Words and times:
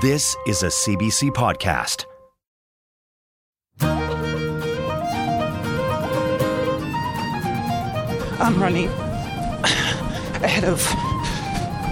This 0.00 0.34
is 0.46 0.62
a 0.62 0.68
CBC 0.68 1.30
podcast. 1.30 2.06
I'm 8.40 8.60
running 8.60 8.88
ahead 10.42 10.64
of 10.64 10.78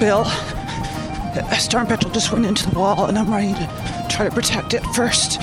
Bill. 0.01 0.23
A 1.51 1.61
storm 1.61 1.87
petrel 1.87 2.11
just 2.13 2.33
went 2.33 2.47
into 2.47 2.69
the 2.71 2.79
wall, 2.79 3.05
and 3.07 3.19
I'm 3.19 3.31
running 3.31 3.55
to 3.55 4.07
try 4.09 4.27
to 4.27 4.35
protect 4.35 4.73
it 4.73 4.83
first 4.95 5.41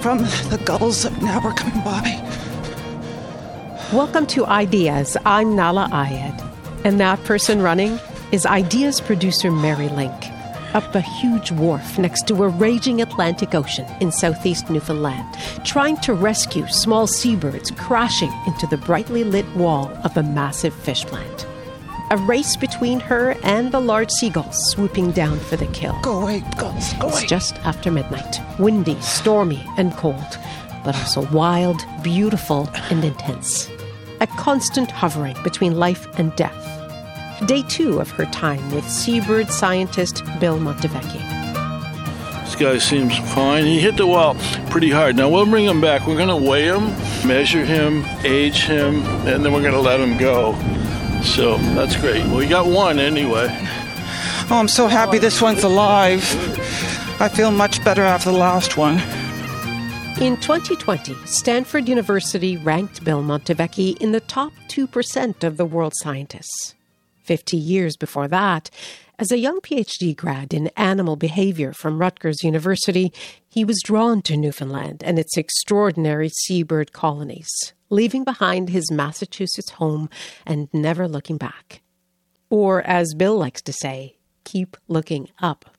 from 0.00 0.18
the 0.18 0.62
gulls 0.64 1.02
that 1.02 1.20
now 1.20 1.40
are 1.40 1.54
coming 1.54 1.82
by. 1.84 2.20
Welcome 3.92 4.26
to 4.28 4.46
Ideas. 4.46 5.16
I'm 5.26 5.48
Nahlah 5.48 5.90
Ayed. 5.90 6.84
And 6.84 7.00
that 7.00 7.22
person 7.24 7.60
running 7.60 7.98
is 8.30 8.46
Ideas 8.46 9.00
producer 9.00 9.50
Mary 9.50 9.88
Lynk 9.88 10.33
up 10.74 10.94
a 10.94 11.00
huge 11.00 11.50
wharf 11.52 11.98
next 11.98 12.26
to 12.26 12.42
a 12.42 12.48
raging 12.48 13.00
Atlantic 13.00 13.54
Ocean 13.54 13.86
in 14.00 14.10
southeast 14.10 14.68
Newfoundland, 14.68 15.26
trying 15.64 15.96
to 15.98 16.12
rescue 16.12 16.66
small 16.66 17.06
seabirds 17.06 17.70
crashing 17.70 18.32
into 18.46 18.66
the 18.66 18.76
brightly 18.76 19.24
lit 19.24 19.48
wall 19.56 19.88
of 20.04 20.16
a 20.16 20.22
massive 20.22 20.74
fish 20.74 21.04
plant. 21.04 21.46
A 22.10 22.16
race 22.18 22.56
between 22.56 23.00
her 23.00 23.34
and 23.42 23.72
the 23.72 23.80
large 23.80 24.10
seagulls 24.10 24.70
swooping 24.70 25.12
down 25.12 25.38
for 25.38 25.56
the 25.56 25.66
kill. 25.68 25.98
Go 26.02 26.20
away, 26.20 26.44
gulls, 26.58 26.92
go 26.94 27.08
It's 27.08 27.24
just 27.24 27.54
after 27.64 27.90
midnight, 27.90 28.40
windy, 28.58 29.00
stormy, 29.00 29.64
and 29.78 29.92
cold, 29.92 30.38
but 30.84 30.94
also 30.96 31.26
wild, 31.32 31.80
beautiful, 32.02 32.68
and 32.90 33.02
intense. 33.04 33.70
A 34.20 34.26
constant 34.26 34.90
hovering 34.90 35.36
between 35.42 35.78
life 35.78 36.06
and 36.18 36.34
death. 36.36 36.83
Day 37.46 37.62
two 37.68 38.00
of 38.00 38.10
her 38.12 38.26
time 38.26 38.70
with 38.70 38.88
seabird 38.88 39.50
scientist 39.50 40.22
Bill 40.40 40.58
Montevecchi. 40.58 41.20
This 42.44 42.56
guy 42.56 42.78
seems 42.78 43.18
fine. 43.34 43.64
He 43.64 43.80
hit 43.80 43.96
the 43.96 44.06
wall 44.06 44.36
pretty 44.70 44.90
hard. 44.90 45.16
Now 45.16 45.28
we'll 45.28 45.44
bring 45.44 45.64
him 45.64 45.80
back. 45.80 46.06
We're 46.06 46.16
going 46.16 46.28
to 46.28 46.36
weigh 46.36 46.66
him, 46.66 46.86
measure 47.26 47.64
him, 47.64 48.04
age 48.24 48.62
him, 48.62 49.02
and 49.26 49.44
then 49.44 49.52
we're 49.52 49.62
going 49.62 49.74
to 49.74 49.80
let 49.80 49.98
him 50.00 50.16
go. 50.16 50.54
So 51.22 51.58
that's 51.74 51.96
great. 51.96 52.24
We 52.26 52.46
got 52.46 52.66
one 52.66 52.98
anyway. 52.98 53.48
Oh, 53.50 54.58
I'm 54.58 54.68
so 54.68 54.86
happy 54.86 55.18
this 55.18 55.42
one's 55.42 55.64
alive. 55.64 56.22
I 57.20 57.28
feel 57.28 57.50
much 57.50 57.82
better 57.84 58.02
after 58.02 58.30
the 58.30 58.36
last 58.36 58.76
one. 58.76 58.98
In 60.20 60.36
2020, 60.36 61.14
Stanford 61.26 61.88
University 61.88 62.56
ranked 62.56 63.02
Bill 63.02 63.22
Montevecchi 63.22 63.96
in 63.98 64.12
the 64.12 64.20
top 64.20 64.52
2% 64.68 65.42
of 65.42 65.56
the 65.56 65.64
world's 65.64 65.98
scientists. 65.98 66.74
50 67.24 67.56
years 67.56 67.96
before 67.96 68.28
that, 68.28 68.70
as 69.18 69.30
a 69.30 69.38
young 69.38 69.60
PhD 69.60 70.16
grad 70.16 70.52
in 70.52 70.68
animal 70.76 71.16
behavior 71.16 71.72
from 71.72 72.00
Rutgers 72.00 72.42
University, 72.42 73.12
he 73.48 73.64
was 73.64 73.80
drawn 73.84 74.22
to 74.22 74.36
Newfoundland 74.36 75.02
and 75.04 75.18
its 75.18 75.36
extraordinary 75.36 76.28
seabird 76.28 76.92
colonies, 76.92 77.50
leaving 77.90 78.24
behind 78.24 78.70
his 78.70 78.90
Massachusetts 78.90 79.70
home 79.70 80.10
and 80.44 80.68
never 80.72 81.06
looking 81.06 81.36
back. 81.36 81.82
Or, 82.50 82.82
as 82.82 83.14
Bill 83.14 83.36
likes 83.36 83.62
to 83.62 83.72
say, 83.72 84.16
keep 84.44 84.76
looking 84.88 85.28
up. 85.40 85.73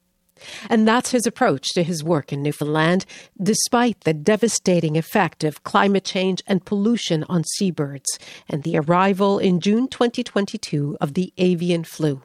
And 0.69 0.87
that's 0.87 1.11
his 1.11 1.25
approach 1.25 1.69
to 1.73 1.83
his 1.83 2.03
work 2.03 2.33
in 2.33 2.41
Newfoundland, 2.43 3.05
despite 3.41 4.01
the 4.01 4.13
devastating 4.13 4.97
effect 4.97 5.43
of 5.43 5.63
climate 5.63 6.03
change 6.03 6.41
and 6.47 6.65
pollution 6.65 7.23
on 7.29 7.43
seabirds 7.43 8.19
and 8.49 8.63
the 8.63 8.77
arrival 8.77 9.39
in 9.39 9.59
June 9.59 9.87
2022 9.87 10.97
of 10.99 11.13
the 11.13 11.33
avian 11.37 11.83
flu. 11.83 12.21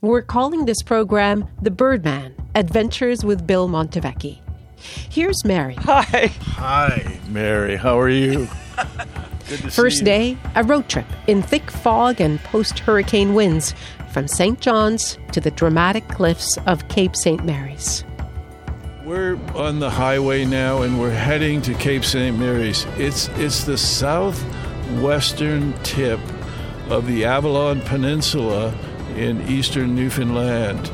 We're 0.00 0.22
calling 0.22 0.66
this 0.66 0.82
program 0.82 1.48
The 1.62 1.70
Birdman 1.70 2.34
Adventures 2.54 3.24
with 3.24 3.46
Bill 3.46 3.68
Montevecchi. 3.68 4.40
Here's 4.76 5.44
Mary. 5.44 5.74
Hi. 5.80 6.26
Hi, 6.42 7.18
Mary. 7.28 7.76
How 7.76 7.98
are 7.98 8.10
you? 8.10 8.46
Good 9.48 9.60
to 9.60 9.70
First 9.70 9.98
see 9.98 10.00
you. 10.00 10.04
day, 10.04 10.38
a 10.54 10.64
road 10.64 10.88
trip 10.88 11.06
in 11.26 11.40
thick 11.40 11.70
fog 11.70 12.20
and 12.20 12.38
post 12.40 12.80
hurricane 12.80 13.32
winds 13.34 13.74
from 14.16 14.26
St. 14.26 14.58
John's 14.62 15.18
to 15.32 15.42
the 15.42 15.50
dramatic 15.50 16.08
cliffs 16.08 16.56
of 16.64 16.88
Cape 16.88 17.14
St. 17.14 17.44
Mary's. 17.44 18.02
We're 19.04 19.36
on 19.54 19.78
the 19.78 19.90
highway 19.90 20.46
now, 20.46 20.80
and 20.80 20.98
we're 20.98 21.10
heading 21.10 21.60
to 21.60 21.74
Cape 21.74 22.02
St. 22.02 22.38
Mary's. 22.38 22.86
It's 22.96 23.28
it's 23.36 23.64
the 23.64 23.76
southwestern 23.76 25.74
tip 25.82 26.18
of 26.88 27.06
the 27.06 27.26
Avalon 27.26 27.82
Peninsula 27.82 28.74
in 29.16 29.46
eastern 29.50 29.94
Newfoundland, 29.94 30.90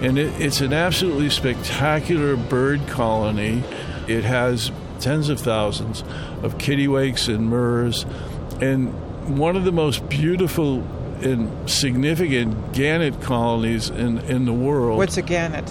and 0.00 0.18
it, 0.18 0.40
it's 0.40 0.60
an 0.60 0.72
absolutely 0.72 1.30
spectacular 1.30 2.34
bird 2.34 2.84
colony. 2.88 3.62
It 4.08 4.24
has 4.24 4.72
tens 4.98 5.28
of 5.28 5.38
thousands 5.38 6.02
of 6.42 6.58
kittiwakes 6.58 7.32
and 7.32 7.48
murres, 7.48 8.04
and 8.60 9.38
one 9.38 9.54
of 9.54 9.62
the 9.62 9.70
most 9.70 10.08
beautiful 10.08 10.84
and 11.24 11.70
significant 11.70 12.72
gannet 12.72 13.20
colonies 13.22 13.90
in, 13.90 14.18
in 14.20 14.44
the 14.44 14.52
world. 14.52 14.98
What's 14.98 15.16
a 15.16 15.22
gannet? 15.22 15.70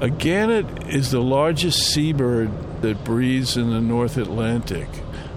A 0.00 0.10
gannet 0.10 0.88
is 0.88 1.10
the 1.10 1.20
largest 1.20 1.92
seabird 1.92 2.50
that 2.82 3.04
breeds 3.04 3.56
in 3.56 3.70
the 3.70 3.80
North 3.80 4.16
Atlantic. 4.16 4.88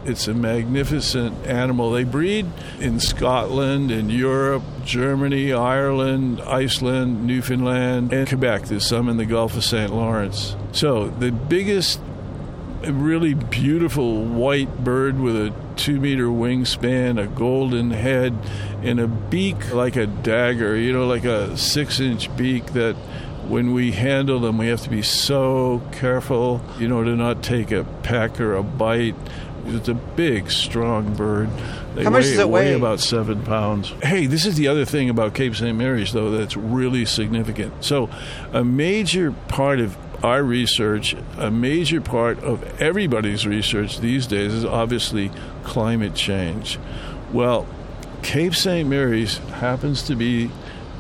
It's 0.03 0.27
a 0.27 0.33
magnificent 0.33 1.45
animal. 1.45 1.91
They 1.91 2.03
breed 2.03 2.47
in 2.79 2.99
Scotland, 2.99 3.91
in 3.91 4.09
Europe, 4.09 4.63
Germany, 4.83 5.53
Ireland, 5.53 6.41
Iceland, 6.41 7.25
Newfoundland, 7.27 8.11
and 8.11 8.27
Quebec. 8.27 8.63
There's 8.65 8.87
some 8.87 9.09
in 9.09 9.17
the 9.17 9.25
Gulf 9.25 9.55
of 9.55 9.63
St. 9.63 9.93
Lawrence. 9.93 10.55
So 10.71 11.07
the 11.07 11.31
biggest, 11.31 11.99
really 12.89 13.33
beautiful 13.33 14.23
white 14.23 14.83
bird 14.83 15.19
with 15.19 15.35
a 15.35 15.53
two 15.75 15.99
meter 15.99 16.27
wingspan, 16.27 17.21
a 17.21 17.27
golden 17.27 17.91
head, 17.91 18.35
and 18.81 18.99
a 18.99 19.07
beak 19.07 19.73
like 19.73 19.95
a 19.95 20.07
dagger, 20.07 20.75
you 20.75 20.93
know, 20.93 21.05
like 21.07 21.25
a 21.25 21.57
six 21.57 21.99
inch 21.99 22.35
beak 22.35 22.73
that 22.73 22.95
when 23.47 23.73
we 23.73 23.91
handle 23.91 24.39
them, 24.39 24.57
we 24.57 24.67
have 24.67 24.81
to 24.81 24.89
be 24.89 25.01
so 25.01 25.81
careful, 25.91 26.61
you 26.79 26.87
know, 26.87 27.03
to 27.03 27.15
not 27.15 27.43
take 27.43 27.71
a 27.71 27.83
peck 28.03 28.39
or 28.39 28.55
a 28.55 28.63
bite. 28.63 29.15
It's 29.65 29.89
a 29.89 29.93
big, 29.93 30.49
strong 30.49 31.13
bird. 31.15 31.49
They 31.95 32.03
How 32.03 32.09
much 32.09 32.23
does 32.23 32.39
it 32.39 32.49
weigh? 32.49 32.73
About 32.73 32.99
seven 32.99 33.43
pounds. 33.43 33.89
Hey, 34.01 34.25
this 34.25 34.45
is 34.45 34.55
the 34.55 34.67
other 34.67 34.85
thing 34.85 35.09
about 35.09 35.35
Cape 35.35 35.55
St. 35.55 35.77
Mary's, 35.77 36.13
though, 36.13 36.31
that's 36.31 36.55
really 36.55 37.05
significant. 37.05 37.83
So, 37.83 38.09
a 38.53 38.63
major 38.63 39.33
part 39.49 39.79
of 39.79 39.97
our 40.23 40.43
research, 40.43 41.15
a 41.37 41.49
major 41.49 42.01
part 42.01 42.39
of 42.39 42.63
everybody's 42.81 43.45
research 43.47 43.99
these 43.99 44.27
days 44.27 44.53
is 44.53 44.65
obviously 44.65 45.31
climate 45.63 46.15
change. 46.15 46.77
Well, 47.31 47.67
Cape 48.21 48.55
St. 48.55 48.87
Mary's 48.87 49.37
happens 49.37 50.03
to 50.03 50.15
be 50.15 50.51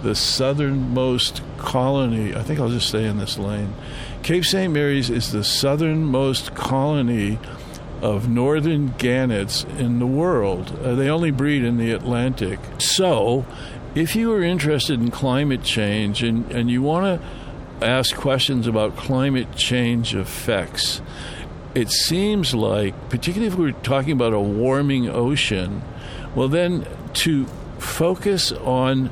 the 0.01 0.15
southernmost 0.15 1.41
colony. 1.57 2.35
I 2.35 2.41
think 2.41 2.59
I'll 2.59 2.69
just 2.69 2.87
stay 2.87 3.05
in 3.05 3.17
this 3.17 3.37
lane. 3.37 3.75
Cape 4.23 4.45
St. 4.45 4.73
Mary's 4.73 5.09
is 5.09 5.31
the 5.31 5.43
southernmost 5.43 6.55
colony 6.55 7.37
of 8.01 8.27
northern 8.27 8.95
gannets 8.97 9.63
in 9.77 9.99
the 9.99 10.07
world. 10.07 10.79
Uh, 10.83 10.95
they 10.95 11.09
only 11.09 11.29
breed 11.29 11.63
in 11.63 11.77
the 11.77 11.91
Atlantic. 11.91 12.59
So, 12.79 13.45
if 13.93 14.15
you 14.15 14.33
are 14.33 14.41
interested 14.41 14.99
in 14.99 15.11
climate 15.11 15.63
change 15.63 16.23
and, 16.23 16.51
and 16.51 16.71
you 16.71 16.81
want 16.81 17.21
to 17.21 17.27
ask 17.81 18.15
questions 18.15 18.67
about 18.67 18.95
climate 18.95 19.55
change 19.55 20.15
effects, 20.15 21.01
it 21.73 21.89
seems 21.89 22.53
like, 22.53 23.09
particularly 23.09 23.47
if 23.47 23.57
we're 23.57 23.71
talking 23.71 24.11
about 24.11 24.33
a 24.33 24.39
warming 24.39 25.09
ocean, 25.09 25.81
well, 26.35 26.47
then 26.47 26.85
to 27.13 27.45
focus 27.79 28.51
on 28.51 29.09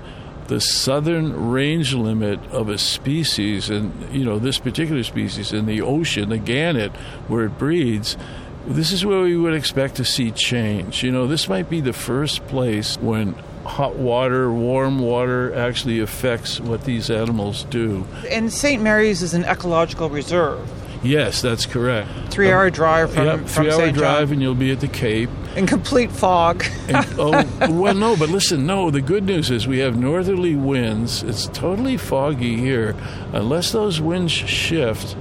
the 0.48 0.60
southern 0.60 1.50
range 1.52 1.94
limit 1.94 2.40
of 2.48 2.70
a 2.70 2.78
species, 2.78 3.70
and 3.70 3.94
you 4.14 4.26
know 4.26 4.40
this 4.40 4.58
particular 4.58 5.04
species 5.04 5.54
in 5.54 5.68
the 5.68 5.82
ocean, 5.82 6.30
the 6.30 6.38
gannet, 6.38 6.92
where 7.28 7.46
it 7.46 7.58
breeds, 7.58 8.18
this 8.66 8.92
is 8.92 9.06
where 9.06 9.22
we 9.22 9.38
would 9.38 9.54
expect 9.54 9.96
to 9.96 10.06
see 10.06 10.32
change. 10.32 11.04
You 11.04 11.12
know, 11.12 11.28
this 11.28 11.48
might 11.48 11.70
be 11.70 11.82
the 11.82 11.94
first 11.94 12.46
place 12.48 12.98
when 12.98 13.36
hot 13.70 13.96
water, 13.96 14.52
warm 14.52 15.00
water 15.00 15.54
actually 15.54 16.00
affects 16.00 16.60
what 16.60 16.84
these 16.84 17.10
animals 17.10 17.64
do. 17.66 18.06
And 18.30 18.52
St. 18.52 18.82
Mary's 18.82 19.22
is 19.22 19.34
an 19.34 19.46
ecological 19.46 20.10
reserve. 20.10 20.68
Yes, 21.02 21.42
that's 21.42 21.66
correct. 21.66 22.10
Three 22.30 22.52
hour 22.52 22.66
um, 22.66 22.72
drive 22.72 23.14
from, 23.14 23.26
yep, 23.26 23.40
from 23.40 23.48
three 23.48 23.72
hour 23.72 23.80
St. 23.80 23.96
drive, 23.96 24.32
and 24.32 24.42
you'll 24.42 24.56
be 24.56 24.72
at 24.72 24.82
the 24.82 24.88
Cape. 24.88 25.30
In 25.56 25.66
complete 25.66 26.12
fog. 26.12 26.66
And, 26.90 27.06
oh, 27.18 27.70
well, 27.72 27.94
no, 27.94 28.18
but 28.18 28.30
listen, 28.30 28.66
no, 28.66 28.92
the 28.92 29.02
good 29.02 29.24
news 29.24 29.50
is 29.50 29.68
we 29.68 29.80
have 29.80 29.98
northerly 29.98 30.56
winds. 30.56 31.24
It's 31.24 31.48
totally 31.48 31.98
foggy 31.98 32.58
here. 32.58 32.96
Unless 33.32 33.72
those 33.72 34.02
winds 34.02 34.32
shift, 34.32 35.16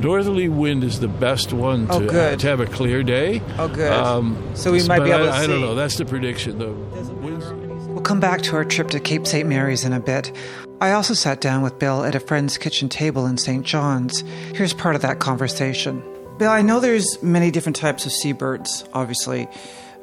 northerly 0.00 0.48
wind 0.48 0.84
is 0.84 1.00
the 1.00 1.08
best 1.08 1.52
one 1.52 1.86
oh, 1.90 2.00
to, 2.00 2.06
uh, 2.06 2.10
good. 2.10 2.40
to 2.40 2.46
have 2.48 2.60
a 2.60 2.66
clear 2.66 3.02
day. 3.02 3.40
Oh, 3.58 3.68
good. 3.68 3.92
Um, 3.92 4.50
so 4.54 4.72
we 4.72 4.82
might 4.86 5.00
be 5.00 5.10
able 5.10 5.30
I, 5.30 5.38
to 5.38 5.44
I 5.44 5.46
don't 5.46 5.60
know. 5.60 5.74
That's 5.74 5.96
the 5.96 6.04
prediction, 6.04 6.58
though. 6.58 6.74
Come 8.06 8.20
back 8.20 8.40
to 8.42 8.54
our 8.54 8.64
trip 8.64 8.90
to 8.90 9.00
Cape 9.00 9.26
St. 9.26 9.48
Mary's 9.48 9.82
in 9.82 9.92
a 9.92 9.98
bit. 9.98 10.30
I 10.80 10.92
also 10.92 11.12
sat 11.12 11.40
down 11.40 11.62
with 11.62 11.80
Bill 11.80 12.04
at 12.04 12.14
a 12.14 12.20
friend's 12.20 12.56
kitchen 12.56 12.88
table 12.88 13.26
in 13.26 13.36
St. 13.36 13.66
John's. 13.66 14.20
Here's 14.54 14.72
part 14.72 14.94
of 14.94 15.02
that 15.02 15.18
conversation. 15.18 16.04
Bill, 16.38 16.52
I 16.52 16.62
know 16.62 16.78
there's 16.78 17.20
many 17.20 17.50
different 17.50 17.74
types 17.74 18.06
of 18.06 18.12
seabirds, 18.12 18.84
obviously, 18.92 19.48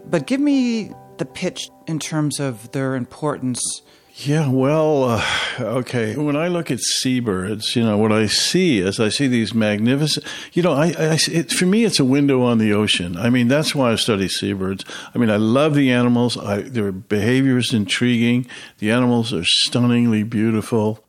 but 0.05 0.27
give 0.27 0.41
me 0.41 0.91
the 1.17 1.23
pitch 1.23 1.69
in 1.87 1.97
terms 1.97 2.41
of 2.41 2.69
their 2.73 2.95
importance. 2.95 3.81
Yeah, 4.15 4.47
well, 4.47 5.05
uh, 5.05 5.25
okay. 5.59 6.15
When 6.15 6.35
I 6.35 6.47
look 6.47 6.69
at 6.69 6.79
seabirds, 6.79 7.75
you 7.75 7.83
know, 7.83 7.97
what 7.97 8.11
I 8.11 8.27
see 8.27 8.77
is 8.77 8.99
I 8.99 9.09
see 9.09 9.27
these 9.27 9.55
magnificent, 9.55 10.23
you 10.53 10.61
know, 10.61 10.71
I, 10.73 10.93
I 10.97 11.17
it, 11.31 11.51
for 11.51 11.65
me, 11.65 11.83
it's 11.83 11.99
a 11.99 12.05
window 12.05 12.43
on 12.43 12.59
the 12.59 12.73
ocean. 12.73 13.17
I 13.17 13.31
mean, 13.31 13.47
that's 13.47 13.73
why 13.73 13.91
I 13.91 13.95
study 13.95 14.27
seabirds. 14.27 14.85
I 15.15 15.17
mean, 15.17 15.31
I 15.31 15.37
love 15.37 15.73
the 15.73 15.91
animals. 15.91 16.37
I, 16.37 16.61
their 16.61 16.91
behavior 16.91 17.57
is 17.57 17.73
intriguing. 17.73 18.45
The 18.77 18.91
animals 18.91 19.33
are 19.33 19.45
stunningly 19.45 20.21
beautiful. 20.21 21.03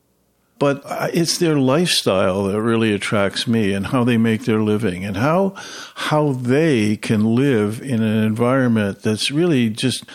But 0.57 0.81
it's 1.13 1.37
their 1.37 1.59
lifestyle 1.59 2.45
that 2.45 2.61
really 2.61 2.91
attracts 2.91 3.45
me 3.45 3.73
and 3.73 3.87
how 3.87 4.03
they 4.03 4.17
make 4.17 4.45
their 4.45 4.61
living 4.61 5.03
and 5.05 5.17
how, 5.17 5.53
how 5.95 6.31
they 6.31 6.95
can 6.95 7.35
live 7.35 7.81
in 7.81 8.01
an 8.01 8.23
environment 8.23 9.01
that's 9.03 9.29
really 9.29 9.69
just, 9.69 10.05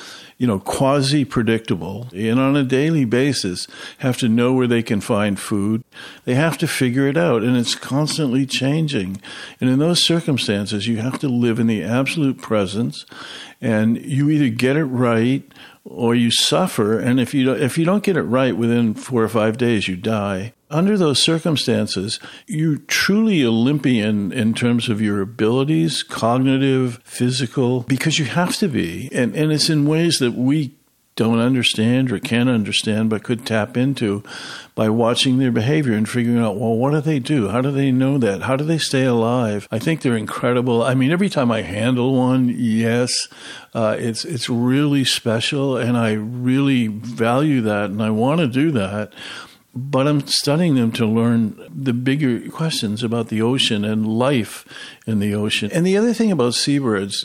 you 0.40 0.46
know, 0.46 0.58
quasi 0.58 1.22
predictable 1.22 2.08
and 2.14 2.40
on 2.40 2.56
a 2.56 2.64
daily 2.64 3.04
basis 3.04 3.68
have 3.98 4.16
to 4.16 4.26
know 4.26 4.54
where 4.54 4.66
they 4.66 4.82
can 4.82 4.98
find 4.98 5.38
food. 5.38 5.84
They 6.24 6.34
have 6.34 6.56
to 6.58 6.66
figure 6.66 7.06
it 7.06 7.18
out 7.18 7.42
and 7.42 7.58
it's 7.58 7.74
constantly 7.74 8.46
changing. 8.46 9.20
And 9.60 9.68
in 9.68 9.78
those 9.78 10.02
circumstances, 10.02 10.88
you 10.88 10.96
have 10.96 11.18
to 11.18 11.28
live 11.28 11.58
in 11.58 11.66
the 11.66 11.82
absolute 11.82 12.40
presence 12.40 13.04
and 13.60 14.02
you 14.02 14.30
either 14.30 14.48
get 14.48 14.78
it 14.78 14.86
right 14.86 15.42
or 15.84 16.14
you 16.14 16.30
suffer. 16.30 16.98
And 16.98 17.20
if 17.20 17.34
you 17.34 17.44
don't, 17.44 17.60
if 17.60 17.76
you 17.76 17.84
don't 17.84 18.02
get 18.02 18.16
it 18.16 18.22
right 18.22 18.56
within 18.56 18.94
four 18.94 19.22
or 19.22 19.28
five 19.28 19.58
days, 19.58 19.88
you 19.88 19.96
die. 19.96 20.54
Under 20.70 20.96
those 20.96 21.20
circumstances, 21.20 22.20
you're 22.46 22.78
truly 22.78 23.44
Olympian 23.44 24.30
in 24.30 24.54
terms 24.54 24.88
of 24.88 25.00
your 25.00 25.20
abilities, 25.20 26.04
cognitive, 26.04 27.00
physical, 27.02 27.82
because 27.82 28.20
you 28.20 28.26
have 28.26 28.56
to 28.58 28.68
be. 28.68 29.08
And, 29.12 29.34
and 29.34 29.50
it's 29.50 29.68
in 29.68 29.86
ways 29.86 30.18
that 30.18 30.34
we 30.34 30.76
don't 31.16 31.40
understand 31.40 32.10
or 32.10 32.18
can't 32.18 32.48
understand, 32.48 33.10
but 33.10 33.22
could 33.22 33.44
tap 33.44 33.76
into 33.76 34.22
by 34.74 34.88
watching 34.88 35.38
their 35.38 35.50
behavior 35.50 35.92
and 35.92 36.08
figuring 36.08 36.38
out, 36.38 36.56
well, 36.56 36.74
what 36.74 36.92
do 36.92 37.00
they 37.00 37.18
do? 37.18 37.48
How 37.48 37.60
do 37.60 37.70
they 37.70 37.92
know 37.92 38.16
that? 38.16 38.42
How 38.42 38.56
do 38.56 38.64
they 38.64 38.78
stay 38.78 39.04
alive? 39.04 39.68
I 39.70 39.78
think 39.78 40.00
they're 40.00 40.16
incredible. 40.16 40.82
I 40.82 40.94
mean, 40.94 41.10
every 41.10 41.28
time 41.28 41.50
I 41.50 41.62
handle 41.62 42.14
one, 42.14 42.48
yes, 42.56 43.28
uh, 43.74 43.96
it's 43.98 44.24
it's 44.24 44.48
really 44.48 45.04
special, 45.04 45.76
and 45.76 45.98
I 45.98 46.12
really 46.12 46.86
value 46.86 47.60
that, 47.62 47.90
and 47.90 48.02
I 48.02 48.10
want 48.10 48.40
to 48.40 48.46
do 48.46 48.70
that. 48.70 49.12
But 49.74 50.08
I'm 50.08 50.26
studying 50.26 50.74
them 50.74 50.90
to 50.92 51.06
learn 51.06 51.56
the 51.72 51.92
bigger 51.92 52.50
questions 52.50 53.02
about 53.04 53.28
the 53.28 53.40
ocean 53.40 53.84
and 53.84 54.06
life 54.06 54.64
in 55.06 55.20
the 55.20 55.34
ocean. 55.34 55.70
And 55.72 55.86
the 55.86 55.96
other 55.96 56.12
thing 56.12 56.32
about 56.32 56.54
seabirds, 56.54 57.24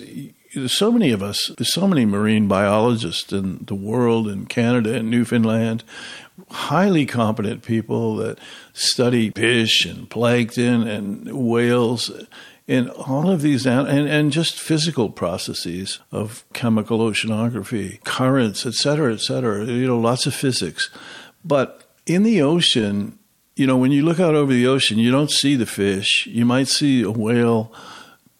there's 0.53 0.77
so 0.77 0.92
many 0.92 1.12
of 1.12 1.24
us, 1.24 1.51
there's 1.57 1.74
so 1.74 1.88
many 1.88 2.06
marine 2.06 2.47
biologists 2.47 3.33
in 3.33 3.65
the 3.65 3.75
world, 3.75 4.27
in 4.27 4.45
Canada 4.45 4.94
and 4.94 5.09
Newfoundland, 5.09 5.83
highly 6.51 7.06
competent 7.06 7.63
people 7.63 8.15
that 8.18 8.38
study 8.74 9.31
fish 9.31 9.86
and 9.86 10.09
plankton 10.09 10.88
and 10.88 11.33
whales 11.33 12.12
and 12.68 12.89
all 12.92 13.30
of 13.30 13.42
these 13.42 13.65
and, 13.65 13.88
and 13.88 14.31
just 14.31 14.59
physical 14.59 15.09
processes 15.09 16.00
of 16.12 16.44
chemical 16.53 17.00
oceanography, 17.00 18.03
currents, 18.03 18.65
et 18.65 18.74
cetera, 18.74 19.13
et 19.13 19.19
cetera, 19.19 19.65
you 19.65 19.88
know, 19.88 20.00
lots 20.00 20.25
of 20.25 20.33
physics. 20.33 20.89
But 21.44 21.84
in 22.06 22.24
the 22.24 22.42
ocean, 22.42 23.18
you 23.56 23.66
know, 23.66 23.78
when 23.78 23.92
you 23.92 24.04
look 24.04 24.19
out 24.19 24.36
over 24.36 24.52
the 24.52 24.68
ocean, 24.68 25.00
you 25.00 25.12
don't 25.12 25.31
see 25.31 25.56
the 25.56 25.66
fish. 25.66 26.28
You 26.28 26.46
might 26.46 26.68
see 26.68 27.02
a 27.02 27.12
whale 27.12 27.74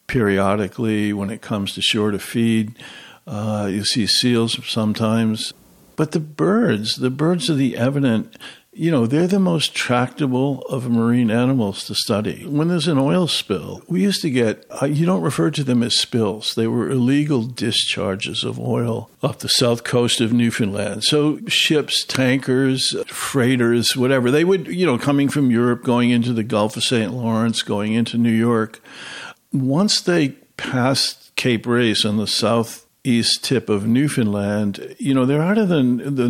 periodically 0.08 1.14
when 1.14 1.30
it 1.30 1.42
comes 1.42 1.74
to 1.74 1.82
shore 1.82 2.12
to 2.12 2.20
feed. 2.20 2.78
Uh, 3.26 3.68
you 3.72 3.84
see 3.84 4.06
seals 4.06 4.60
sometimes. 4.68 5.54
But 5.96 6.12
the 6.12 6.20
birds, 6.20 6.96
the 6.96 7.10
birds 7.10 7.50
are 7.50 7.56
the 7.56 7.78
evident, 7.78 8.38
you 8.78 8.92
know, 8.92 9.08
they're 9.08 9.26
the 9.26 9.40
most 9.40 9.74
tractable 9.74 10.60
of 10.64 10.90
marine 10.90 11.32
animals 11.32 11.86
to 11.86 11.96
study. 11.96 12.46
When 12.46 12.68
there's 12.68 12.90
an 12.90 12.98
oil 12.98 13.26
spill, 13.26 13.82
we 13.88 14.02
used 14.02 14.22
to 14.24 14.30
get, 14.30 14.66
uh, 14.82 14.86
you 14.86 15.06
don't 15.06 15.22
refer 15.22 15.50
to 15.52 15.64
them 15.64 15.82
as 15.82 15.98
spills, 15.98 16.54
they 16.56 16.68
were 16.68 16.90
illegal 16.90 17.44
discharges 17.44 18.44
of 18.44 18.60
oil 18.60 19.10
off 19.24 19.40
the 19.40 19.48
south 19.48 19.86
coast 19.86 20.20
of 20.20 20.34
Newfoundland. 20.34 21.06
So 21.06 21.40
ships, 21.48 22.04
tankers, 22.04 22.94
freighters, 23.08 23.96
whatever, 23.96 24.30
they 24.30 24.44
would, 24.44 24.68
you 24.68 24.86
know, 24.86 24.98
coming 24.98 25.30
from 25.30 25.52
Europe, 25.52 25.84
going 25.84 26.10
into 26.10 26.34
the 26.34 26.44
Gulf 26.44 26.76
of 26.76 26.84
St. 26.84 27.14
Lawrence, 27.14 27.62
going 27.62 27.94
into 27.94 28.18
New 28.18 28.30
York. 28.30 28.82
Once 29.54 30.02
they 30.02 30.30
passed 30.58 31.34
Cape 31.38 31.66
Race 31.66 32.04
on 32.04 32.18
the 32.18 32.28
southeast 32.28 33.42
tip 33.42 33.70
of 33.70 33.88
Newfoundland, 33.88 34.98
you 35.00 35.14
know, 35.14 35.26
they're 35.26 35.42
out 35.42 35.58
of 35.58 35.70
the, 35.70 35.82
the 35.82 36.28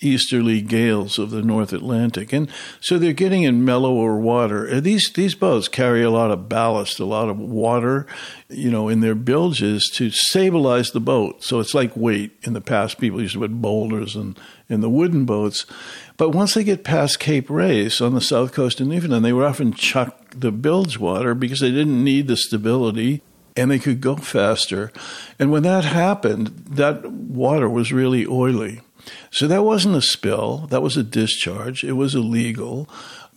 northeasterly 0.00 0.66
gales 0.66 1.18
of 1.18 1.30
the 1.30 1.42
North 1.42 1.72
Atlantic. 1.72 2.32
And 2.32 2.50
so 2.80 2.98
they're 2.98 3.12
getting 3.12 3.42
in 3.42 3.64
mellower 3.64 4.16
water. 4.16 4.68
Uh, 4.68 4.80
these, 4.80 5.10
these 5.14 5.34
boats 5.34 5.68
carry 5.68 6.02
a 6.02 6.10
lot 6.10 6.30
of 6.30 6.48
ballast, 6.48 7.00
a 7.00 7.04
lot 7.04 7.28
of 7.28 7.38
water, 7.38 8.06
you 8.48 8.70
know, 8.70 8.88
in 8.88 9.00
their 9.00 9.14
bilges 9.14 9.90
to 9.94 10.10
stabilize 10.10 10.90
the 10.90 11.00
boat. 11.00 11.42
So 11.42 11.60
it's 11.60 11.74
like 11.74 11.96
weight. 11.96 12.32
In 12.42 12.52
the 12.52 12.60
past, 12.60 12.98
people 12.98 13.20
used 13.20 13.34
to 13.34 13.40
put 13.40 13.60
boulders 13.60 14.16
in, 14.16 14.36
in 14.68 14.80
the 14.80 14.90
wooden 14.90 15.24
boats. 15.24 15.66
But 16.16 16.30
once 16.30 16.54
they 16.54 16.64
get 16.64 16.84
past 16.84 17.18
Cape 17.18 17.50
Race 17.50 18.00
on 18.00 18.14
the 18.14 18.20
south 18.20 18.52
coast 18.52 18.80
of 18.80 18.86
Newfoundland, 18.86 19.24
they 19.24 19.32
would 19.32 19.44
often 19.44 19.72
chuck 19.72 20.30
the 20.30 20.52
bilge 20.52 20.98
water 20.98 21.34
because 21.34 21.60
they 21.60 21.70
didn't 21.70 22.02
need 22.02 22.28
the 22.28 22.36
stability 22.36 23.22
and 23.56 23.70
they 23.70 23.78
could 23.78 24.00
go 24.00 24.14
faster. 24.14 24.92
And 25.38 25.50
when 25.50 25.64
that 25.64 25.84
happened, 25.84 26.48
that 26.70 27.10
water 27.10 27.68
was 27.68 27.92
really 27.92 28.24
oily. 28.24 28.82
So 29.30 29.46
that 29.46 29.64
wasn't 29.64 29.96
a 29.96 30.02
spill, 30.02 30.66
that 30.70 30.82
was 30.82 30.96
a 30.96 31.02
discharge. 31.02 31.84
It 31.84 31.92
was 31.92 32.14
illegal. 32.14 32.88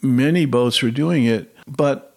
Many 0.02 0.46
boats 0.46 0.82
were 0.82 0.92
doing 0.92 1.26
it. 1.26 1.56
But 1.68 2.16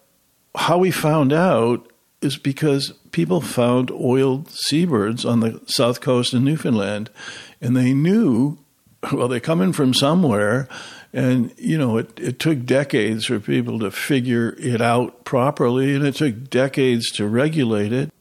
how 0.55 0.77
we 0.77 0.91
found 0.91 1.33
out 1.33 1.91
is 2.21 2.37
because 2.37 2.93
people 3.11 3.41
found 3.41 3.91
oiled 3.91 4.49
seabirds 4.49 5.25
on 5.25 5.41
the 5.41 5.61
south 5.67 6.01
coast 6.01 6.33
of 6.33 6.41
Newfoundland 6.41 7.09
and 7.61 7.75
they 7.75 7.93
knew 7.93 8.57
well, 9.11 9.27
they're 9.27 9.39
coming 9.39 9.73
from 9.73 9.93
somewhere. 9.93 10.67
And, 11.13 11.53
you 11.57 11.77
know, 11.77 11.97
it, 11.97 12.19
it 12.19 12.39
took 12.39 12.65
decades 12.65 13.25
for 13.25 13.39
people 13.39 13.79
to 13.79 13.91
figure 13.91 14.55
it 14.59 14.81
out 14.81 15.23
properly, 15.23 15.95
and 15.95 16.05
it 16.05 16.15
took 16.15 16.49
decades 16.49 17.09
to 17.11 17.27
regulate 17.27 17.93
it. 17.93 18.11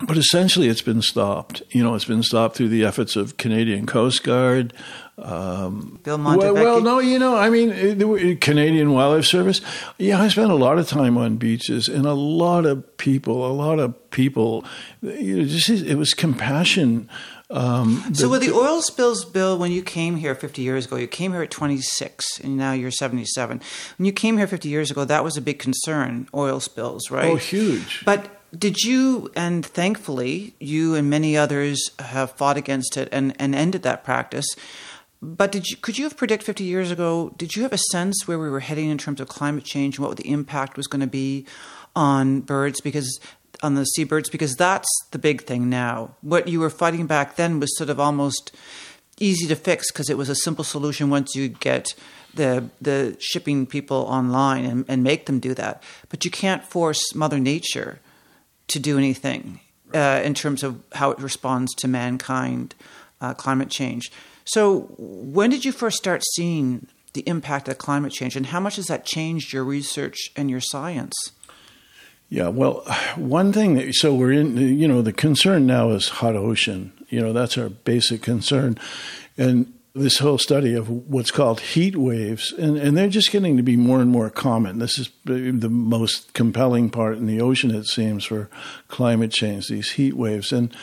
But 0.00 0.16
essentially, 0.16 0.68
it's 0.68 0.82
been 0.82 1.02
stopped. 1.02 1.62
You 1.70 1.82
know, 1.82 1.94
it's 1.94 2.04
been 2.04 2.22
stopped 2.22 2.56
through 2.56 2.68
the 2.68 2.84
efforts 2.84 3.16
of 3.16 3.36
Canadian 3.36 3.84
Coast 3.84 4.22
Guard. 4.22 4.72
Um, 5.16 5.98
Bill 6.04 6.18
well, 6.18 6.36
Montevecchi. 6.38 6.54
well, 6.54 6.80
no, 6.80 7.00
you 7.00 7.18
know, 7.18 7.36
I 7.36 7.50
mean, 7.50 7.70
it- 7.70 8.40
Canadian 8.40 8.92
Wildlife 8.92 9.24
Service. 9.24 9.60
Yeah, 9.98 10.20
I 10.22 10.28
spent 10.28 10.52
a 10.52 10.54
lot 10.54 10.78
of 10.78 10.86
time 10.88 11.18
on 11.18 11.36
beaches, 11.36 11.88
and 11.88 12.06
a 12.06 12.12
lot 12.12 12.64
of 12.64 12.96
people, 12.98 13.44
a 13.44 13.50
lot 13.52 13.80
of 13.80 14.10
people, 14.10 14.64
you 15.02 15.38
know, 15.38 15.44
just 15.44 15.68
it 15.68 15.96
was 15.96 16.14
compassion. 16.14 17.08
Um, 17.50 18.04
So, 18.14 18.28
with 18.28 18.42
the 18.42 18.52
oil 18.52 18.82
spills, 18.82 19.24
Bill, 19.24 19.58
when 19.58 19.72
you 19.72 19.82
came 19.82 20.16
here 20.16 20.34
50 20.36 20.62
years 20.62 20.86
ago, 20.86 20.96
you 20.96 21.08
came 21.08 21.32
here 21.32 21.42
at 21.42 21.50
26, 21.50 22.40
and 22.44 22.56
now 22.56 22.72
you're 22.72 22.90
77. 22.92 23.60
When 23.96 24.06
you 24.06 24.12
came 24.12 24.36
here 24.36 24.46
50 24.46 24.68
years 24.68 24.90
ago, 24.92 25.04
that 25.04 25.24
was 25.24 25.36
a 25.36 25.40
big 25.40 25.58
concern, 25.58 26.28
oil 26.34 26.60
spills, 26.60 27.10
right? 27.10 27.32
Oh, 27.32 27.36
huge. 27.36 28.04
But 28.04 28.37
did 28.56 28.78
you, 28.78 29.30
and 29.36 29.64
thankfully, 29.64 30.54
you 30.58 30.94
and 30.94 31.10
many 31.10 31.36
others 31.36 31.90
have 31.98 32.32
fought 32.32 32.56
against 32.56 32.96
it 32.96 33.08
and, 33.12 33.34
and 33.38 33.54
ended 33.54 33.82
that 33.82 34.04
practice. 34.04 34.46
But 35.20 35.52
did 35.52 35.66
you, 35.66 35.76
could 35.76 35.98
you 35.98 36.04
have 36.04 36.16
predicted 36.16 36.46
50 36.46 36.64
years 36.64 36.90
ago, 36.90 37.34
did 37.36 37.56
you 37.56 37.62
have 37.62 37.72
a 37.72 37.78
sense 37.90 38.26
where 38.26 38.38
we 38.38 38.48
were 38.48 38.60
heading 38.60 38.88
in 38.88 38.98
terms 38.98 39.20
of 39.20 39.28
climate 39.28 39.64
change 39.64 39.98
and 39.98 40.06
what 40.06 40.16
the 40.16 40.30
impact 40.30 40.76
was 40.76 40.86
going 40.86 41.00
to 41.00 41.06
be 41.06 41.44
on 41.96 42.40
birds? 42.40 42.80
Because 42.80 43.18
on 43.62 43.74
the 43.74 43.84
seabirds, 43.84 44.30
because 44.30 44.54
that's 44.54 44.88
the 45.10 45.18
big 45.18 45.42
thing 45.42 45.68
now. 45.68 46.14
What 46.22 46.48
you 46.48 46.60
were 46.60 46.70
fighting 46.70 47.06
back 47.06 47.36
then 47.36 47.58
was 47.58 47.76
sort 47.76 47.90
of 47.90 47.98
almost 47.98 48.52
easy 49.18 49.46
to 49.48 49.56
fix 49.56 49.90
because 49.90 50.08
it 50.08 50.16
was 50.16 50.28
a 50.28 50.36
simple 50.36 50.64
solution 50.64 51.10
once 51.10 51.34
you 51.34 51.48
get 51.48 51.94
the 52.34 52.68
the 52.80 53.16
shipping 53.18 53.66
people 53.66 53.96
online 54.08 54.64
and, 54.64 54.84
and 54.86 55.02
make 55.02 55.26
them 55.26 55.40
do 55.40 55.54
that. 55.54 55.82
But 56.08 56.24
you 56.24 56.30
can't 56.30 56.62
force 56.62 57.14
Mother 57.14 57.40
Nature 57.40 57.98
to 58.68 58.78
do 58.78 58.98
anything 58.98 59.60
uh, 59.94 60.20
in 60.24 60.34
terms 60.34 60.62
of 60.62 60.80
how 60.92 61.10
it 61.10 61.18
responds 61.18 61.74
to 61.76 61.88
mankind, 61.88 62.74
uh, 63.20 63.34
climate 63.34 63.70
change. 63.70 64.10
So, 64.44 64.88
when 64.98 65.50
did 65.50 65.64
you 65.64 65.72
first 65.72 65.96
start 65.96 66.22
seeing 66.34 66.86
the 67.12 67.22
impact 67.26 67.68
of 67.68 67.78
climate 67.78 68.12
change, 68.12 68.36
and 68.36 68.46
how 68.46 68.60
much 68.60 68.76
has 68.76 68.86
that 68.86 69.04
changed 69.04 69.52
your 69.52 69.64
research 69.64 70.30
and 70.36 70.50
your 70.50 70.60
science? 70.60 71.14
Yeah, 72.30 72.48
well, 72.48 72.84
one 73.16 73.52
thing 73.52 73.74
that 73.74 73.94
so 73.94 74.14
we're 74.14 74.32
in, 74.32 74.56
you 74.56 74.86
know, 74.86 75.00
the 75.00 75.14
concern 75.14 75.66
now 75.66 75.90
is 75.90 76.08
hot 76.08 76.36
ocean. 76.36 76.92
You 77.08 77.20
know, 77.20 77.32
that's 77.32 77.56
our 77.56 77.70
basic 77.70 78.22
concern, 78.22 78.78
and 79.38 79.72
this 79.98 80.18
whole 80.18 80.38
study 80.38 80.74
of 80.74 80.88
what's 80.88 81.30
called 81.30 81.60
heat 81.60 81.96
waves, 81.96 82.52
and, 82.52 82.76
and 82.76 82.96
they're 82.96 83.08
just 83.08 83.30
getting 83.30 83.56
to 83.56 83.62
be 83.62 83.76
more 83.76 84.00
and 84.00 84.10
more 84.10 84.30
common. 84.30 84.78
This 84.78 84.98
is 84.98 85.10
the 85.24 85.68
most 85.68 86.32
compelling 86.34 86.90
part 86.90 87.18
in 87.18 87.26
the 87.26 87.40
ocean, 87.40 87.70
it 87.70 87.86
seems, 87.86 88.24
for 88.24 88.48
climate 88.88 89.32
change, 89.32 89.68
these 89.68 89.92
heat 89.92 90.14
waves. 90.14 90.52
And 90.52 90.74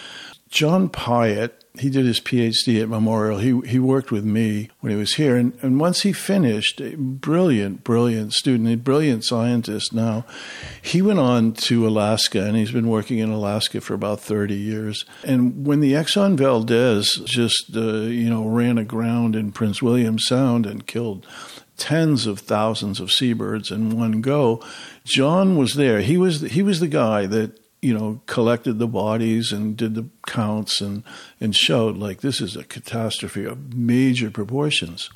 John 0.56 0.88
Piatt, 0.88 1.52
he 1.78 1.90
did 1.90 2.06
his 2.06 2.22
PhD 2.22 2.82
at 2.82 2.88
Memorial. 2.88 3.40
He 3.40 3.60
he 3.68 3.78
worked 3.78 4.10
with 4.10 4.24
me 4.24 4.70
when 4.80 4.90
he 4.90 4.98
was 4.98 5.16
here, 5.16 5.36
and, 5.36 5.52
and 5.62 5.82
once 5.82 6.04
he 6.04 6.14
finished, 6.14 6.80
a 6.80 6.96
brilliant, 6.96 7.84
brilliant 7.84 8.32
student, 8.32 8.70
a 8.70 8.78
brilliant 8.78 9.26
scientist. 9.26 9.92
Now, 9.92 10.24
he 10.82 11.02
went 11.02 11.20
on 11.20 11.52
to 11.68 11.86
Alaska, 11.86 12.46
and 12.46 12.56
he's 12.56 12.72
been 12.72 12.88
working 12.88 13.20
in 13.20 13.32
Alaska 13.32 13.82
for 13.82 13.96
about 13.96 14.22
thirty 14.22 14.56
years. 14.56 15.04
And 15.26 15.68
when 15.68 15.82
the 15.82 15.92
Exxon 15.92 16.38
Valdez 16.38 17.22
just 17.26 17.76
uh, 17.76 18.04
you 18.04 18.30
know 18.30 18.46
ran 18.46 18.78
aground 18.78 19.36
in 19.36 19.52
Prince 19.52 19.82
William 19.82 20.18
Sound 20.18 20.66
and 20.66 20.88
killed 20.88 21.28
tens 21.76 22.26
of 22.26 22.40
thousands 22.40 23.02
of 23.02 23.12
seabirds 23.12 23.72
in 23.72 23.90
one 23.90 24.22
go, 24.22 24.64
John 25.04 25.58
was 25.58 25.74
there. 25.74 26.00
He 26.00 26.16
was 26.16 26.40
he 26.40 26.64
was 26.64 26.80
the 26.80 26.88
guy 26.88 27.26
that 27.26 27.60
you 27.86 27.94
know, 27.94 28.20
collected 28.26 28.80
the 28.80 28.88
bodies 28.88 29.52
and 29.52 29.78
did 29.78 29.94
the 29.94 30.08
counts 30.26 30.82
and, 30.82 31.04
and 31.40 31.56
showed 31.56 31.96
like 31.98 32.22
this 32.22 32.42
is 32.42 32.56
a 32.56 32.64
catastrophe 32.64 33.46
of 33.46 33.76
major 33.76 34.32
proportions. 34.32 35.12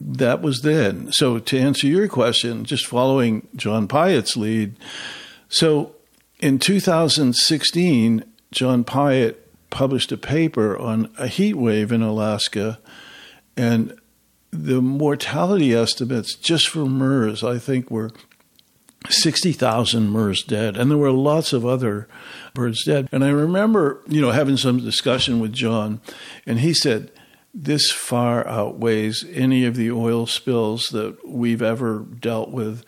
That 0.00 0.40
was 0.40 0.62
then. 0.62 1.12
So 1.12 1.38
to 1.38 1.58
answer 1.58 1.86
your 1.86 2.08
question, 2.08 2.64
just 2.64 2.86
following 2.86 3.46
John 3.54 3.86
Piatt's 3.86 4.34
lead, 4.34 4.76
so 5.50 5.94
in 6.40 6.58
2016, 6.58 8.24
John 8.50 8.82
Piatt 8.82 9.36
published 9.68 10.10
a 10.10 10.16
paper 10.16 10.74
on 10.78 11.12
a 11.18 11.26
heat 11.26 11.54
wave 11.54 11.92
in 11.92 12.00
Alaska, 12.00 12.78
and 13.58 13.94
the 14.50 14.80
mortality 14.80 15.74
estimates 15.74 16.34
just 16.34 16.70
for 16.70 16.86
murres, 16.86 17.44
I 17.44 17.58
think, 17.58 17.90
were 17.90 18.10
60,000 19.08 20.08
murres 20.08 20.42
dead, 20.42 20.76
and 20.76 20.90
there 20.90 20.98
were 20.98 21.10
lots 21.10 21.52
of 21.52 21.66
other 21.66 22.08
birds 22.54 22.84
dead. 22.84 23.08
And 23.12 23.24
I 23.24 23.30
remember, 23.30 24.02
you 24.06 24.20
know, 24.20 24.30
having 24.30 24.56
some 24.56 24.78
discussion 24.78 25.40
with 25.40 25.52
John, 25.52 26.00
and 26.46 26.60
he 26.60 26.74
said, 26.74 27.10
this 27.54 27.90
far 27.90 28.46
outweighs 28.46 29.26
any 29.30 29.64
of 29.64 29.76
the 29.76 29.90
oil 29.90 30.26
spills 30.26 30.86
that 30.88 31.28
we've 31.28 31.62
ever 31.62 31.98
dealt 31.98 32.50
with. 32.50 32.84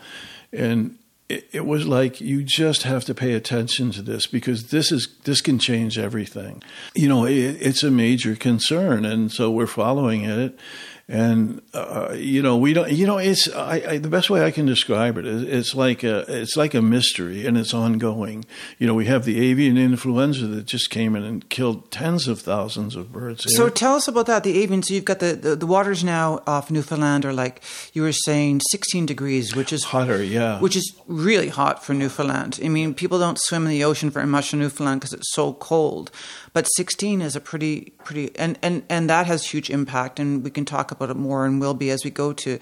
And 0.53 0.99
it, 1.29 1.49
it 1.53 1.67
was 1.67 1.87
like 1.87 2.21
you 2.21 2.43
just 2.43 2.83
have 2.85 3.05
to 3.07 3.15
pay 3.15 3.33
attention 3.33 3.91
to 3.93 4.03
this 4.03 4.27
because 4.27 4.69
this 4.69 4.93
is 4.93 5.09
this 5.25 5.41
can 5.41 5.59
change 5.59 5.99
everything. 5.99 6.63
You 6.95 7.09
know, 7.09 7.27
it, 7.27 7.57
it's 7.61 7.83
a 7.83 7.91
major 7.91 8.37
concern, 8.37 9.05
and 9.05 9.31
so 9.33 9.51
we're 9.51 9.67
following 9.67 10.25
it 10.25 10.59
and 11.07 11.61
uh, 11.75 12.15
you 12.17 12.41
know 12.41 12.57
we 12.57 12.73
don't 12.73 12.91
you 12.91 13.07
know 13.07 13.19
it's 13.19 13.47
I, 13.53 13.83
I, 13.87 13.99
the 13.99 14.09
best 14.09 14.31
way 14.31 14.43
I 14.43 14.51
can 14.51 14.65
describe 14.65 15.19
it 15.19 15.27
is 15.27 15.43
it's 15.43 15.75
like 15.75 16.03
a 16.03 16.25
it's 16.29 16.57
like 16.57 16.73
a 16.73 16.81
mystery 16.81 17.47
and 17.47 17.59
it's 17.59 17.75
ongoing. 17.75 18.47
You 18.79 18.87
know 18.87 18.95
we 18.95 19.05
have 19.07 19.27
the 19.27 19.51
avian 19.51 19.77
influenza 19.77 20.47
that 20.47 20.65
just 20.65 20.89
came 20.89 21.15
in 21.15 21.23
and 21.23 21.47
killed 21.51 21.91
tens 21.91 22.27
of 22.27 22.41
thousands 22.41 22.97
of 22.97 23.13
birds. 23.13 23.45
So 23.55 23.69
tell 23.69 23.95
us 23.95 24.09
about 24.09 24.27
that. 24.27 24.45
The 24.45 24.59
avian. 24.63 24.83
So 24.83 24.95
you've 24.95 25.05
got 25.05 25.19
the, 25.19 25.35
the, 25.35 25.57
the 25.57 25.67
waters 25.67 26.03
now 26.03 26.43
off 26.47 26.71
Newfoundland 26.71 27.27
are 27.27 27.35
like 27.35 27.63
you 27.93 28.01
were 28.01 28.13
saying 28.13 28.63
16 28.71 29.05
degrees, 29.05 29.55
which 29.55 29.75
is 29.75 29.85
hotter, 29.85 30.23
yeah, 30.23 30.59
which 30.61 30.77
is 30.77 30.99
really 31.07 31.49
hot 31.49 31.85
for 31.85 31.93
Newfoundland. 31.93 32.59
I 32.65 32.69
mean 32.69 32.95
people 32.95 33.19
don't 33.19 33.39
swim 33.39 33.65
in 33.65 33.71
the 33.71 33.85
ocean 33.85 34.09
very 34.09 34.27
much 34.27 34.55
in 34.55 34.59
Newfoundland 34.59 35.01
because 35.01 35.13
it's 35.13 35.33
so 35.35 35.53
cold. 35.53 36.11
But 36.55 36.65
16 36.77 37.21
is 37.21 37.37
a 37.37 37.41
pretty 37.41 37.93
pretty 38.05 38.31
and, 38.39 38.59
and 38.63 38.85
and 38.89 39.11
that 39.11 39.27
has 39.27 39.45
huge 39.45 39.69
impact 39.69 40.19
and 40.19 40.43
we 40.43 40.51
can 40.51 40.65
talk 40.65 40.93
about 40.97 41.11
it 41.11 41.17
more 41.17 41.47
and 41.47 41.61
will 41.61 41.75
be 41.75 41.91
as 41.91 42.05
we 42.05 42.11
go 42.11 42.33
to 42.33 42.59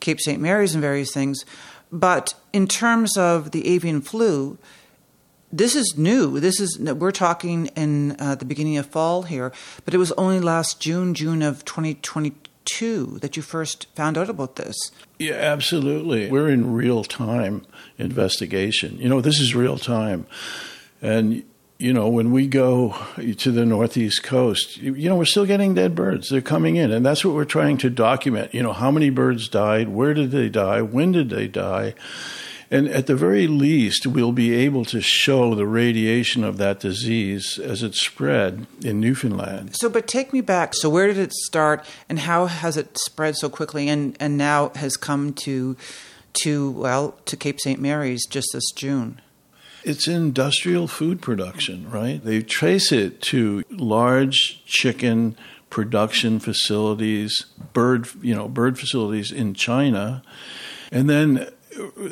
Cape 0.00 0.20
St. 0.20 0.40
Mary's 0.40 0.74
and 0.74 0.82
various 0.82 1.12
things. 1.12 1.44
But 1.92 2.34
in 2.52 2.66
terms 2.66 3.16
of 3.16 3.52
the 3.52 3.68
avian 3.68 4.00
flu, 4.00 4.58
this 5.52 5.76
is 5.76 5.94
new. 5.96 6.40
This 6.40 6.58
is 6.58 6.78
we're 6.80 7.12
talking 7.12 7.66
in 7.76 8.16
uh, 8.18 8.34
the 8.34 8.44
beginning 8.44 8.76
of 8.76 8.86
fall 8.86 9.22
here, 9.22 9.52
but 9.84 9.94
it 9.94 9.98
was 9.98 10.10
only 10.12 10.40
last 10.40 10.80
June, 10.80 11.14
June 11.14 11.42
of 11.42 11.64
2022 11.64 13.18
that 13.20 13.36
you 13.36 13.42
first 13.42 13.86
found 13.94 14.18
out 14.18 14.28
about 14.28 14.56
this. 14.56 14.74
Yeah, 15.20 15.34
absolutely. 15.34 16.28
We're 16.28 16.48
in 16.48 16.72
real 16.72 17.04
time 17.04 17.64
investigation. 17.98 18.98
You 18.98 19.08
know, 19.08 19.20
this 19.20 19.38
is 19.38 19.54
real 19.54 19.78
time, 19.78 20.26
and 21.00 21.44
you 21.84 21.92
know, 21.92 22.08
when 22.08 22.32
we 22.32 22.46
go 22.46 22.96
to 23.36 23.50
the 23.52 23.66
northeast 23.66 24.22
coast, 24.22 24.78
you 24.78 25.06
know, 25.06 25.16
we're 25.16 25.26
still 25.26 25.44
getting 25.44 25.74
dead 25.74 25.94
birds. 25.94 26.30
They're 26.30 26.40
coming 26.40 26.76
in, 26.76 26.90
and 26.90 27.04
that's 27.04 27.26
what 27.26 27.34
we're 27.34 27.44
trying 27.44 27.76
to 27.78 27.90
document. 27.90 28.54
You 28.54 28.62
know, 28.62 28.72
how 28.72 28.90
many 28.90 29.10
birds 29.10 29.48
died, 29.48 29.90
where 29.90 30.14
did 30.14 30.30
they 30.30 30.48
die, 30.48 30.80
when 30.80 31.12
did 31.12 31.28
they 31.28 31.46
die, 31.46 31.92
and 32.70 32.88
at 32.88 33.06
the 33.06 33.14
very 33.14 33.46
least, 33.46 34.06
we'll 34.06 34.32
be 34.32 34.54
able 34.54 34.86
to 34.86 35.02
show 35.02 35.54
the 35.54 35.66
radiation 35.66 36.42
of 36.42 36.56
that 36.56 36.80
disease 36.80 37.58
as 37.62 37.82
it 37.82 37.94
spread 37.94 38.66
in 38.82 38.98
Newfoundland. 38.98 39.76
So, 39.76 39.90
but 39.90 40.06
take 40.06 40.32
me 40.32 40.40
back. 40.40 40.72
So, 40.74 40.88
where 40.88 41.06
did 41.06 41.18
it 41.18 41.34
start, 41.34 41.84
and 42.08 42.20
how 42.20 42.46
has 42.46 42.78
it 42.78 42.96
spread 42.96 43.36
so 43.36 43.50
quickly, 43.50 43.90
and 43.90 44.16
and 44.18 44.38
now 44.38 44.70
has 44.76 44.96
come 44.96 45.34
to 45.44 45.76
to 46.44 46.70
well 46.70 47.18
to 47.26 47.36
Cape 47.36 47.60
St. 47.60 47.78
Mary's 47.78 48.24
just 48.24 48.48
this 48.54 48.72
June? 48.74 49.20
It's 49.84 50.08
industrial 50.08 50.88
food 50.88 51.20
production, 51.20 51.90
right? 51.90 52.24
They 52.24 52.42
trace 52.42 52.90
it 52.90 53.20
to 53.22 53.62
large 53.70 54.64
chicken 54.64 55.36
production 55.68 56.38
facilities, 56.38 57.46
bird, 57.72 58.08
you 58.22 58.34
know, 58.34 58.48
bird 58.48 58.78
facilities 58.78 59.30
in 59.30 59.54
China, 59.54 60.22
and 60.90 61.10
then 61.10 61.48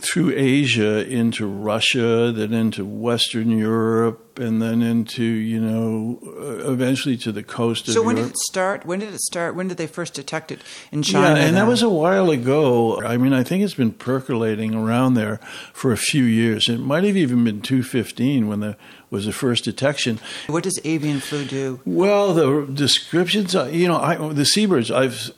through 0.00 0.32
Asia 0.34 1.06
into 1.08 1.46
Russia, 1.46 2.32
then 2.32 2.52
into 2.52 2.84
Western 2.84 3.50
Europe, 3.50 4.38
and 4.38 4.60
then 4.60 4.82
into 4.82 5.22
you 5.22 5.60
know 5.60 6.18
eventually 6.64 7.16
to 7.18 7.32
the 7.32 7.42
coast 7.42 7.88
of. 7.88 7.94
So 7.94 8.02
when 8.02 8.16
Europe. 8.16 8.30
did 8.30 8.34
it 8.34 8.38
start? 8.38 8.86
When 8.86 8.98
did 8.98 9.14
it 9.14 9.20
start? 9.20 9.54
When 9.54 9.68
did 9.68 9.76
they 9.76 9.86
first 9.86 10.14
detect 10.14 10.50
it 10.50 10.60
in 10.90 11.02
China? 11.02 11.26
Yeah, 11.26 11.34
and 11.34 11.38
then? 11.38 11.54
that 11.54 11.66
was 11.66 11.82
a 11.82 11.90
while 11.90 12.30
ago. 12.30 13.02
I 13.02 13.16
mean, 13.16 13.32
I 13.32 13.42
think 13.42 13.62
it's 13.62 13.74
been 13.74 13.92
percolating 13.92 14.74
around 14.74 15.14
there 15.14 15.38
for 15.72 15.92
a 15.92 15.96
few 15.96 16.24
years. 16.24 16.68
It 16.68 16.78
might 16.78 17.04
have 17.04 17.16
even 17.16 17.44
been 17.44 17.62
215 17.62 18.48
when 18.48 18.60
the 18.60 18.76
was 19.12 19.26
the 19.26 19.32
first 19.32 19.64
detection. 19.64 20.18
What 20.46 20.64
does 20.64 20.80
avian 20.84 21.20
flu 21.20 21.44
do? 21.44 21.80
Well, 21.84 22.32
the 22.32 22.66
descriptions, 22.72 23.54
uh, 23.54 23.66
you 23.66 23.86
know, 23.86 23.98
I, 23.98 24.16
the 24.32 24.46
seabirds 24.46 24.90
I've 24.90 25.30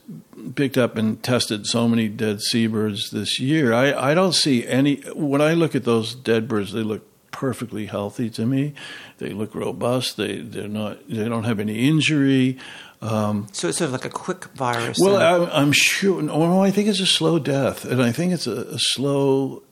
picked 0.54 0.76
up 0.76 0.96
and 0.96 1.22
tested 1.22 1.66
so 1.66 1.88
many 1.88 2.08
dead 2.08 2.40
seabirds 2.40 3.10
this 3.10 3.40
year. 3.40 3.72
I, 3.72 4.10
I 4.10 4.14
don't 4.14 4.34
see 4.34 4.66
any. 4.66 4.96
When 5.14 5.40
I 5.40 5.54
look 5.54 5.74
at 5.74 5.84
those 5.84 6.14
dead 6.14 6.48
birds, 6.48 6.72
they 6.72 6.82
look 6.82 7.02
perfectly 7.30 7.86
healthy 7.86 8.30
to 8.30 8.46
me. 8.46 8.74
They 9.18 9.30
look 9.30 9.54
robust. 9.54 10.16
They 10.16 10.38
they're 10.38 10.68
not. 10.68 11.08
They 11.08 11.28
don't 11.28 11.44
have 11.44 11.60
any 11.60 11.88
injury. 11.88 12.58
Um, 13.00 13.48
so 13.52 13.68
it's 13.68 13.78
sort 13.78 13.88
of 13.88 13.92
like 13.92 14.06
a 14.06 14.10
quick 14.10 14.46
virus. 14.54 14.98
Well, 14.98 15.16
I'm, 15.16 15.50
I'm, 15.52 15.72
sure. 15.72 16.22
No, 16.22 16.62
I 16.62 16.70
think 16.70 16.88
it's 16.88 17.00
a 17.00 17.06
slow 17.06 17.38
death, 17.38 17.84
and 17.84 18.02
I 18.02 18.12
think 18.12 18.32
it's 18.32 18.46
a, 18.46 18.62
a 18.62 18.78
slow 18.78 19.62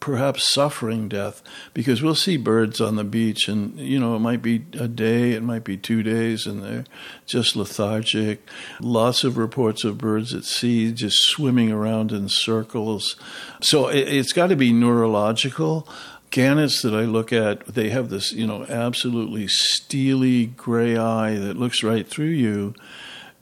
perhaps 0.00 0.52
suffering 0.52 1.08
death 1.08 1.42
because 1.74 2.02
we'll 2.02 2.14
see 2.14 2.38
birds 2.38 2.80
on 2.80 2.96
the 2.96 3.04
beach 3.04 3.48
and 3.48 3.78
you 3.78 4.00
know 4.00 4.16
it 4.16 4.20
might 4.20 4.40
be 4.40 4.64
a 4.72 4.88
day 4.88 5.32
it 5.32 5.42
might 5.42 5.62
be 5.62 5.76
two 5.76 6.02
days 6.02 6.46
and 6.46 6.64
they're 6.64 6.84
just 7.26 7.54
lethargic 7.54 8.40
lots 8.80 9.22
of 9.24 9.36
reports 9.36 9.84
of 9.84 9.98
birds 9.98 10.34
at 10.34 10.44
sea 10.44 10.90
just 10.90 11.18
swimming 11.28 11.70
around 11.70 12.12
in 12.12 12.28
circles 12.30 13.16
so 13.60 13.88
it, 13.88 14.08
has 14.08 14.32
got 14.32 14.46
to 14.46 14.56
be 14.56 14.72
neurological 14.72 15.86
gannets 16.30 16.82
that 16.82 16.94
I 16.94 17.02
look 17.02 17.32
at, 17.32 17.66
they 17.66 17.90
have 17.90 18.08
this, 18.08 18.32
you 18.32 18.46
know, 18.46 18.64
absolutely 18.64 19.48
steely 19.48 20.46
gray 20.46 20.96
eye 20.96 21.34
that 21.34 21.56
looks 21.56 21.82
right 21.82 22.06
through 22.06 22.26
you. 22.26 22.74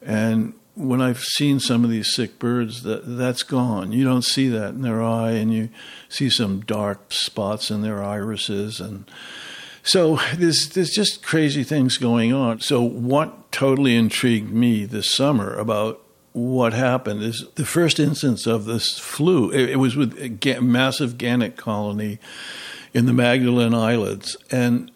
And 0.01 0.55
when 0.79 1.03
I've 1.03 1.21
seen 1.21 1.59
some 1.59 1.83
of 1.85 1.91
these 1.91 2.15
sick 2.15 2.39
birds, 2.39 2.85
that 2.85 3.03
that's 3.05 3.43
gone. 3.43 3.91
You 3.91 4.05
don't 4.05 4.25
see 4.25 4.49
that 4.49 4.71
in 4.71 4.83
their 4.83 5.03
eye, 5.03 5.33
and 5.33 5.53
you 5.53 5.71
see 6.09 6.31
some 6.31 6.61
dark 6.61 7.13
spots 7.13 7.71
in 7.71 7.83
their 7.83 8.03
irises, 8.03 8.81
and 8.81 9.11
So 9.89 10.21
there's 10.35 10.69
there's 10.71 10.91
just 10.91 11.23
crazy 11.23 11.65
things 11.65 11.97
going 11.97 12.31
on. 12.33 12.61
So 12.61 12.83
what 12.83 13.51
totally 13.53 13.97
intrigued 13.97 14.53
me 14.53 14.85
this 14.85 15.15
summer 15.15 15.55
about 15.55 16.03
what 16.33 16.75
happened 16.75 17.23
is 17.23 17.47
the 17.55 17.65
first 17.65 17.99
instance 17.99 18.47
of 18.47 18.67
this 18.67 18.99
flu. 18.99 19.51
It, 19.51 19.71
it 19.71 19.77
was 19.77 19.97
with 19.97 20.13
a 20.21 20.61
massive 20.61 21.17
gannet 21.17 21.57
colony 21.57 22.19
in 22.93 23.07
the 23.07 23.15
Magdalen 23.15 23.75
Islands, 23.75 24.37
and 24.51 24.91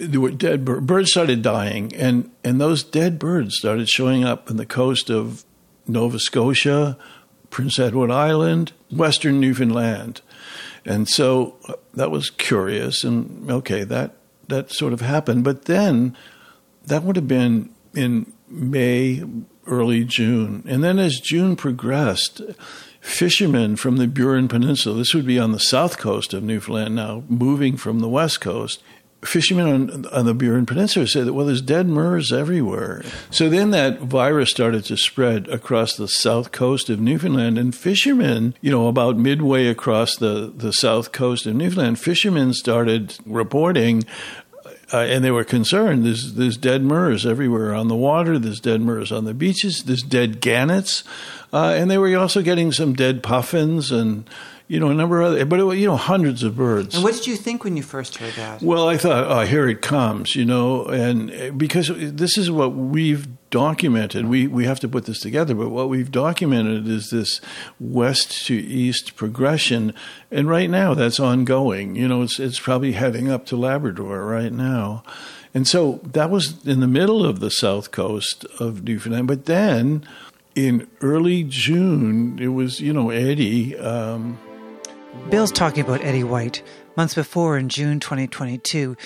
there 0.00 0.20
were 0.20 0.30
dead 0.30 0.64
birds. 0.64 1.10
Started 1.10 1.42
dying, 1.42 1.94
and 1.94 2.30
and 2.42 2.60
those 2.60 2.82
dead 2.82 3.18
birds 3.18 3.56
started 3.56 3.88
showing 3.88 4.24
up 4.24 4.50
on 4.50 4.56
the 4.56 4.66
coast 4.66 5.10
of 5.10 5.44
Nova 5.86 6.18
Scotia, 6.18 6.96
Prince 7.50 7.78
Edward 7.78 8.10
Island, 8.10 8.72
Western 8.90 9.40
Newfoundland, 9.40 10.22
and 10.84 11.08
so 11.08 11.56
uh, 11.68 11.74
that 11.94 12.10
was 12.10 12.30
curious. 12.30 13.04
And 13.04 13.50
okay, 13.50 13.84
that 13.84 14.16
that 14.48 14.72
sort 14.72 14.92
of 14.92 15.00
happened, 15.00 15.44
but 15.44 15.66
then 15.66 16.16
that 16.86 17.02
would 17.02 17.16
have 17.16 17.28
been 17.28 17.74
in 17.94 18.32
May, 18.48 19.22
early 19.66 20.04
June, 20.04 20.64
and 20.66 20.82
then 20.82 20.98
as 20.98 21.20
June 21.20 21.56
progressed 21.56 22.40
fishermen 23.00 23.76
from 23.76 23.96
the 23.96 24.06
Burin 24.06 24.48
Peninsula, 24.48 24.96
this 24.96 25.14
would 25.14 25.26
be 25.26 25.38
on 25.38 25.52
the 25.52 25.58
south 25.58 25.98
coast 25.98 26.34
of 26.34 26.42
Newfoundland 26.42 26.94
now, 26.94 27.22
moving 27.28 27.76
from 27.76 28.00
the 28.00 28.08
west 28.08 28.40
coast, 28.40 28.82
fishermen 29.22 29.66
on, 29.66 30.06
on, 30.06 30.24
the 30.24 30.34
Burin 30.34 30.66
Peninsula 30.66 31.06
said 31.06 31.26
that, 31.26 31.34
well, 31.34 31.46
there's 31.46 31.60
dead 31.60 31.86
murres 31.86 32.32
everywhere. 32.32 33.02
So 33.30 33.48
then 33.48 33.70
that 33.70 34.00
virus 34.00 34.50
started 34.50 34.84
to 34.86 34.96
spread 34.96 35.48
across 35.48 35.96
the 35.96 36.08
south 36.08 36.52
coast 36.52 36.88
of 36.88 37.00
Newfoundland. 37.00 37.58
And 37.58 37.74
fishermen, 37.74 38.54
you 38.60 38.70
know, 38.70 38.88
about 38.88 39.16
midway 39.16 39.66
across 39.66 40.16
the, 40.16 40.52
the 40.54 40.72
south 40.72 41.12
coast 41.12 41.46
of 41.46 41.54
Newfoundland, 41.54 41.98
fishermen 41.98 42.54
started 42.54 43.18
reporting. 43.26 44.04
Uh, 44.92 44.98
and 44.98 45.22
they 45.22 45.30
were 45.30 45.44
concerned. 45.44 46.04
There's, 46.04 46.34
there's 46.34 46.56
dead 46.56 46.82
murres 46.82 47.24
everywhere 47.24 47.74
on 47.74 47.88
the 47.88 47.94
water. 47.94 48.38
There's 48.38 48.58
dead 48.58 48.80
murres 48.80 49.16
on 49.16 49.24
the 49.24 49.34
beaches. 49.34 49.84
There's 49.84 50.02
dead 50.02 50.40
gannets, 50.40 51.04
uh, 51.52 51.74
and 51.76 51.88
they 51.88 51.96
were 51.96 52.16
also 52.18 52.42
getting 52.42 52.72
some 52.72 52.94
dead 52.94 53.22
puffins 53.22 53.92
and 53.92 54.28
you 54.70 54.78
know, 54.78 54.88
a 54.88 54.94
number 54.94 55.20
of 55.20 55.32
other, 55.32 55.44
but 55.44 55.58
it, 55.58 55.78
you 55.78 55.86
know, 55.88 55.96
hundreds 55.96 56.44
of 56.44 56.54
birds. 56.54 56.94
And 56.94 57.02
what 57.02 57.14
did 57.14 57.26
you 57.26 57.34
think 57.34 57.64
when 57.64 57.76
you 57.76 57.82
first 57.82 58.18
heard 58.18 58.34
that? 58.34 58.62
Well, 58.62 58.88
I 58.88 58.96
thought, 58.96 59.24
oh, 59.26 59.44
here 59.44 59.68
it 59.68 59.82
comes, 59.82 60.36
you 60.36 60.44
know, 60.44 60.84
and 60.84 61.58
because 61.58 61.90
this 61.92 62.38
is 62.38 62.52
what 62.52 62.72
we've 62.76 63.26
documented. 63.50 64.26
We 64.26 64.46
we 64.46 64.66
have 64.66 64.78
to 64.78 64.88
put 64.88 65.06
this 65.06 65.18
together, 65.18 65.56
but 65.56 65.70
what 65.70 65.88
we've 65.88 66.12
documented 66.12 66.86
is 66.86 67.10
this 67.10 67.40
west 67.80 68.46
to 68.46 68.54
east 68.54 69.16
progression, 69.16 69.92
and 70.30 70.48
right 70.48 70.70
now 70.70 70.94
that's 70.94 71.18
ongoing. 71.18 71.96
You 71.96 72.06
know, 72.06 72.22
it's 72.22 72.38
it's 72.38 72.60
probably 72.60 72.92
heading 72.92 73.28
up 73.28 73.46
to 73.46 73.56
Labrador 73.56 74.24
right 74.24 74.52
now. 74.52 75.02
And 75.52 75.66
so 75.66 75.98
that 76.04 76.30
was 76.30 76.64
in 76.64 76.78
the 76.78 76.86
middle 76.86 77.26
of 77.26 77.40
the 77.40 77.50
south 77.50 77.90
coast 77.90 78.44
of 78.60 78.84
Newfoundland. 78.84 79.26
But 79.26 79.46
then 79.46 80.06
in 80.54 80.86
early 81.00 81.42
June, 81.42 82.38
it 82.38 82.54
was, 82.54 82.80
you 82.80 82.92
know, 82.92 83.10
Eddie. 83.10 83.76
Um, 83.76 84.38
Bill's 85.28 85.52
talking 85.52 85.84
about 85.84 86.02
Eddie 86.02 86.24
White. 86.24 86.62
Months 86.96 87.14
before, 87.14 87.56
in 87.56 87.68
June 87.68 88.00
2022, 88.00 88.96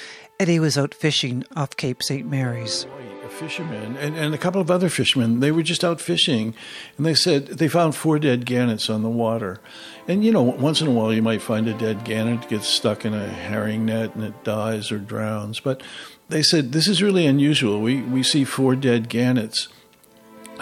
Eddie 0.40 0.58
was 0.58 0.78
out 0.78 0.94
fishing 0.94 1.44
off 1.54 1.76
Cape 1.76 2.02
St. 2.02 2.26
Mary's. 2.26 2.86
A 3.24 3.28
fisherman 3.28 3.96
and, 3.96 4.16
and 4.16 4.34
a 4.34 4.38
couple 4.38 4.60
of 4.60 4.70
other 4.70 4.88
fishermen, 4.88 5.40
they 5.40 5.50
were 5.50 5.62
just 5.62 5.84
out 5.84 6.00
fishing, 6.00 6.54
and 6.96 7.04
they 7.06 7.14
said 7.14 7.46
they 7.46 7.68
found 7.68 7.94
four 7.94 8.18
dead 8.18 8.46
gannets 8.46 8.88
on 8.88 9.02
the 9.02 9.08
water. 9.08 9.60
And 10.06 10.24
you 10.24 10.32
know, 10.32 10.42
once 10.42 10.80
in 10.80 10.86
a 10.86 10.90
while 10.90 11.12
you 11.12 11.22
might 11.22 11.42
find 11.42 11.66
a 11.68 11.74
dead 11.74 12.04
gannet 12.04 12.48
gets 12.48 12.68
stuck 12.68 13.04
in 13.04 13.14
a 13.14 13.26
herring 13.26 13.86
net 13.86 14.14
and 14.14 14.24
it 14.24 14.44
dies 14.44 14.92
or 14.92 14.98
drowns. 14.98 15.60
But 15.60 15.82
they 16.28 16.42
said 16.42 16.72
this 16.72 16.86
is 16.86 17.02
really 17.02 17.26
unusual. 17.26 17.80
We 17.80 18.02
we 18.02 18.22
see 18.22 18.44
four 18.44 18.76
dead 18.76 19.08
gannets. 19.08 19.68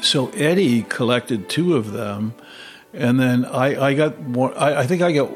So 0.01 0.29
Eddie 0.31 0.83
collected 0.83 1.49
two 1.49 1.77
of 1.77 1.93
them 1.93 2.35
and 2.93 3.19
then 3.19 3.45
I, 3.45 3.87
I 3.87 3.95
got 3.95 4.19
one, 4.19 4.53
I, 4.55 4.81
I 4.81 4.87
think 4.87 5.03
I 5.03 5.13
got 5.13 5.31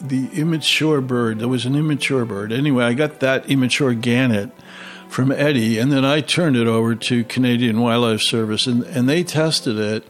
the 0.00 0.28
immature 0.32 1.00
bird. 1.00 1.38
There 1.38 1.48
was 1.48 1.66
an 1.66 1.76
immature 1.76 2.24
bird. 2.24 2.52
Anyway, 2.52 2.84
I 2.84 2.94
got 2.94 3.20
that 3.20 3.48
immature 3.50 3.94
gannet 3.94 4.50
from 5.08 5.32
Eddie, 5.32 5.78
and 5.78 5.90
then 5.90 6.04
I 6.04 6.20
turned 6.20 6.56
it 6.56 6.66
over 6.66 6.94
to 6.94 7.24
Canadian 7.24 7.80
Wildlife 7.80 8.22
Service, 8.22 8.66
and, 8.66 8.84
and 8.84 9.08
they 9.08 9.24
tested 9.24 9.78
it, 9.78 10.04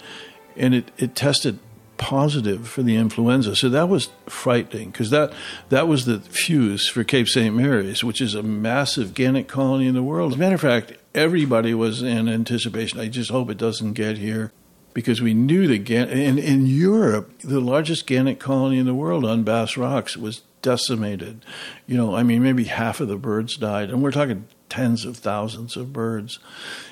and 0.56 0.74
it, 0.74 0.90
it 0.98 1.14
tested 1.14 1.58
positive 1.96 2.66
for 2.68 2.82
the 2.82 2.96
influenza. 2.96 3.54
So 3.54 3.68
that 3.68 3.88
was 3.88 4.08
frightening 4.26 4.90
because 4.90 5.10
that 5.10 5.34
that 5.68 5.86
was 5.86 6.06
the 6.06 6.20
fuse 6.20 6.88
for 6.88 7.04
Cape 7.04 7.28
St. 7.28 7.54
Mary's, 7.54 8.02
which 8.02 8.22
is 8.22 8.34
a 8.34 8.42
massive 8.42 9.12
gannet 9.12 9.48
colony 9.48 9.86
in 9.86 9.94
the 9.94 10.02
world. 10.02 10.32
As 10.32 10.36
a 10.36 10.40
matter 10.40 10.54
of 10.54 10.62
fact, 10.62 10.92
everybody 11.14 11.74
was 11.74 12.02
in 12.02 12.26
anticipation. 12.28 13.00
I 13.00 13.08
just 13.08 13.30
hope 13.30 13.50
it 13.50 13.58
doesn't 13.58 13.92
get 13.92 14.16
here 14.16 14.50
because 14.94 15.20
we 15.20 15.34
knew 15.34 15.78
Gan- 15.78 16.08
in, 16.08 16.38
in 16.38 16.66
Europe, 16.66 17.38
the 17.40 17.60
largest 17.60 18.06
gannet 18.06 18.38
colony 18.38 18.78
in 18.78 18.86
the 18.86 18.94
world 18.94 19.24
on 19.24 19.42
Bass 19.42 19.76
Rocks 19.76 20.16
was 20.16 20.42
decimated. 20.62 21.44
You 21.86 21.96
know, 21.96 22.14
I 22.14 22.22
mean, 22.22 22.42
maybe 22.42 22.64
half 22.64 23.00
of 23.00 23.08
the 23.08 23.16
birds 23.16 23.56
died, 23.56 23.90
and 23.90 24.02
we're 24.02 24.10
talking 24.10 24.46
tens 24.68 25.04
of 25.04 25.16
thousands 25.16 25.76
of 25.76 25.92
birds. 25.92 26.38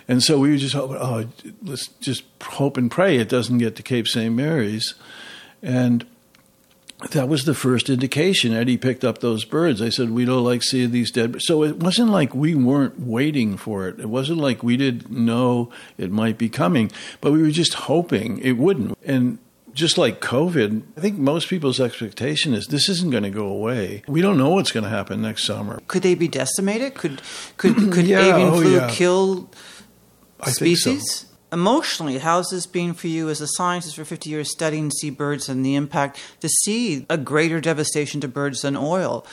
And 0.07 0.23
so 0.23 0.39
we 0.39 0.57
just 0.59 0.75
hope, 0.75 0.91
oh, 0.91 1.29
let's 1.63 1.89
just 2.01 2.25
hope 2.43 2.77
and 2.77 2.91
pray 2.91 3.17
it 3.17 3.29
doesn't 3.29 3.59
get 3.59 3.77
to 3.77 3.83
Cape 3.83 4.09
St. 4.09 4.35
Mary's. 4.35 4.95
And 5.63 6.07
that 7.11 7.29
was 7.29 7.45
the 7.45 7.55
first 7.55 7.89
indication. 7.89 8.53
Eddie 8.53 8.77
picked 8.77 9.05
up 9.05 9.19
those 9.19 9.45
birds. 9.45 9.81
I 9.81 9.89
said, 9.89 10.11
We 10.11 10.25
don't 10.25 10.45
like 10.45 10.63
seeing 10.63 10.91
these 10.91 11.11
dead. 11.11 11.41
So 11.41 11.63
it 11.63 11.77
wasn't 11.77 12.11
like 12.11 12.35
we 12.35 12.55
weren't 12.55 13.01
waiting 13.01 13.57
for 13.57 13.89
it. 13.89 14.01
It 14.01 14.09
wasn't 14.09 14.39
like 14.39 14.63
we 14.63 14.77
didn't 14.77 15.11
know 15.11 15.71
it 15.97 16.11
might 16.11 16.39
be 16.39 16.49
coming, 16.49 16.91
but 17.21 17.33
we 17.33 17.41
were 17.41 17.51
just 17.51 17.75
hoping 17.75 18.39
it 18.41 18.53
wouldn't. 18.53 18.99
And 19.05 19.39
just 19.75 19.97
like 19.97 20.21
COVID, 20.21 20.83
I 20.97 21.01
think 21.01 21.19
most 21.19 21.49
people's 21.49 21.79
expectation 21.79 22.53
is 22.53 22.67
this 22.67 22.89
isn't 22.89 23.11
going 23.11 23.23
to 23.23 23.31
go 23.31 23.47
away. 23.47 24.03
We 24.09 24.21
don't 24.21 24.37
know 24.37 24.51
what's 24.51 24.73
going 24.73 24.85
to 24.85 24.91
happen 24.91 25.23
next 25.23 25.45
summer. 25.45 25.81
Could 25.87 26.03
they 26.03 26.17
be 26.17 26.27
decimated? 26.27 26.95
Could 26.95 27.23
could 27.57 27.77
could 27.93 28.07
yeah, 28.07 28.35
avian 28.35 28.49
oh, 28.49 28.61
flu 28.61 28.77
yeah. 28.77 28.91
kill 28.91 29.51
species? 30.47 31.28
Emotionally, 31.53 32.19
how's 32.19 32.51
this 32.51 32.67
been 32.67 32.95
for 32.95 33.09
you 33.09 33.29
as 33.29 33.41
a 33.41 33.47
scientist 33.47 33.97
for 33.97 34.05
50 34.05 34.31
years 34.31 34.51
studying 34.51 34.91
seabirds 34.91 35.49
and 35.49 35.65
the 35.65 35.75
impact 35.75 36.19
to 36.41 36.49
see 36.49 37.07
a 37.09 37.17
greater 37.17 37.61
devastation 37.61 38.21
to 38.21 38.29
birds 38.29 38.63
than 38.63 38.77
oil? 38.77 39.27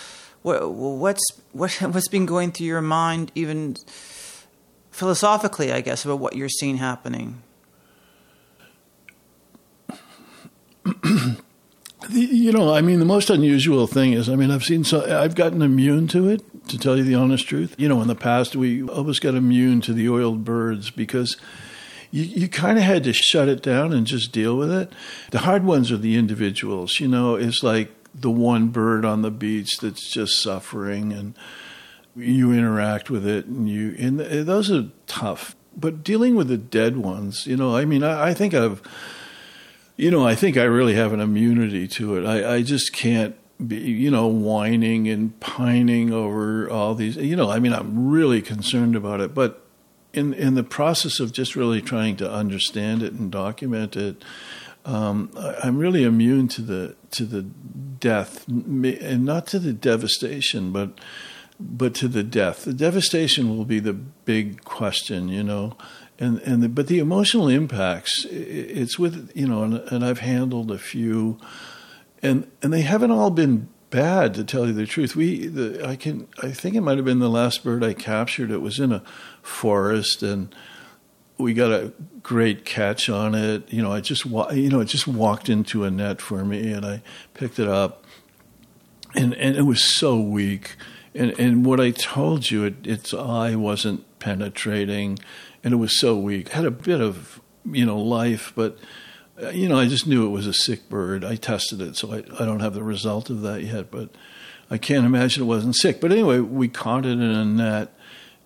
What's, 0.43 1.23
what, 1.51 1.71
what's 1.82 2.08
been 2.08 2.25
going 2.25 2.51
through 2.51 2.67
your 2.67 2.82
mind, 2.82 3.32
even 3.36 3.75
philosophically, 4.91 5.71
I 5.71 5.82
guess, 5.82 6.06
about 6.06 6.19
what 6.19 6.36
you're 6.36 6.49
seeing 6.49 6.78
happening? 6.78 7.41
you 12.10 12.51
know, 12.51 12.73
I 12.73 12.82
mean, 12.82 12.99
the 12.99 13.06
most 13.06 13.30
unusual 13.30 13.88
thing 13.88 14.13
is, 14.13 14.30
I 14.30 14.36
mean, 14.36 14.51
I've 14.51 14.63
seen 14.63 14.84
so, 14.84 15.04
I've 15.19 15.36
gotten 15.36 15.62
immune 15.62 16.08
to 16.10 16.30
it, 16.30 16.43
to 16.69 16.78
tell 16.78 16.97
you 16.97 17.04
the 17.04 17.15
honest 17.15 17.47
truth. 17.47 17.75
You 17.78 17.89
know, 17.89 18.01
in 18.01 18.08
the 18.08 18.15
past, 18.15 18.56
we 18.56 18.84
always 18.84 19.19
got 19.19 19.36
immune 19.36 19.82
to 19.82 19.93
the 19.93 20.10
oiled 20.10 20.45
birds 20.45 20.91
because 20.91 21.38
you, 22.15 22.23
you 22.23 22.47
kind 22.47 22.78
of 22.78 22.86
had 22.86 23.04
to 23.04 23.12
shut 23.12 23.49
it 23.49 23.62
down 23.62 23.91
and 23.91 24.08
just 24.08 24.32
deal 24.32 24.56
with 24.56 24.71
it. 24.71 24.93
The 25.32 25.39
hard 25.39 25.65
ones 25.65 25.91
are 25.91 25.97
the 25.97 26.15
individuals. 26.15 27.01
You 27.01 27.10
know, 27.10 27.36
it's 27.36 27.62
like 27.62 27.91
the 28.13 28.32
one 28.32 28.69
bird 28.69 29.04
on 29.04 29.21
the 29.21 29.32
beach 29.32 29.80
that's 29.80 30.10
just 30.10 30.41
suffering, 30.41 31.12
and 31.12 31.38
you 32.15 32.54
interact 32.54 33.10
with 33.10 33.28
it, 33.28 33.47
and 33.47 33.67
you 33.67 33.93
and 33.99 34.21
those 34.21 34.71
are 34.71 34.86
tough. 35.08 35.58
But 35.75 36.06
dealing 36.06 36.36
with 36.36 36.47
the 36.47 36.58
dead 36.58 36.95
ones, 36.95 37.45
you 37.45 37.58
know, 37.58 37.75
I 37.75 37.84
mean, 37.84 38.01
I, 38.01 38.30
I 38.30 38.34
think 38.34 38.54
I've, 38.54 38.82
you 39.97 40.10
know, 40.10 40.25
I 40.25 40.36
think 40.36 40.56
I 40.56 40.63
really 40.63 40.95
have 40.95 41.12
an 41.12 41.19
immunity 41.19 41.86
to 41.89 42.15
it. 42.15 42.25
I, 42.25 42.56
I 42.56 42.62
just 42.62 42.93
can't 42.93 43.36
be, 43.67 43.75
you 43.75 44.10
know, 44.10 44.28
whining 44.28 45.10
and 45.10 45.38
pining 45.41 46.13
over 46.13 46.69
all 46.69 46.95
these. 46.95 47.17
You 47.17 47.36
know, 47.36 47.51
I 47.51 47.60
mean, 47.60 47.73
I'm 47.73 48.08
really 48.08 48.41
concerned 48.41 48.95
about 48.95 49.19
it, 49.19 49.34
but 49.34 49.64
in 50.15 50.34
in 50.34 50.56
the 50.56 50.63
process 50.63 51.19
of 51.19 51.32
just 51.32 51.56
really 51.56 51.82
trying 51.82 52.15
to 52.17 52.32
understand 52.32 53.04
it 53.04 53.13
and 53.13 53.32
document 53.32 53.95
it, 53.95 54.23
um, 54.86 55.32
I, 55.38 55.67
am 55.67 55.78
really 55.78 56.04
immune 56.04 56.47
to 56.49 56.62
the 56.62 56.95
to 57.12 57.25
the 57.25 57.41
death 57.41 58.47
and 58.47 59.25
not 59.25 59.47
to 59.47 59.60
the 59.60 59.73
devastation, 59.73 60.71
but 60.71 60.99
but 61.60 61.93
to 61.95 62.08
the 62.08 62.23
death. 62.23 62.65
The 62.65 62.73
devastation 62.73 63.49
will 63.49 63.65
be 63.65 63.80
the 63.80 63.93
big 63.93 64.63
question, 64.63 65.30
you 65.30 65.43
know, 65.43 65.75
and 66.19 66.39
and 66.41 66.62
the, 66.62 66.69
but 66.69 66.88
the 66.88 66.99
emotional 66.99 67.47
impacts. 67.47 68.25
It's 68.30 68.99
with 68.99 69.32
you 69.36 69.47
know, 69.47 69.63
and, 69.63 69.75
and 69.91 70.06
I've 70.06 70.19
handled 70.19 70.71
a 70.71 70.78
few, 70.78 71.39
and 72.21 72.49
and 72.62 72.71
they 72.71 72.82
haven't 72.82 73.12
all 73.12 73.32
been 73.32 73.69
bad 73.89 74.34
to 74.34 74.43
tell 74.43 74.67
you 74.67 74.73
the 74.73 74.86
truth. 74.86 75.15
We, 75.15 75.47
the, 75.47 75.88
I 75.88 75.95
can, 75.95 76.28
I 76.43 76.51
think 76.51 76.75
it 76.75 76.82
might 76.82 76.97
have 76.97 77.06
been 77.06 77.19
the 77.19 77.30
last 77.30 77.63
bird 77.63 77.84
I 77.84 77.93
captured. 77.93 78.51
It 78.51 78.62
was 78.62 78.78
in 78.78 78.91
a 78.91 79.01
forest, 79.45 80.23
and 80.23 80.53
we 81.38 81.53
got 81.53 81.71
a 81.71 81.93
great 82.21 82.65
catch 82.65 83.10
on 83.10 83.36
it. 83.36 83.71
You 83.71 83.81
know, 83.81 83.91
I 83.91 84.01
just, 84.01 84.25
you 84.25 84.69
know, 84.69 84.79
it 84.79 84.86
just 84.86 85.08
walked 85.08 85.49
into 85.49 85.84
a 85.84 85.91
net 85.91 86.21
for 86.21 86.43
me, 86.43 86.71
and 86.71 86.86
I 86.86 87.01
picked 87.34 87.60
it 87.60 87.67
up, 87.67 88.03
and 89.13 89.34
and 89.36 89.55
it 89.55 89.63
was 89.63 89.84
so 89.84 90.19
weak. 90.19 90.75
And, 91.13 91.31
and 91.39 91.65
what 91.65 91.79
I 91.79 91.91
told 91.91 92.51
you, 92.51 92.65
it, 92.65 92.86
its 92.86 93.13
eye 93.13 93.55
wasn't 93.55 94.03
penetrating, 94.19 95.17
and 95.63 95.73
it 95.73 95.77
was 95.77 95.97
so 95.97 96.17
weak. 96.17 96.47
It 96.47 96.53
had 96.53 96.65
a 96.65 96.71
bit 96.71 96.99
of 96.99 97.39
you 97.63 97.86
know 97.86 97.97
life, 97.97 98.51
but 98.55 98.77
uh, 99.41 99.49
you 99.49 99.69
know 99.69 99.77
I 99.77 99.88
just 99.88 100.08
knew 100.08 100.25
it 100.25 100.31
was 100.31 100.47
a 100.47 100.53
sick 100.53 100.89
bird. 100.89 101.23
I 101.23 101.36
tested 101.36 101.81
it, 101.81 101.95
so 101.95 102.13
I, 102.13 102.17
I 102.41 102.45
don't 102.45 102.60
have 102.62 102.73
the 102.73 102.84
result 102.84 103.29
of 103.29 103.41
that 103.41 103.63
yet, 103.63 103.91
but 103.91 104.10
I 104.69 104.77
can't 104.77 105.05
imagine 105.05 105.43
it 105.43 105.47
wasn't 105.47 105.75
sick. 105.75 106.01
But 106.01 106.12
anyway, 106.12 106.39
we 106.39 106.67
caught 106.67 107.05
it 107.05 107.12
in 107.12 107.21
a 107.21 107.45
net, 107.45 107.93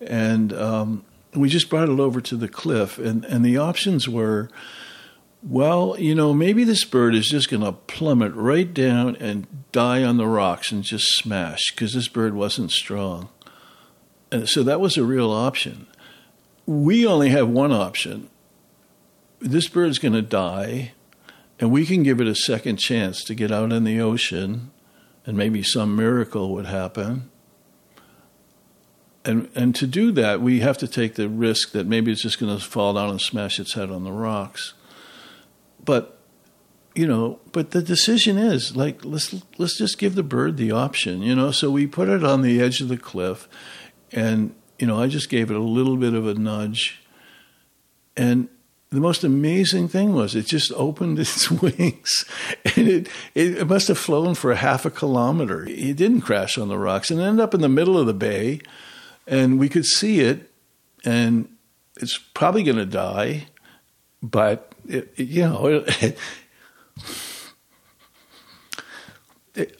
and 0.01 0.53
um, 0.53 1.05
we 1.33 1.49
just 1.49 1.69
brought 1.69 1.89
it 1.89 1.99
over 1.99 2.21
to 2.21 2.35
the 2.35 2.47
cliff, 2.47 2.97
and, 2.97 3.25
and 3.25 3.43
the 3.43 3.57
options 3.57 4.07
were 4.07 4.49
well, 5.41 5.95
you 5.97 6.15
know, 6.15 6.33
maybe 6.33 6.63
this 6.63 6.83
bird 6.83 7.15
is 7.15 7.27
just 7.27 7.49
going 7.49 7.63
to 7.63 7.71
plummet 7.71 8.33
right 8.33 8.73
down 8.73 9.15
and 9.17 9.47
die 9.71 10.03
on 10.03 10.17
the 10.17 10.27
rocks 10.27 10.71
and 10.71 10.83
just 10.83 11.15
smash 11.15 11.71
because 11.71 11.93
this 11.93 12.09
bird 12.09 12.33
wasn't 12.33 12.71
strong. 12.71 13.29
And 14.31 14.49
so 14.49 14.63
that 14.63 14.81
was 14.81 14.97
a 14.97 15.03
real 15.03 15.31
option. 15.31 15.87
We 16.65 17.05
only 17.05 17.29
have 17.29 17.47
one 17.47 17.71
option. 17.71 18.29
This 19.39 19.69
bird's 19.69 19.97
going 19.97 20.13
to 20.13 20.21
die, 20.21 20.91
and 21.57 21.71
we 21.71 21.85
can 21.85 22.03
give 22.03 22.19
it 22.19 22.27
a 22.27 22.35
second 22.35 22.77
chance 22.77 23.23
to 23.23 23.33
get 23.33 23.51
out 23.51 23.71
in 23.71 23.85
the 23.85 24.01
ocean, 24.01 24.71
and 25.25 25.37
maybe 25.37 25.63
some 25.63 25.95
miracle 25.95 26.51
would 26.53 26.65
happen. 26.65 27.28
And, 29.25 29.49
and 29.53 29.75
to 29.75 29.85
do 29.85 30.11
that, 30.13 30.41
we 30.41 30.61
have 30.61 30.77
to 30.77 30.87
take 30.87 31.15
the 31.15 31.27
risk 31.27 31.71
that 31.73 31.85
maybe 31.85 32.11
it's 32.11 32.23
just 32.23 32.39
going 32.39 32.57
to 32.57 32.63
fall 32.63 32.93
down 32.93 33.09
and 33.09 33.21
smash 33.21 33.59
its 33.59 33.73
head 33.73 33.91
on 33.91 34.03
the 34.03 34.11
rocks 34.11 34.73
but 35.83 36.17
you 36.95 37.07
know, 37.07 37.39
but 37.51 37.71
the 37.71 37.81
decision 37.81 38.37
is 38.37 38.75
like 38.75 39.03
let's 39.05 39.33
let's 39.57 39.77
just 39.77 39.97
give 39.97 40.15
the 40.15 40.23
bird 40.23 40.57
the 40.57 40.71
option, 40.71 41.21
you 41.21 41.35
know. 41.35 41.51
So 41.51 41.71
we 41.71 41.87
put 41.87 42.09
it 42.09 42.23
on 42.23 42.41
the 42.41 42.61
edge 42.61 42.81
of 42.81 42.89
the 42.89 42.97
cliff, 42.97 43.47
and 44.11 44.53
you 44.77 44.87
know, 44.87 45.01
I 45.01 45.07
just 45.07 45.29
gave 45.29 45.49
it 45.49 45.57
a 45.57 45.63
little 45.63 45.97
bit 45.97 46.13
of 46.13 46.27
a 46.27 46.33
nudge, 46.33 47.01
and 48.17 48.49
the 48.91 48.99
most 48.99 49.23
amazing 49.23 49.87
thing 49.87 50.13
was 50.13 50.35
it 50.35 50.45
just 50.45 50.71
opened 50.73 51.17
its 51.19 51.49
wings, 51.49 52.25
and 52.75 52.87
it 52.87 53.09
it 53.33 53.67
must 53.67 53.87
have 53.87 53.97
flown 53.97 54.35
for 54.35 54.53
half 54.55 54.85
a 54.85 54.91
kilometer. 54.91 55.65
It 55.65 55.95
didn't 55.95 56.21
crash 56.21 56.57
on 56.57 56.67
the 56.67 56.77
rocks, 56.77 57.09
and 57.09 57.21
ended 57.21 57.43
up 57.43 57.53
in 57.53 57.61
the 57.61 57.69
middle 57.69 57.97
of 57.97 58.07
the 58.07 58.13
bay, 58.13 58.61
and 59.27 59.59
we 59.59 59.69
could 59.69 59.85
see 59.85 60.21
it, 60.21 60.51
and 61.05 61.49
it's 61.97 62.17
probably 62.17 62.63
going 62.63 62.77
to 62.77 62.85
die, 62.85 63.47
but 64.21 64.73
it, 64.87 65.13
it, 65.15 65.27
you 65.27 65.43
know, 65.43 65.83
it, 65.87 66.17
it, 69.55 69.75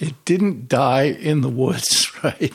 it 0.00 0.24
didn't 0.24 0.68
die 0.68 1.04
in 1.04 1.40
the 1.40 1.48
woods, 1.48 2.10
right? 2.24 2.52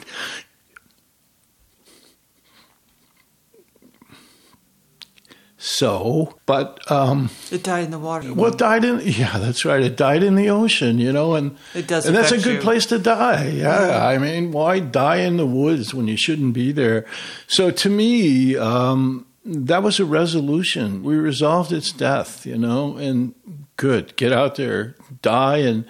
So, 5.63 6.39
but 6.47 6.91
um, 6.91 7.29
it 7.51 7.61
died 7.61 7.83
in 7.83 7.91
the 7.91 7.99
water. 7.99 8.33
Well, 8.33 8.51
it 8.51 8.57
died 8.57 8.83
in 8.83 8.99
yeah, 9.01 9.37
that's 9.37 9.63
right. 9.63 9.83
It 9.83 9.95
died 9.95 10.23
in 10.23 10.33
the 10.33 10.49
ocean, 10.49 10.97
you 10.97 11.13
know, 11.13 11.35
and 11.35 11.55
it 11.75 11.85
does, 11.85 12.07
and 12.07 12.15
that's 12.15 12.31
a 12.31 12.39
good 12.39 12.55
you. 12.55 12.61
place 12.61 12.87
to 12.87 12.97
die. 12.97 13.49
Yeah. 13.49 13.87
yeah. 13.87 14.07
I 14.07 14.17
mean, 14.17 14.51
why 14.51 14.79
die 14.79 15.17
in 15.17 15.37
the 15.37 15.45
woods 15.45 15.93
when 15.93 16.07
you 16.07 16.17
shouldn't 16.17 16.55
be 16.55 16.71
there? 16.71 17.05
So, 17.45 17.69
to 17.69 17.89
me, 17.91 18.57
um, 18.57 19.27
that 19.45 19.83
was 19.83 19.99
a 19.99 20.05
resolution. 20.05 21.03
We 21.03 21.15
resolved 21.17 21.71
its 21.71 21.91
death, 21.91 22.43
you 22.43 22.57
know, 22.57 22.97
and 22.97 23.35
good, 23.77 24.15
get 24.15 24.33
out 24.33 24.55
there, 24.55 24.95
die 25.21 25.57
and 25.57 25.85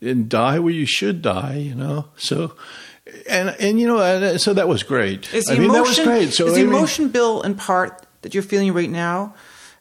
and 0.00 0.28
die 0.28 0.58
where 0.58 0.72
you 0.72 0.86
should 0.86 1.22
die, 1.22 1.58
you 1.58 1.76
know. 1.76 2.06
So 2.16 2.56
and 3.28 3.50
and 3.60 3.78
you 3.78 3.86
know, 3.86 4.38
so 4.38 4.54
that 4.54 4.66
was 4.66 4.82
great. 4.82 5.32
Is 5.32 5.48
I 5.48 5.54
mean, 5.54 5.70
emotion, 5.70 5.74
that 5.74 5.88
was 5.88 6.00
great. 6.00 6.32
So 6.32 6.46
is 6.46 6.54
the 6.54 6.62
I 6.62 6.64
mean, 6.64 6.74
emotion, 6.74 7.08
Bill, 7.10 7.42
in 7.42 7.54
part 7.54 8.04
that 8.24 8.34
you're 8.34 8.42
feeling 8.42 8.72
right 8.72 8.90
now? 8.90 9.34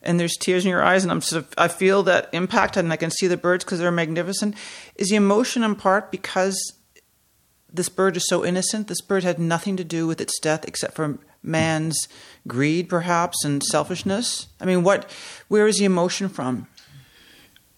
And 0.03 0.19
there's 0.19 0.37
tears 0.37 0.65
in 0.65 0.69
your 0.69 0.83
eyes, 0.83 1.03
and 1.03 1.11
I'm 1.11 1.21
sort 1.21 1.43
of 1.43 1.53
I 1.57 1.67
feel 1.69 2.03
that 2.03 2.29
impact, 2.33 2.77
and 2.77 2.91
I 2.93 2.97
can 2.97 3.09
see 3.09 3.27
the 3.27 3.37
birds 3.37 3.63
because 3.63 3.79
they're 3.79 3.91
magnificent. 3.91 4.55
Is 4.95 5.09
the 5.09 5.15
emotion 5.15 5.63
in 5.63 5.75
part 5.75 6.11
because 6.11 6.73
this 7.71 7.89
bird 7.89 8.17
is 8.17 8.27
so 8.27 8.45
innocent? 8.45 8.87
This 8.87 9.01
bird 9.01 9.23
had 9.23 9.39
nothing 9.39 9.77
to 9.77 9.83
do 9.83 10.05
with 10.05 10.21
its 10.21 10.39
death 10.39 10.65
except 10.67 10.93
for 10.93 11.17
man's 11.41 12.07
greed, 12.47 12.89
perhaps, 12.89 13.43
and 13.43 13.63
selfishness? 13.63 14.47
I 14.59 14.65
mean, 14.65 14.83
what? 14.83 15.09
Where 15.47 15.67
is 15.67 15.77
the 15.77 15.85
emotion 15.85 16.29
from? 16.29 16.67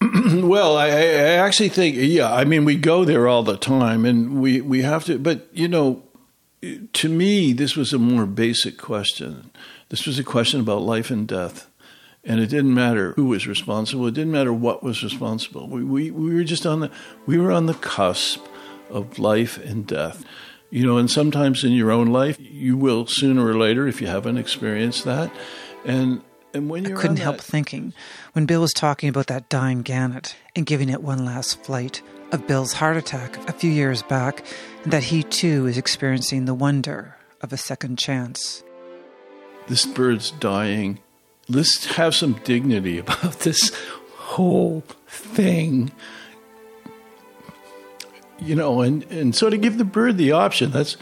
well, 0.00 0.76
I, 0.76 0.88
I, 0.88 1.36
actually 1.40 1.70
think, 1.70 1.96
yeah. 1.98 2.32
I 2.32 2.44
mean, 2.44 2.64
we 2.64 2.76
go 2.76 3.04
there 3.04 3.28
all 3.28 3.42
the 3.42 3.56
time, 3.56 4.04
and 4.04 4.40
we 4.40 4.60
we 4.60 4.82
have 4.82 5.04
to. 5.06 5.18
But 5.18 5.48
you 5.52 5.68
know, 5.68 6.02
to 6.92 7.08
me, 7.08 7.52
this 7.52 7.76
was 7.76 7.92
a 7.92 7.98
more 7.98 8.26
basic 8.26 8.78
question. 8.78 9.50
This 9.88 10.06
was 10.06 10.18
a 10.18 10.24
question 10.24 10.60
about 10.60 10.82
life 10.82 11.10
and 11.10 11.26
death. 11.26 11.68
And 12.24 12.40
it 12.40 12.48
didn't 12.48 12.74
matter 12.74 13.12
who 13.12 13.26
was 13.26 13.46
responsible. 13.46 14.08
It 14.08 14.14
didn't 14.14 14.32
matter 14.32 14.52
what 14.52 14.82
was 14.82 15.04
responsible. 15.04 15.68
We, 15.68 15.84
we, 15.84 16.10
we 16.10 16.34
were 16.34 16.44
just 16.44 16.66
on 16.66 16.80
the 16.80 16.90
we 17.24 17.38
were 17.38 17.52
on 17.52 17.66
the 17.66 17.74
cusp 17.74 18.44
of 18.90 19.20
life 19.20 19.58
and 19.64 19.86
death. 19.86 20.24
You 20.70 20.84
know, 20.84 20.98
and 20.98 21.08
sometimes 21.08 21.62
in 21.62 21.70
your 21.70 21.92
own 21.92 22.08
life, 22.08 22.36
you 22.40 22.76
will 22.76 23.06
sooner 23.06 23.46
or 23.46 23.54
later 23.56 23.86
if 23.86 24.00
you 24.00 24.08
haven't 24.08 24.38
experienced 24.38 25.04
that. 25.04 25.30
And 25.84 26.20
and 26.52 26.68
when 26.68 26.84
you're 26.84 26.98
I 26.98 27.00
couldn't 27.00 27.16
that, 27.16 27.22
help 27.22 27.40
thinking 27.40 27.92
when 28.32 28.46
Bill 28.46 28.62
was 28.62 28.72
talking 28.72 29.08
about 29.08 29.28
that 29.28 29.48
dying 29.48 29.82
gannet 29.82 30.34
and 30.56 30.66
giving 30.66 30.88
it 30.88 31.02
one 31.02 31.24
last 31.24 31.62
flight 31.62 32.02
of 32.32 32.48
Bill's 32.48 32.72
heart 32.72 32.96
attack 32.96 33.36
a 33.48 33.52
few 33.52 33.70
years 33.70 34.02
back, 34.02 34.44
and 34.82 34.92
that 34.92 35.04
he 35.04 35.22
too 35.22 35.66
is 35.66 35.78
experiencing 35.78 36.44
the 36.44 36.54
wonder 36.54 37.14
of 37.40 37.52
a 37.52 37.56
second 37.56 38.00
chance. 38.00 38.64
This 39.68 39.86
bird's 39.86 40.30
dying. 40.30 41.00
Let's 41.48 41.96
have 41.96 42.14
some 42.14 42.34
dignity 42.44 42.98
about 43.00 43.40
this 43.40 43.72
whole 44.14 44.82
thing 45.06 45.92
you 48.38 48.54
know, 48.54 48.80
and, 48.82 49.02
and 49.04 49.34
so 49.34 49.50
to 49.50 49.56
give 49.56 49.78
the 49.78 49.84
bird 49.84 50.16
the 50.16 50.32
option, 50.32 50.70
that's, 50.70 50.96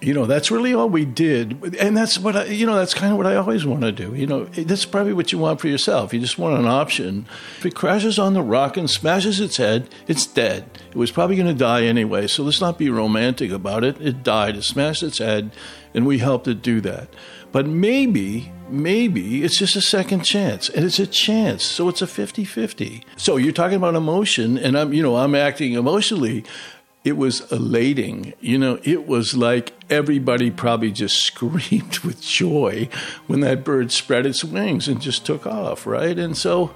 you 0.00 0.14
know, 0.14 0.26
that's 0.26 0.50
really 0.50 0.72
all 0.72 0.88
we 0.88 1.04
did. 1.04 1.74
And 1.80 1.96
that's 1.96 2.18
what 2.18 2.36
I, 2.36 2.44
you 2.44 2.64
know, 2.64 2.76
that's 2.76 2.94
kind 2.94 3.10
of 3.10 3.18
what 3.18 3.26
I 3.26 3.34
always 3.34 3.66
want 3.66 3.82
to 3.82 3.90
do. 3.90 4.14
You 4.14 4.26
know, 4.26 4.44
that's 4.44 4.84
probably 4.84 5.12
what 5.12 5.32
you 5.32 5.38
want 5.38 5.60
for 5.60 5.66
yourself. 5.66 6.14
You 6.14 6.20
just 6.20 6.38
want 6.38 6.58
an 6.58 6.66
option. 6.66 7.26
If 7.58 7.66
it 7.66 7.74
crashes 7.74 8.18
on 8.18 8.34
the 8.34 8.42
rock 8.42 8.76
and 8.76 8.88
smashes 8.88 9.40
its 9.40 9.56
head, 9.56 9.88
it's 10.06 10.26
dead. 10.26 10.70
It 10.90 10.96
was 10.96 11.10
probably 11.10 11.36
going 11.36 11.48
to 11.48 11.54
die 11.54 11.84
anyway. 11.84 12.28
So 12.28 12.44
let's 12.44 12.60
not 12.60 12.78
be 12.78 12.90
romantic 12.90 13.50
about 13.50 13.82
it. 13.82 14.00
It 14.00 14.22
died, 14.22 14.56
it 14.56 14.62
smashed 14.62 15.02
its 15.02 15.18
head, 15.18 15.50
and 15.94 16.06
we 16.06 16.18
helped 16.18 16.48
it 16.48 16.62
do 16.62 16.80
that. 16.82 17.08
But 17.50 17.66
maybe, 17.66 18.52
maybe 18.68 19.42
it's 19.42 19.56
just 19.56 19.74
a 19.76 19.80
second 19.80 20.22
chance 20.22 20.68
and 20.68 20.84
it's 20.84 20.98
a 20.98 21.06
chance. 21.06 21.64
So 21.64 21.88
it's 21.88 22.02
a 22.02 22.06
50 22.06 22.44
50. 22.44 23.04
So 23.16 23.36
you're 23.36 23.52
talking 23.52 23.76
about 23.76 23.94
emotion, 23.94 24.58
and 24.58 24.78
I'm, 24.78 24.92
you 24.92 25.02
know, 25.02 25.16
I'm 25.16 25.34
acting 25.34 25.72
emotionally. 25.72 26.44
It 27.04 27.16
was 27.16 27.50
elating. 27.52 28.34
You 28.40 28.58
know, 28.58 28.80
it 28.82 29.06
was 29.06 29.36
like 29.36 29.72
everybody 29.88 30.50
probably 30.50 30.92
just 30.92 31.22
screamed 31.22 32.00
with 32.00 32.20
joy 32.20 32.88
when 33.26 33.40
that 33.40 33.64
bird 33.64 33.92
spread 33.92 34.26
its 34.26 34.44
wings 34.44 34.88
and 34.88 35.00
just 35.00 35.24
took 35.24 35.46
off, 35.46 35.86
right? 35.86 36.18
And 36.18 36.36
so 36.36 36.74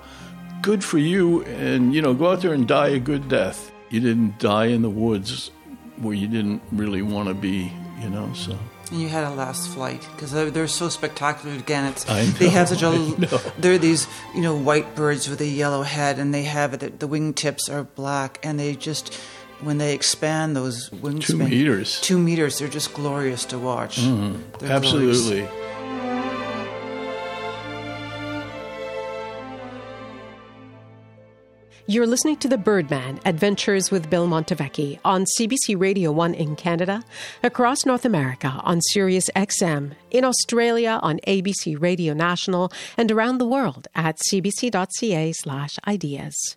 good 0.63 0.83
for 0.83 0.99
you. 0.99 1.43
And, 1.45 1.95
you 1.95 2.01
know, 2.01 2.15
go 2.15 2.31
out 2.31 2.41
there 2.41 2.55
and 2.55 2.67
die 2.67 2.89
a 2.89 2.99
good 2.99 3.29
death. 3.29 3.71
You 3.91 4.01
didn't 4.01 4.39
die 4.39 4.67
in 4.67 4.81
the 4.81 4.91
woods 4.91 5.51
where 5.99 6.15
you 6.15 6.29
didn't 6.29 6.63
really 6.73 7.03
want 7.03 7.29
to 7.29 7.35
be, 7.35 7.71
you 8.01 8.09
know, 8.09 8.33
so. 8.33 8.59
And 8.93 9.01
you 9.01 9.09
had 9.09 9.25
a 9.25 9.31
last 9.31 9.71
flight 9.71 10.07
because 10.15 10.33
they're, 10.33 10.51
they're, 10.51 10.67
so 10.67 10.91
spectacular. 10.91 11.57
Again, 11.57 11.87
it's 11.87 12.07
know, 12.07 12.25
they 12.39 12.51
have 12.51 12.69
such 12.69 12.83
a 12.83 12.91
they're 13.59 13.79
these 13.79 14.07
you 14.35 14.43
know 14.43 14.55
white 14.55 14.95
birds 14.95 15.29
with 15.29 15.41
a 15.41 15.47
yellow 15.47 15.83
head, 15.83 16.19
and 16.19 16.35
they 16.35 16.43
have 16.43 16.79
the, 16.79 16.91
the 16.91 17.09
wingtips 17.09 17.73
are 17.73 17.85
black, 17.85 18.39
and 18.43 18.61
they 18.61 18.75
just 18.75 19.15
when 19.63 19.79
they 19.79 19.95
expand 19.95 20.55
those 20.55 20.93
wings 20.93 21.27
two 21.27 21.39
meters, 21.39 22.01
two 22.03 22.19
meters, 22.19 22.59
they're 22.59 22.69
just 22.69 22.93
glorious 22.93 23.47
to 23.47 23.59
watch. 23.59 23.99
Mm-hmm. 23.99 24.67
Absolutely. 24.67 25.41
Glorious. 25.43 25.62
You're 31.93 32.07
listening 32.07 32.39
to 32.39 32.49
The 32.49 32.57
Birdman 32.57 33.21
Adventures 33.27 33.91
with 33.91 34.09
Bill 34.09 34.27
Montevecchi 34.27 34.99
on 35.05 35.27
CBC 35.39 35.79
Radio 35.79 36.11
1 36.11 36.33
in 36.33 36.57
Canada, 36.57 37.03
across 37.43 37.85
North 37.85 38.07
America 38.07 38.49
on 38.65 38.81
Sirius 38.81 39.29
XM, 39.37 39.93
in 40.11 40.25
Australia 40.25 40.99
on 41.03 41.21
ABC 41.29 41.79
Radio 41.79 42.15
National, 42.15 42.73
and 42.97 43.13
around 43.13 43.37
the 43.37 43.47
world 43.47 43.89
at 43.95 44.19
cbc.ca/ideas. 44.33 46.57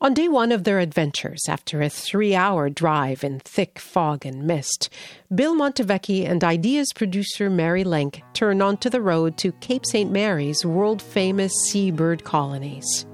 On 0.00 0.14
day 0.14 0.28
one 0.28 0.52
of 0.52 0.62
their 0.62 0.78
adventures, 0.78 1.40
after 1.48 1.82
a 1.82 1.88
three 1.88 2.32
hour 2.32 2.70
drive 2.70 3.24
in 3.24 3.40
thick 3.40 3.80
fog 3.80 4.24
and 4.24 4.44
mist, 4.44 4.90
Bill 5.34 5.56
Montevecchi 5.56 6.24
and 6.24 6.44
Ideas 6.44 6.86
producer 6.94 7.50
Mary 7.50 7.82
Lynk 7.82 8.22
turn 8.32 8.62
onto 8.62 8.88
the 8.90 9.02
road 9.02 9.36
to 9.38 9.50
Cape 9.50 9.84
St. 9.84 10.08
Mary's 10.12 10.64
world 10.64 11.02
famous 11.02 11.52
seabird 11.66 12.22
colonies. 12.22 13.07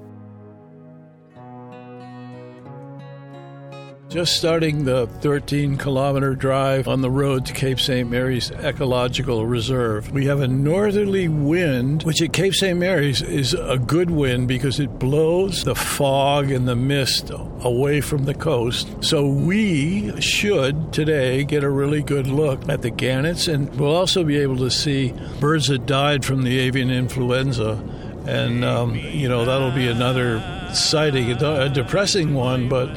Just 4.07 4.37
starting 4.37 4.85
the 4.85 5.07
13 5.07 5.77
kilometer 5.77 6.35
drive 6.35 6.87
on 6.87 7.01
the 7.01 7.09
road 7.09 7.45
to 7.47 7.53
Cape 7.53 7.79
St. 7.79 8.07
Mary's 8.09 8.51
Ecological 8.51 9.47
Reserve. 9.47 10.11
We 10.11 10.27
have 10.27 10.41
a 10.41 10.47
northerly 10.47 11.27
wind, 11.27 12.03
which 12.03 12.21
at 12.21 12.31
Cape 12.31 12.53
St. 12.53 12.77
Mary's 12.77 13.23
is 13.23 13.55
a 13.55 13.77
good 13.79 14.11
wind 14.11 14.47
because 14.47 14.79
it 14.79 14.99
blows 14.99 15.63
the 15.63 15.73
fog 15.73 16.51
and 16.51 16.67
the 16.67 16.75
mist 16.75 17.31
away 17.61 17.99
from 17.99 18.25
the 18.25 18.35
coast. 18.35 18.87
So 19.03 19.27
we 19.27 20.21
should 20.21 20.93
today 20.93 21.43
get 21.43 21.63
a 21.63 21.69
really 21.69 22.03
good 22.03 22.27
look 22.27 22.69
at 22.69 22.83
the 22.83 22.91
gannets, 22.91 23.47
and 23.47 23.73
we'll 23.75 23.95
also 23.95 24.23
be 24.23 24.37
able 24.37 24.57
to 24.57 24.69
see 24.69 25.13
birds 25.39 25.67
that 25.67 25.87
died 25.87 26.23
from 26.23 26.43
the 26.43 26.59
avian 26.59 26.91
influenza. 26.91 27.83
And, 28.27 28.63
um, 28.63 28.95
you 28.95 29.27
know, 29.27 29.45
that'll 29.45 29.71
be 29.71 29.87
another 29.87 30.39
sighting, 30.73 31.31
a 31.31 31.69
depressing 31.69 32.33
one, 32.33 32.69
but 32.69 32.95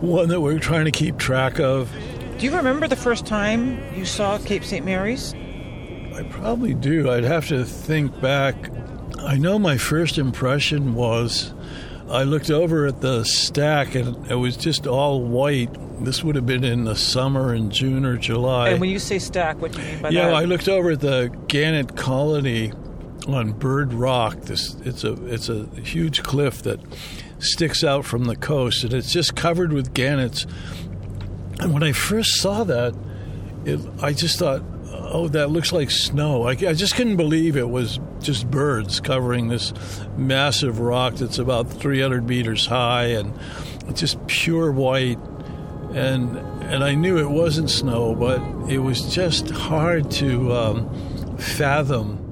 one 0.00 0.28
that 0.28 0.40
we're 0.40 0.58
trying 0.58 0.84
to 0.84 0.90
keep 0.90 1.18
track 1.18 1.58
of. 1.58 1.90
Do 2.38 2.46
you 2.46 2.54
remember 2.54 2.86
the 2.86 2.96
first 2.96 3.26
time 3.26 3.82
you 3.94 4.04
saw 4.04 4.38
Cape 4.38 4.64
St. 4.64 4.84
Mary's? 4.84 5.34
I 6.14 6.22
probably 6.30 6.74
do. 6.74 7.10
I'd 7.10 7.24
have 7.24 7.48
to 7.48 7.64
think 7.64 8.20
back. 8.20 8.54
I 9.18 9.36
know 9.36 9.58
my 9.58 9.76
first 9.76 10.18
impression 10.18 10.94
was 10.94 11.52
I 12.10 12.22
looked 12.22 12.50
over 12.50 12.86
at 12.86 13.00
the 13.00 13.24
stack 13.24 13.94
and 13.94 14.30
it 14.30 14.36
was 14.36 14.56
just 14.56 14.86
all 14.86 15.22
white. 15.22 15.70
This 16.04 16.24
would 16.24 16.36
have 16.36 16.46
been 16.46 16.64
in 16.64 16.84
the 16.84 16.96
summer 16.96 17.54
in 17.54 17.70
June 17.70 18.04
or 18.04 18.16
July. 18.16 18.70
And 18.70 18.80
when 18.80 18.90
you 18.90 18.98
say 18.98 19.18
stack, 19.18 19.60
what 19.60 19.72
do 19.72 19.82
you 19.82 19.88
mean 19.88 20.02
by 20.02 20.08
yeah, 20.10 20.26
that? 20.26 20.30
Yeah, 20.30 20.38
I 20.38 20.44
looked 20.44 20.68
over 20.68 20.92
at 20.92 21.00
the 21.00 21.36
gannet 21.48 21.96
colony 21.96 22.72
on 23.26 23.52
Bird 23.52 23.92
Rock. 23.92 24.40
This 24.42 24.74
it's 24.84 25.04
a 25.04 25.12
it's 25.26 25.48
a 25.48 25.66
huge 25.80 26.22
cliff 26.22 26.62
that 26.62 26.80
sticks 27.38 27.84
out 27.84 28.04
from 28.04 28.24
the 28.24 28.36
coast, 28.36 28.84
and 28.84 28.92
it's 28.92 29.12
just 29.12 29.36
covered 29.36 29.72
with 29.72 29.94
gannets. 29.94 30.46
And 31.60 31.72
when 31.72 31.82
I 31.82 31.92
first 31.92 32.40
saw 32.40 32.64
that, 32.64 32.94
it, 33.64 33.80
I 34.00 34.12
just 34.12 34.38
thought, 34.38 34.62
oh, 34.92 35.28
that 35.28 35.50
looks 35.50 35.72
like 35.72 35.90
snow. 35.90 36.44
I, 36.44 36.50
I, 36.50 36.74
just 36.74 36.94
couldn't 36.94 37.16
believe 37.16 37.56
it 37.56 37.68
was 37.68 37.98
just 38.20 38.50
birds 38.50 39.00
covering 39.00 39.48
this 39.48 39.72
massive 40.16 40.80
rock 40.80 41.14
that's 41.14 41.38
about 41.38 41.70
300 41.70 42.28
meters 42.28 42.66
high 42.66 43.06
and 43.06 43.32
just 43.94 44.24
pure 44.26 44.70
white. 44.70 45.18
And 45.94 46.36
and 46.68 46.84
I 46.84 46.94
knew 46.94 47.16
it 47.16 47.30
wasn't 47.30 47.70
snow, 47.70 48.14
but 48.14 48.42
it 48.70 48.78
was 48.78 49.14
just 49.14 49.48
hard 49.48 50.10
to 50.12 50.52
um, 50.52 51.38
fathom 51.38 52.27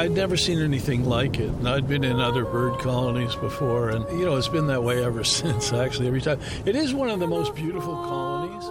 I'd 0.00 0.12
never 0.12 0.34
seen 0.34 0.60
anything 0.60 1.04
like 1.04 1.38
it. 1.38 1.50
And 1.50 1.68
I'd 1.68 1.86
been 1.86 2.04
in 2.04 2.20
other 2.20 2.46
bird 2.46 2.80
colonies 2.80 3.34
before, 3.34 3.90
and 3.90 4.08
you 4.18 4.24
know, 4.24 4.36
it's 4.36 4.48
been 4.48 4.66
that 4.68 4.82
way 4.82 5.04
ever 5.04 5.22
since. 5.38 5.74
Actually, 5.74 6.06
every 6.06 6.22
time 6.22 6.40
it 6.64 6.74
is 6.74 6.94
one 6.94 7.10
of 7.10 7.20
the 7.20 7.26
most 7.26 7.54
beautiful 7.54 7.94
colonies. 7.96 8.64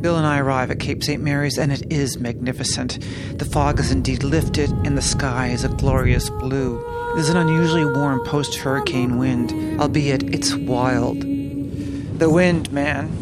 Bill 0.00 0.16
and 0.16 0.26
I 0.26 0.40
arrive 0.40 0.72
at 0.72 0.80
Cape 0.80 1.04
St. 1.04 1.22
Mary's, 1.22 1.58
and 1.58 1.70
it 1.70 1.92
is 1.92 2.18
magnificent. 2.18 2.98
The 3.38 3.44
fog 3.44 3.78
is 3.78 3.92
indeed 3.92 4.24
lifted, 4.24 4.70
and 4.84 4.98
the 4.98 5.02
sky 5.02 5.48
is 5.48 5.62
a 5.62 5.68
glorious 5.68 6.28
blue. 6.28 6.82
There's 7.14 7.28
an 7.28 7.36
unusually 7.36 7.84
warm 7.84 8.24
post 8.24 8.56
hurricane 8.56 9.18
wind, 9.18 9.80
albeit 9.80 10.24
it's 10.34 10.56
wild. 10.56 11.20
The 11.20 12.30
wind, 12.30 12.72
man, 12.72 13.12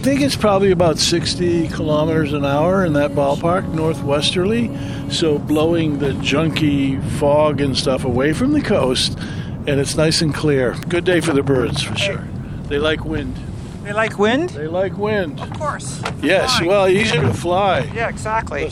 think 0.00 0.22
it's 0.22 0.36
probably 0.36 0.70
about 0.70 0.98
60 0.98 1.68
kilometers 1.68 2.32
an 2.32 2.44
hour 2.44 2.84
in 2.84 2.94
that 2.94 3.10
ballpark, 3.12 3.72
northwesterly. 3.74 4.70
So 5.10 5.38
blowing 5.38 5.98
the 5.98 6.12
junky 6.12 7.02
fog 7.18 7.60
and 7.60 7.76
stuff 7.76 8.04
away 8.04 8.32
from 8.32 8.52
the 8.52 8.62
coast, 8.62 9.18
and 9.66 9.78
it's 9.80 9.96
nice 9.96 10.22
and 10.22 10.34
clear. 10.34 10.74
Good 10.88 11.04
day 11.04 11.20
for 11.20 11.32
the 11.32 11.42
birds, 11.42 11.82
for 11.82 11.96
sure. 11.96 12.24
They 12.68 12.78
like 12.78 13.04
wind. 13.04 13.36
They 13.84 13.92
like 13.92 14.18
wind? 14.18 14.50
They 14.50 14.68
like 14.68 14.96
wind. 14.96 15.40
Of 15.40 15.52
course. 15.58 16.00
Yes, 16.22 16.52
Flying. 16.56 16.68
well, 16.68 16.88
easier 16.88 17.22
to 17.22 17.34
fly. 17.34 17.90
Yeah, 17.94 18.08
exactly. 18.08 18.70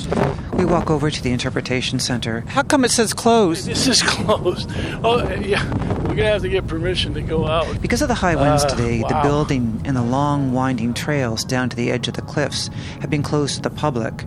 We 0.59 0.65
walk 0.65 0.91
over 0.91 1.09
to 1.09 1.23
the 1.23 1.31
interpretation 1.31 2.01
center. 2.01 2.41
How 2.49 2.65
come 2.65 2.85
it 2.85 2.91
says 2.91 3.15
closed? 3.15 3.65
This 3.67 3.87
is 3.87 4.03
closed. 4.03 4.69
Oh, 5.05 5.27
yeah. 5.35 5.65
We're 5.99 6.05
going 6.05 6.17
to 6.17 6.25
have 6.25 6.43
to 6.43 6.49
get 6.49 6.67
permission 6.67 7.15
to 7.15 7.21
go 7.23 7.47
out. 7.47 7.81
Because 7.81 8.03
of 8.03 8.09
the 8.09 8.15
high 8.15 8.35
winds 8.35 8.65
Uh, 8.65 8.71
today, 8.71 8.99
the 8.99 9.21
building 9.23 9.81
and 9.85 9.97
the 9.97 10.03
long 10.03 10.53
winding 10.53 10.95
trails 10.95 11.45
down 11.45 11.69
to 11.69 11.77
the 11.77 11.93
edge 11.93 12.09
of 12.09 12.15
the 12.15 12.23
cliffs 12.23 12.71
have 13.01 13.09
been 13.09 13.23
closed 13.23 13.55
to 13.55 13.63
the 13.63 13.71
public. 13.71 14.25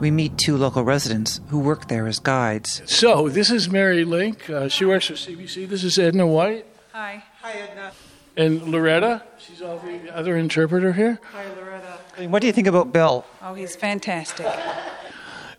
We 0.00 0.10
meet 0.10 0.36
two 0.36 0.56
local 0.56 0.82
residents 0.82 1.40
who 1.48 1.60
work 1.60 1.86
there 1.86 2.08
as 2.08 2.18
guides. 2.18 2.82
So, 2.86 3.28
this 3.28 3.48
is 3.48 3.70
Mary 3.70 4.04
Lynk. 4.04 4.50
Uh, 4.50 4.68
she 4.68 4.84
works 4.84 5.06
for 5.06 5.14
CBC. 5.14 5.68
This 5.68 5.84
is 5.84 5.96
Edna 5.96 6.26
White. 6.26 6.66
Hi. 6.92 7.22
Hi, 7.40 7.52
Edna. 7.52 7.92
And 8.36 8.62
Loretta. 8.68 9.22
She's 9.38 9.62
all 9.62 9.78
the 9.78 10.12
other 10.14 10.36
interpreter 10.36 10.92
here. 10.92 11.20
Hi, 11.32 11.44
Loretta. 11.54 12.28
What 12.28 12.40
do 12.40 12.48
you 12.48 12.52
think 12.52 12.66
about 12.66 12.92
Bill? 12.92 13.24
Oh, 13.42 13.54
he's 13.54 13.76
fantastic. 13.76 14.46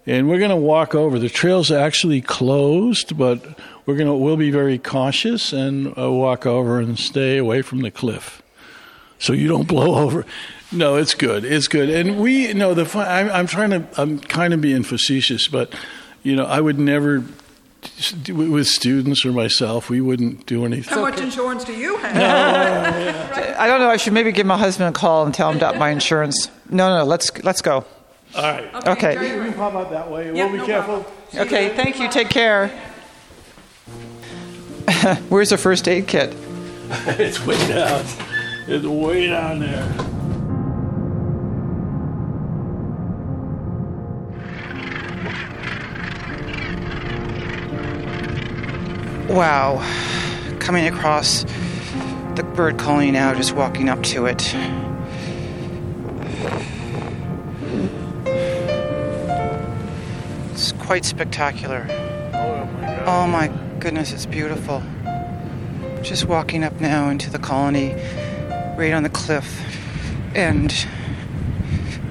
and 0.10 0.28
we're 0.28 0.40
going 0.40 0.50
to 0.50 0.56
walk 0.56 0.96
over. 0.96 1.20
The 1.20 1.30
trail's 1.30 1.72
actually 1.72 2.20
closed, 2.20 3.16
but 3.16 3.46
we're 3.86 3.96
going 3.96 4.08
to 4.08 4.16
we'll 4.16 4.38
be 4.38 4.50
very 4.50 4.80
cautious 4.80 5.54
and 5.54 5.96
uh, 5.98 6.12
walk 6.12 6.48
over 6.48 6.80
and 6.80 6.98
stay 6.98 7.38
away 7.38 7.62
from 7.62 7.82
the 7.82 7.92
cliff, 7.92 8.42
so 9.20 9.34
you 9.34 9.48
don't 9.48 9.68
blow 9.76 10.04
over. 10.04 10.26
No, 10.72 10.96
it's 10.96 11.14
good. 11.14 11.46
It's 11.46 11.68
good. 11.68 11.90
And 11.90 12.20
we 12.20 12.52
know 12.54 12.74
the 12.74 12.86
fun, 12.86 13.08
I'm, 13.08 13.30
I'm 13.32 13.48
trying 13.48 13.70
to 13.70 13.88
I'm 14.02 14.20
kind 14.20 14.54
of 14.54 14.62
being 14.62 14.82
facetious, 14.82 15.48
but 15.48 15.74
you 16.24 16.36
know 16.36 16.46
I 16.46 16.60
would 16.60 16.80
never 16.80 17.24
with 18.28 18.68
students 18.68 19.26
or 19.26 19.32
myself 19.32 19.90
we 19.90 20.02
wouldn't 20.02 20.48
do 20.48 20.66
anything. 20.66 20.94
How 20.94 21.02
much 21.02 21.22
insurance 21.22 21.64
do 21.64 21.74
you 21.74 21.98
have? 21.98 22.18
I 23.60 23.68
don't 23.68 23.80
know. 23.80 23.90
I 23.90 23.98
should 23.98 24.14
maybe 24.14 24.32
give 24.32 24.48
my 24.48 24.58
husband 24.58 24.90
a 24.90 25.00
call 25.00 25.24
and 25.24 25.36
tell 25.36 25.52
him 25.52 25.58
about 25.58 25.78
my 25.78 25.92
insurance. 25.92 26.50
No, 26.68 26.98
no, 26.98 27.06
let's 27.06 27.32
let's 27.44 27.62
go. 27.62 27.86
All 28.36 28.44
right. 28.44 28.88
Okay. 28.88 29.14
enjoy 29.14 29.26
your- 29.28 29.38
We 29.40 29.50
can 29.50 29.54
pop 29.56 29.74
out 29.74 29.90
that 29.92 30.10
way. 30.10 30.28
Yeah, 30.28 30.44
we'll 30.46 30.52
be 30.52 30.58
no 30.60 30.66
careful. 30.66 31.00
problem. 31.04 31.48
Okay, 31.48 31.70
thank 31.76 32.00
you. 32.00 32.10
Take 32.10 32.30
care. 32.30 32.68
Where's 35.30 35.50
the 35.50 35.58
first 35.58 35.88
aid 35.88 36.08
kit? 36.08 36.36
It's 37.08 37.46
way 37.46 37.68
down. 37.68 38.04
It's 38.68 38.86
way 38.86 39.28
down 39.28 39.60
there. 39.60 39.88
Wow. 49.30 49.78
Coming 50.60 50.88
across 50.88 51.44
the 52.36 52.44
bird 52.56 52.78
colony 52.80 53.12
now, 53.12 53.34
just 53.36 53.54
walking 53.54 53.90
up 53.90 54.02
to 54.04 54.26
it. 54.26 54.42
Quite 60.90 61.06
spectacular. 61.06 61.86
Oh 62.34 62.66
my. 62.66 63.04
Oh 63.06 63.28
my 63.28 63.48
goodness, 63.80 64.12
it's 64.12 64.26
beautiful. 64.26 64.82
Just 66.02 66.26
walking 66.26 66.64
up 66.64 66.82
now 66.82 67.10
into 67.10 67.30
the 67.30 67.38
colony, 67.38 67.94
right 68.76 68.92
on 68.92 69.04
the 69.04 69.10
cliff, 69.10 69.62
and 70.34 70.74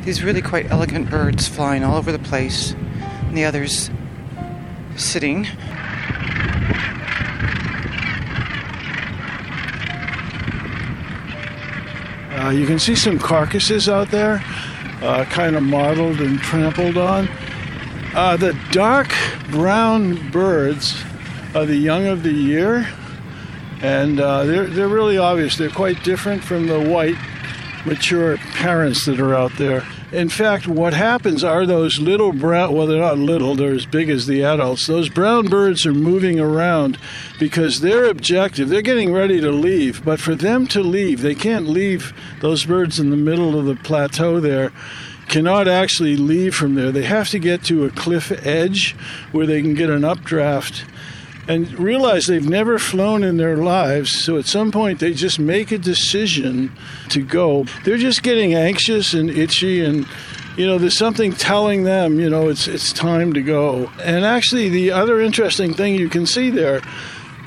these 0.05 0.23
really 0.23 0.41
quite 0.41 0.71
elegant 0.71 1.11
birds 1.11 1.49
flying 1.49 1.83
all 1.83 1.97
over 1.97 2.12
the 2.12 2.21
place, 2.21 2.71
and 3.27 3.37
the 3.37 3.45
others 3.45 3.91
sitting. 4.95 5.49
Uh, 12.31 12.51
you 12.51 12.64
can 12.64 12.79
see 12.79 12.95
some 12.95 13.19
carcasses 13.19 13.88
out 13.88 14.12
there. 14.12 14.41
uh, 15.03 15.25
kind 15.27 15.57
of 15.57 15.64
mottled 15.64 16.21
and 16.21 16.38
trampled 16.41 16.97
on. 16.97 17.29
Uh, 18.18 18.37
the 18.37 18.52
dark 18.72 19.14
brown 19.48 20.28
birds 20.33 21.04
are 21.54 21.64
the 21.64 21.76
young 21.76 22.04
of 22.07 22.24
the 22.24 22.33
year, 22.33 22.85
and 23.81 24.18
uh, 24.18 24.42
they're, 24.42 24.66
they're 24.66 24.88
really 24.88 25.16
obvious. 25.16 25.57
They're 25.57 25.70
quite 25.70 26.02
different 26.02 26.42
from 26.42 26.66
the 26.66 26.81
white, 26.81 27.14
mature 27.87 28.37
parents 28.54 29.07
that 29.07 29.20
are 29.20 29.37
out 29.37 29.52
there. 29.57 29.87
In 30.11 30.28
fact, 30.31 30.66
what 30.66 30.94
happens 30.94 31.44
are 31.44 31.64
those 31.64 32.00
little 32.00 32.33
brown, 32.33 32.74
well, 32.74 32.88
they're 32.88 32.98
not 32.98 33.18
little, 33.18 33.54
they're 33.54 33.72
as 33.72 33.87
big 33.87 34.11
as 34.11 34.26
the 34.26 34.42
adults. 34.42 34.88
Those 34.88 35.09
brown 35.09 35.46
birds 35.46 35.87
are 35.87 35.94
moving 35.94 36.40
around 36.40 36.98
because 37.38 37.83
their 37.83 38.07
objective, 38.07 38.68
they're 38.68 38.83
getting 38.83 39.12
ready 39.12 39.40
to 39.40 39.52
leave, 39.52 40.04
but 40.04 40.18
for 40.18 40.35
them 40.35 40.66
to 40.68 40.81
leave, 40.81 41.22
they 41.22 41.37
can't 41.37 41.68
leave 41.68 42.12
those 42.40 42.64
birds 42.64 42.98
in 42.98 43.11
the 43.11 43.16
middle 43.16 43.57
of 43.57 43.66
the 43.66 43.76
plateau 43.76 44.40
there 44.40 44.72
cannot 45.29 45.69
actually 45.69 46.17
leave 46.17 46.55
from 46.55 46.75
there. 46.75 46.91
They 46.91 47.05
have 47.05 47.29
to 47.31 47.38
get 47.38 47.64
to 47.64 47.85
a 47.85 47.91
cliff 47.91 48.33
edge 48.47 48.95
where 49.33 49.47
they 49.47 49.62
can 49.62 49.75
get 49.75 49.91
an 49.91 50.05
updraft 50.05 50.85
and 51.47 51.73
realize 51.79 52.27
they've 52.27 52.47
never 52.47 52.79
flown 52.79 53.25
in 53.25 53.38
their 53.38 53.57
lives. 53.57 54.23
So 54.23 54.37
at 54.37 54.45
some 54.45 54.71
point, 54.71 55.01
they 55.01 55.14
just 55.14 55.38
make 55.38 55.73
a 55.73 55.79
decision 55.79 56.71
to 57.09 57.23
go. 57.23 57.64
They're 57.85 57.97
just 57.97 58.23
getting 58.23 58.55
anxious 58.55 59.14
and 59.14 59.31
itchy 59.31 59.85
and 59.85 60.07
you 60.59 60.67
know, 60.67 60.77
there's 60.77 60.99
something 60.99 61.33
telling 61.33 61.85
them, 61.85 62.19
you 62.19 62.29
know, 62.29 62.49
it's 62.49 62.67
it's 62.67 62.93
time 62.93 63.33
to 63.35 63.43
go. 63.43 63.88
And 64.03 64.25
actually, 64.25 64.69
the 64.69 64.91
other 64.91 65.21
interesting 65.21 65.73
thing 65.73 65.95
you 65.95 66.09
can 66.09 66.27
see 66.27 66.51
there, 66.51 66.83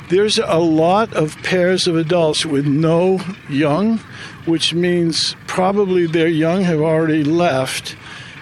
there's 0.08 0.38
a 0.38 0.58
lot 0.58 1.12
of 1.14 1.36
pairs 1.42 1.86
of 1.86 1.96
adults 1.96 2.44
with 2.44 2.66
no 2.66 3.20
young, 3.48 3.98
which 4.44 4.74
means 4.74 5.36
probably 5.46 6.06
their 6.06 6.28
young 6.28 6.62
have 6.62 6.80
already 6.80 7.24
left. 7.24 7.96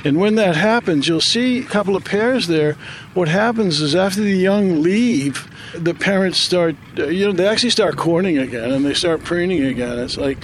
And 0.05 0.19
when 0.19 0.37
that 0.37 0.57
happens, 0.57 1.07
you'll 1.07 1.21
see 1.21 1.59
a 1.59 1.65
couple 1.65 1.95
of 1.95 2.05
pairs 2.05 2.47
there. 2.47 2.77
What 3.13 3.29
happens 3.29 3.81
is 3.81 3.95
after 3.95 4.23
the 4.23 4.37
young 4.37 4.83
leave, 4.83 5.47
the 5.75 5.95
parents 5.95 6.39
start, 6.41 6.75
uh, 6.99 7.07
you 7.07 7.27
know, 7.27 7.33
they 7.33 7.47
actually 7.47 7.71
start 7.71 7.97
courting 7.97 8.39
again 8.39 8.71
and 8.71 8.85
they 8.85 8.95
start 8.95 9.23
preening 9.25 9.63
again. 9.65 9.99
It's 9.99 10.17
like 10.17 10.39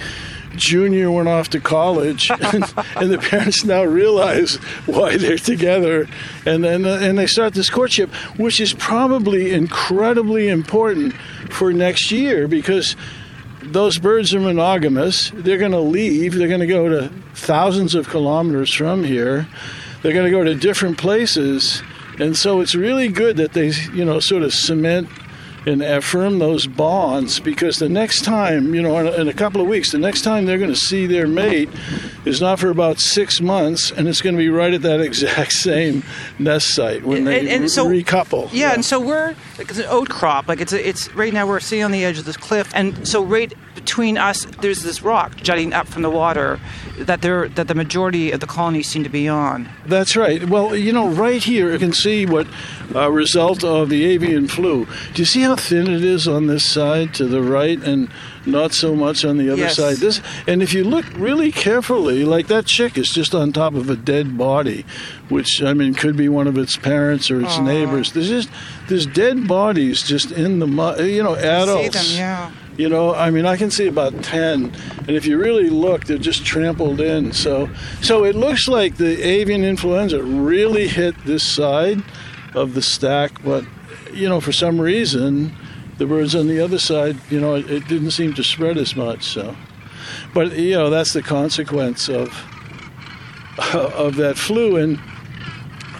Junior 0.57 1.09
went 1.09 1.27
off 1.27 1.49
to 1.49 1.59
college, 1.59 2.29
and, 2.53 2.63
and 2.95 3.11
the 3.11 3.17
parents 3.17 3.63
now 3.63 3.83
realize 3.83 4.55
why 4.85 5.17
they're 5.17 5.37
together, 5.37 6.07
and 6.45 6.63
then 6.63 6.85
uh, 6.85 6.99
and 7.01 7.17
they 7.17 7.27
start 7.27 7.53
this 7.53 7.69
courtship, 7.69 8.09
which 8.37 8.59
is 8.59 8.73
probably 8.73 9.53
incredibly 9.53 10.49
important 10.49 11.13
for 11.49 11.71
next 11.71 12.11
year 12.11 12.47
because 12.47 12.95
those 13.61 13.97
birds 13.97 14.33
are 14.33 14.39
monogamous. 14.39 15.31
They're 15.33 15.57
going 15.57 15.71
to 15.71 15.79
leave. 15.79 16.35
They're 16.35 16.47
going 16.47 16.61
to 16.61 16.67
go 16.67 16.89
to 16.89 17.09
thousands 17.33 17.95
of 17.95 18.07
kilometers 18.09 18.73
from 18.73 19.03
here. 19.03 19.47
They're 20.01 20.13
going 20.13 20.25
to 20.25 20.31
go 20.31 20.43
to 20.43 20.55
different 20.55 20.97
places. 20.97 21.81
And 22.19 22.35
so 22.35 22.61
it's 22.61 22.75
really 22.75 23.09
good 23.09 23.37
that 23.37 23.53
they, 23.53 23.71
you 23.93 24.05
know, 24.05 24.19
sort 24.19 24.43
of 24.43 24.53
cement 24.53 25.09
and 25.67 25.81
affirm 25.81 26.39
those 26.39 26.65
bonds 26.65 27.41
because 27.41 27.77
the 27.77 27.89
next 27.89 28.23
time, 28.23 28.73
you 28.73 28.81
know, 28.81 28.97
in 28.99 29.07
a, 29.07 29.11
in 29.11 29.27
a 29.27 29.33
couple 29.33 29.59
of 29.59 29.67
weeks, 29.67 29.91
the 29.91 29.97
next 29.97 30.21
time 30.21 30.45
they're 30.45 30.57
going 30.57 30.73
to 30.73 30.79
see 30.79 31.05
their 31.05 31.27
mate 31.27 31.69
is 32.23 32.39
not 32.39 32.57
for 32.57 32.69
about 32.69 32.99
six 32.99 33.41
months, 33.41 33.91
and 33.91 34.07
it's 34.07 34.21
going 34.21 34.35
to 34.35 34.39
be 34.39 34.49
right 34.49 34.73
at 34.73 34.81
that 34.83 35.01
exact 35.07 35.51
same 35.51 36.03
nest 36.39 36.73
site 36.73 37.03
when 37.03 37.25
they 37.25 37.39
and, 37.39 37.49
and 37.49 37.71
so, 37.71 37.85
recouple. 37.85 38.49
Yeah, 38.53 38.73
and 38.73 38.85
so 38.85 38.99
we're 38.99 39.35
like 39.57 39.69
it's 39.69 39.79
an 39.79 39.85
outcrop. 39.85 40.47
Like 40.47 40.61
it's 40.61 40.73
a, 40.73 40.87
it's 40.87 41.13
right 41.13 41.33
now 41.33 41.45
we're 41.45 41.59
sitting 41.59 41.83
on 41.83 41.91
the 41.91 42.05
edge 42.05 42.17
of 42.17 42.25
this 42.25 42.37
cliff, 42.37 42.71
and 42.73 43.05
so 43.05 43.23
right 43.23 43.53
between 43.75 44.17
us, 44.17 44.45
there's 44.61 44.83
this 44.83 45.01
rock 45.01 45.35
jutting 45.37 45.73
up 45.73 45.87
from 45.87 46.01
the 46.01 46.09
water 46.09 46.59
that 46.97 47.21
there 47.21 47.47
that 47.49 47.67
the 47.67 47.75
majority 47.75 48.31
of 48.31 48.39
the 48.39 48.47
colonies 48.47 48.87
seem 48.87 49.03
to 49.03 49.09
be 49.09 49.27
on. 49.27 49.69
That's 49.85 50.15
right. 50.15 50.43
Well, 50.49 50.75
you 50.75 50.93
know, 50.93 51.09
right 51.09 51.43
here 51.43 51.71
you 51.71 51.79
can 51.79 51.93
see 51.93 52.25
what 52.25 52.47
a 52.95 53.11
result 53.11 53.63
of 53.63 53.89
the 53.89 54.05
avian 54.05 54.47
flu. 54.47 54.87
Do 55.13 55.21
you 55.21 55.25
see 55.25 55.41
how 55.41 55.56
thin 55.59 55.87
it 55.93 56.03
is 56.03 56.27
on 56.27 56.47
this 56.47 56.63
side 56.65 57.13
to 57.15 57.25
the 57.25 57.41
right 57.41 57.81
and 57.83 58.09
not 58.45 58.73
so 58.73 58.95
much 58.95 59.25
on 59.25 59.37
the 59.37 59.49
other 59.49 59.63
Yes. 59.63 59.75
side? 59.75 59.97
This 59.97 60.21
and 60.47 60.61
if 60.63 60.73
you 60.73 60.83
look 60.83 61.05
really 61.15 61.51
carefully, 61.51 62.23
like 62.23 62.47
that 62.47 62.65
chick 62.65 62.97
is 62.97 63.09
just 63.11 63.35
on 63.35 63.51
top 63.51 63.73
of 63.75 63.89
a 63.89 63.95
dead 63.95 64.37
body, 64.37 64.85
which 65.29 65.61
I 65.61 65.73
mean 65.73 65.93
could 65.93 66.15
be 66.15 66.29
one 66.29 66.47
of 66.47 66.57
its 66.57 66.77
parents 66.77 67.29
or 67.31 67.41
its 67.41 67.57
neighbors. 67.59 68.11
There's 68.13 68.29
just 68.29 68.49
there's 68.87 69.05
dead 69.05 69.47
bodies 69.47 70.03
just 70.03 70.31
in 70.31 70.59
the 70.59 70.67
mud. 70.67 70.99
You 71.01 71.23
know, 71.23 71.35
adults. 71.35 71.99
See 71.99 72.17
them, 72.17 72.19
yeah. 72.19 72.51
You 72.77 72.89
know, 72.89 73.15
I 73.15 73.31
mean, 73.31 73.47
I 73.47 73.57
can 73.57 73.71
see 73.71 73.87
about 73.87 74.21
ten, 74.23 74.71
and 74.99 75.09
if 75.09 75.25
you 75.25 75.39
really 75.39 75.67
look, 75.67 76.05
they're 76.05 76.19
just 76.19 76.45
trampled 76.45 77.01
in. 77.01 77.31
So, 77.31 77.69
so 78.03 78.23
it 78.23 78.35
looks 78.35 78.67
like 78.67 78.97
the 78.97 79.19
avian 79.27 79.63
influenza 79.63 80.21
really 80.21 80.87
hit 80.87 81.15
this 81.25 81.41
side 81.43 82.03
of 82.53 82.75
the 82.75 82.83
stack, 82.83 83.43
but 83.43 83.65
you 84.17 84.27
know, 84.27 84.41
for 84.41 84.51
some 84.51 84.81
reason, 84.81 85.55
the 85.97 86.05
birds 86.05 86.35
on 86.35 86.47
the 86.47 86.59
other 86.59 86.79
side, 86.79 87.17
you 87.29 87.39
know, 87.39 87.55
it, 87.55 87.69
it 87.69 87.87
didn't 87.87 88.11
seem 88.11 88.33
to 88.33 88.43
spread 88.43 88.77
as 88.77 88.95
much. 88.95 89.23
So, 89.23 89.55
but 90.33 90.53
you 90.57 90.73
know, 90.73 90.89
that's 90.89 91.13
the 91.13 91.23
consequence 91.23 92.09
of 92.09 92.29
of 93.73 94.15
that 94.17 94.37
flu, 94.37 94.77
and 94.77 94.99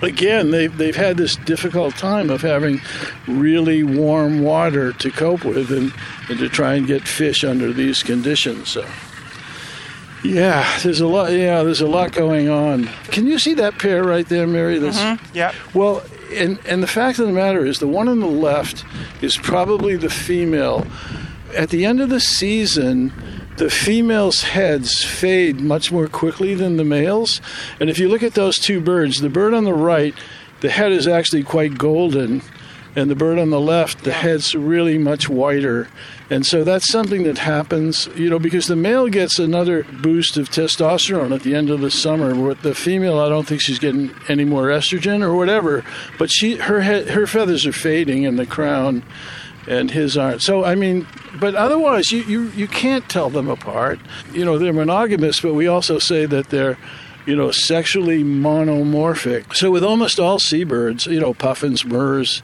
again, 0.01 0.51
they've, 0.51 0.75
they've 0.75 0.95
had 0.95 1.17
this 1.17 1.35
difficult 1.37 1.95
time 1.95 2.29
of 2.29 2.41
having 2.41 2.81
really 3.27 3.83
warm 3.83 4.41
water 4.41 4.93
to 4.93 5.11
cope 5.11 5.43
with 5.43 5.71
and, 5.71 5.93
and 6.29 6.39
to 6.39 6.49
try 6.49 6.75
and 6.75 6.87
get 6.87 7.07
fish 7.07 7.43
under 7.43 7.73
these 7.73 8.03
conditions. 8.03 8.69
So, 8.69 8.87
yeah, 10.23 10.79
there's 10.83 10.99
a 10.99 11.07
lot. 11.07 11.31
Yeah, 11.31 11.63
there's 11.63 11.81
a 11.81 11.87
lot 11.87 12.11
going 12.11 12.49
on. 12.49 12.85
Can 13.05 13.27
you 13.27 13.39
see 13.39 13.53
that 13.55 13.79
pair 13.79 14.03
right 14.03 14.27
there, 14.27 14.47
Mary? 14.47 14.79
That's, 14.79 14.99
mm-hmm. 14.99 15.35
Yeah. 15.35 15.53
Well, 15.73 16.03
and 16.31 16.59
and 16.65 16.81
the 16.81 16.87
fact 16.87 17.19
of 17.19 17.27
the 17.27 17.33
matter 17.33 17.65
is, 17.65 17.79
the 17.79 17.87
one 17.87 18.07
on 18.07 18.19
the 18.19 18.27
left 18.27 18.85
is 19.21 19.37
probably 19.37 19.95
the 19.95 20.09
female. 20.09 20.85
At 21.55 21.69
the 21.69 21.85
end 21.85 22.01
of 22.01 22.09
the 22.09 22.19
season, 22.19 23.13
the 23.57 23.69
females' 23.69 24.43
heads 24.43 25.03
fade 25.03 25.59
much 25.61 25.91
more 25.91 26.07
quickly 26.07 26.53
than 26.53 26.77
the 26.77 26.83
males. 26.83 27.41
And 27.79 27.89
if 27.89 27.97
you 27.97 28.09
look 28.09 28.21
at 28.21 28.33
those 28.33 28.57
two 28.57 28.79
birds, 28.79 29.21
the 29.21 29.29
bird 29.29 29.53
on 29.53 29.63
the 29.63 29.73
right, 29.73 30.13
the 30.59 30.69
head 30.69 30.91
is 30.91 31.07
actually 31.07 31.43
quite 31.43 31.77
golden, 31.77 32.41
and 32.97 33.11
the 33.11 33.15
bird 33.15 33.37
on 33.37 33.51
the 33.51 33.59
left, 33.59 34.05
the 34.05 34.11
head's 34.11 34.55
really 34.55 34.97
much 34.97 35.29
whiter. 35.29 35.87
And 36.31 36.43
so 36.43 36.63
that's 36.63 36.91
something 36.91 37.23
that 37.23 37.37
happens, 37.37 38.09
you 38.15 38.27
know, 38.27 38.39
because 38.39 38.65
the 38.65 38.75
male 38.75 39.07
gets 39.07 39.37
another 39.37 39.83
boost 39.83 40.35
of 40.35 40.49
testosterone 40.49 41.33
at 41.33 41.43
the 41.43 41.53
end 41.53 41.69
of 41.69 41.79
the 41.79 41.91
summer. 41.91 42.33
With 42.33 42.63
the 42.63 42.73
female, 42.73 43.19
I 43.19 43.29
don't 43.29 43.47
think 43.47 43.61
she's 43.61 43.77
getting 43.77 44.15
any 44.27 44.45
more 44.45 44.69
estrogen 44.69 45.21
or 45.21 45.35
whatever, 45.35 45.85
but 46.17 46.31
she 46.31 46.55
her 46.55 46.81
head, 46.81 47.09
her 47.09 47.27
feathers 47.27 47.67
are 47.67 47.71
fading 47.71 48.23
in 48.23 48.35
the 48.35 48.47
crown 48.47 49.03
and 49.67 49.91
his 49.91 50.17
aren't. 50.17 50.41
So 50.41 50.65
I 50.65 50.73
mean, 50.73 51.05
but 51.39 51.53
otherwise, 51.53 52.11
you, 52.11 52.23
you 52.23 52.47
you 52.49 52.67
can't 52.67 53.07
tell 53.07 53.29
them 53.29 53.47
apart. 53.47 53.99
You 54.33 54.43
know, 54.43 54.57
they're 54.57 54.73
monogamous, 54.73 55.39
but 55.39 55.53
we 55.53 55.67
also 55.67 55.99
say 55.99 56.25
that 56.25 56.49
they're 56.49 56.79
you 57.27 57.35
know 57.35 57.51
sexually 57.51 58.23
monomorphic. 58.23 59.55
So 59.55 59.69
with 59.69 59.83
almost 59.83 60.19
all 60.19 60.39
seabirds, 60.39 61.05
you 61.05 61.19
know, 61.19 61.35
puffins, 61.35 61.85
murres, 61.85 62.41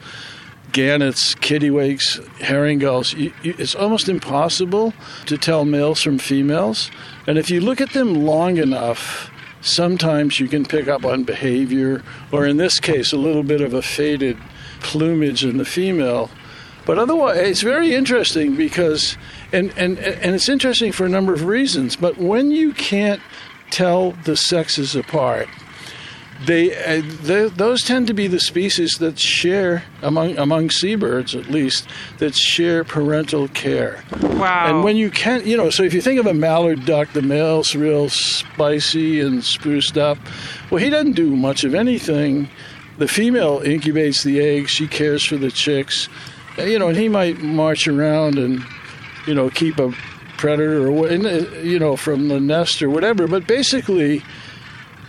gannets, 0.74 1.34
kittiwakes, 1.36 2.22
herring 2.40 2.80
gulls, 2.80 3.14
you, 3.14 3.32
you, 3.42 3.54
it's 3.56 3.74
almost 3.74 4.10
impossible 4.10 4.92
to 5.24 5.38
tell 5.38 5.64
males 5.64 6.02
from 6.02 6.18
females. 6.18 6.90
And 7.26 7.38
if 7.38 7.48
you 7.48 7.62
look 7.62 7.80
at 7.80 7.94
them 7.94 8.26
long 8.26 8.58
enough. 8.58 9.30
Sometimes 9.62 10.38
you 10.38 10.46
can 10.46 10.66
pick 10.66 10.88
up 10.88 11.06
on 11.06 11.24
behavior, 11.24 12.02
or 12.30 12.44
in 12.44 12.58
this 12.58 12.78
case, 12.78 13.14
a 13.14 13.16
little 13.16 13.42
bit 13.42 13.62
of 13.62 13.72
a 13.72 13.80
faded 13.80 14.36
plumage 14.80 15.42
in 15.42 15.56
the 15.56 15.64
female. 15.64 16.28
But 16.84 16.98
otherwise, 16.98 17.38
it's 17.38 17.62
very 17.62 17.94
interesting 17.94 18.56
because, 18.56 19.16
and, 19.54 19.72
and, 19.78 19.98
and 19.98 20.34
it's 20.34 20.50
interesting 20.50 20.92
for 20.92 21.06
a 21.06 21.08
number 21.08 21.32
of 21.32 21.46
reasons. 21.46 21.96
But 21.96 22.18
when 22.18 22.50
you 22.50 22.74
can't 22.74 23.22
tell 23.70 24.10
the 24.24 24.36
sexes 24.36 24.94
apart, 24.94 25.48
they, 26.46 26.74
uh, 26.74 27.02
th 27.26 27.52
those 27.54 27.82
tend 27.82 28.06
to 28.06 28.14
be 28.14 28.26
the 28.26 28.40
species 28.40 28.98
that 28.98 29.18
share 29.18 29.84
among 30.02 30.36
among 30.38 30.70
seabirds 30.70 31.34
at 31.34 31.48
least 31.50 31.86
that 32.18 32.34
share 32.34 32.84
parental 32.84 33.48
care. 33.48 34.02
Wow. 34.20 34.66
And 34.68 34.84
when 34.84 34.96
you 34.96 35.10
can't, 35.10 35.46
you 35.46 35.56
know, 35.56 35.70
so 35.70 35.82
if 35.82 35.94
you 35.94 36.02
think 36.02 36.20
of 36.20 36.26
a 36.26 36.34
mallard 36.34 36.84
duck, 36.84 37.12
the 37.12 37.22
male's 37.22 37.74
real 37.74 38.08
spicy 38.08 39.20
and 39.20 39.44
spruced 39.44 39.96
up. 39.96 40.18
Well, 40.70 40.82
he 40.82 40.90
doesn't 40.90 41.12
do 41.12 41.34
much 41.36 41.64
of 41.64 41.74
anything. 41.74 42.48
The 42.98 43.08
female 43.08 43.60
incubates 43.60 44.22
the 44.22 44.40
eggs. 44.40 44.70
She 44.70 44.86
cares 44.86 45.24
for 45.24 45.36
the 45.36 45.50
chicks. 45.50 46.08
You 46.58 46.78
know, 46.78 46.88
and 46.88 46.96
he 46.96 47.08
might 47.08 47.40
march 47.40 47.88
around 47.88 48.38
and, 48.38 48.64
you 49.26 49.34
know, 49.34 49.50
keep 49.50 49.78
a 49.78 49.92
predator 50.36 50.88
or 50.88 51.08
uh, 51.08 51.16
you 51.62 51.78
know, 51.78 51.96
from 51.96 52.28
the 52.28 52.38
nest 52.38 52.82
or 52.82 52.90
whatever. 52.90 53.26
But 53.26 53.46
basically, 53.46 54.22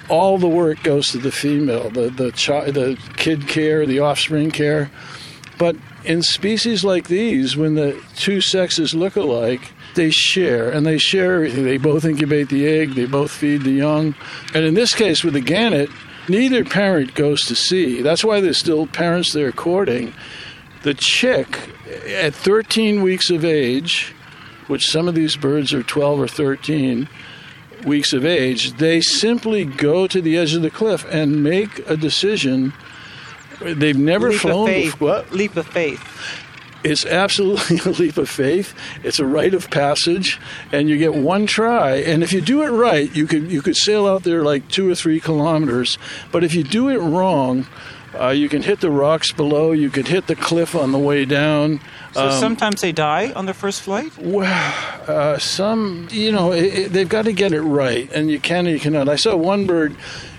all 0.10 0.38
the 0.38 0.48
work 0.48 0.84
goes 0.84 1.12
to 1.12 1.18
the 1.18 1.32
female, 1.32 1.90
the 1.90 2.10
the 2.10 2.32
the 2.72 2.98
kid 3.18 3.48
care, 3.48 3.86
the 3.86 4.00
offspring 4.00 4.52
care. 4.52 4.92
But 5.58 5.76
in 6.04 6.22
species 6.22 6.84
like 6.84 7.08
these, 7.08 7.56
when 7.56 7.76
the 7.76 8.02
two 8.16 8.42
sexes 8.42 8.94
look 8.94 9.16
alike, 9.16 9.72
they 9.96 10.10
share, 10.12 10.70
and 10.70 10.86
they 10.86 10.98
share 10.98 11.36
everything. 11.36 11.64
They 11.64 11.78
both 11.78 12.06
incubate 12.06 12.50
the 12.50 12.68
egg, 12.68 12.96
they 12.96 13.06
both 13.06 13.32
feed 13.32 13.64
the 13.64 13.72
young. 13.72 14.16
And 14.54 14.66
in 14.66 14.74
this 14.74 14.94
case, 14.94 15.24
with 15.24 15.34
the 15.34 15.42
gannet, 15.42 15.90
neither 16.28 16.64
parent 16.66 17.16
goes 17.16 17.42
to 17.44 17.56
sea. 17.56 18.02
That's 18.02 18.24
why 18.24 18.42
there's 18.42 18.58
still 18.58 18.88
parents 18.88 19.34
there 19.34 19.52
courting. 19.52 20.14
The 20.84 20.94
chick, 20.94 21.58
at 22.08 22.36
13 22.36 23.02
weeks 23.02 23.30
of 23.30 23.44
age, 23.44 24.14
which 24.68 24.90
some 24.90 25.08
of 25.08 25.16
these 25.16 25.36
birds 25.36 25.74
are 25.74 25.84
12 25.84 26.20
or 26.20 26.28
13 26.28 27.08
weeks 27.86 28.14
of 28.14 28.26
age, 28.26 28.74
they 28.74 29.02
simply 29.02 29.66
go 29.66 30.08
to 30.08 30.22
the 30.22 30.38
edge 30.38 30.54
of 30.54 30.62
the 30.62 30.70
cliff 30.70 31.06
and 31.10 31.44
make 31.44 31.80
a 31.90 31.96
decision. 31.96 32.74
They've 33.62 33.98
never 33.98 34.32
leap 34.32 34.42
flown 34.42 34.70
of 34.70 34.76
faith. 34.76 35.00
What? 35.00 35.32
Leap 35.32 35.56
of 35.56 35.68
faith. 35.68 36.02
It's 36.84 37.04
absolutely 37.04 37.80
a 37.86 37.96
leap 37.96 38.18
of 38.18 38.30
faith. 38.30 38.76
It's 39.04 39.20
a 39.20 39.26
rite 39.26 39.56
of 39.56 39.72
passage, 39.72 40.40
and 40.72 40.88
you 40.88 40.98
get 40.98 41.16
one 41.16 41.48
try. 41.48 41.96
And 41.96 42.22
if 42.22 42.32
you 42.32 42.42
do 42.42 42.62
it 42.62 42.70
right, 42.70 43.14
you 43.16 43.26
could 43.26 43.52
you 43.52 43.62
could 43.62 43.76
sail 43.76 44.06
out 44.08 44.24
there 44.24 44.44
like 44.44 44.68
two 44.68 44.90
or 44.90 44.96
three 44.96 45.20
kilometers. 45.20 45.98
But 46.32 46.44
if 46.44 46.54
you 46.54 46.64
do 46.64 46.90
it 46.90 47.00
wrong, 47.00 47.66
uh, 48.20 48.30
you 48.30 48.50
can 48.50 48.62
hit 48.62 48.80
the 48.80 48.92
rocks 48.92 49.32
below. 49.32 49.72
You 49.72 49.90
could 49.90 50.08
hit 50.08 50.28
the 50.28 50.36
cliff 50.36 50.76
on 50.76 50.92
the 50.92 51.00
way 51.00 51.26
down. 51.26 51.80
So 52.14 52.32
sometimes 52.32 52.82
they 52.82 52.92
die 52.92 53.34
on 53.34 53.46
their 53.46 53.54
first 53.54 53.82
flight. 53.82 54.18
Well, 54.18 54.74
uh, 55.08 55.38
some, 55.38 56.08
you 56.12 56.32
know, 56.32 56.54
it, 56.54 56.64
it, 56.64 56.92
they've 56.94 57.10
got 57.10 57.26
to 57.26 57.34
get 57.34 57.52
it 57.52 57.62
right, 57.62 58.10
and 58.14 58.32
you 58.32 58.40
can 58.40 58.68
or 58.68 58.70
you 58.72 58.80
cannot. 58.80 59.10
I 59.10 59.18
saw 59.18 59.36
one 59.36 59.66
bird, 59.68 59.96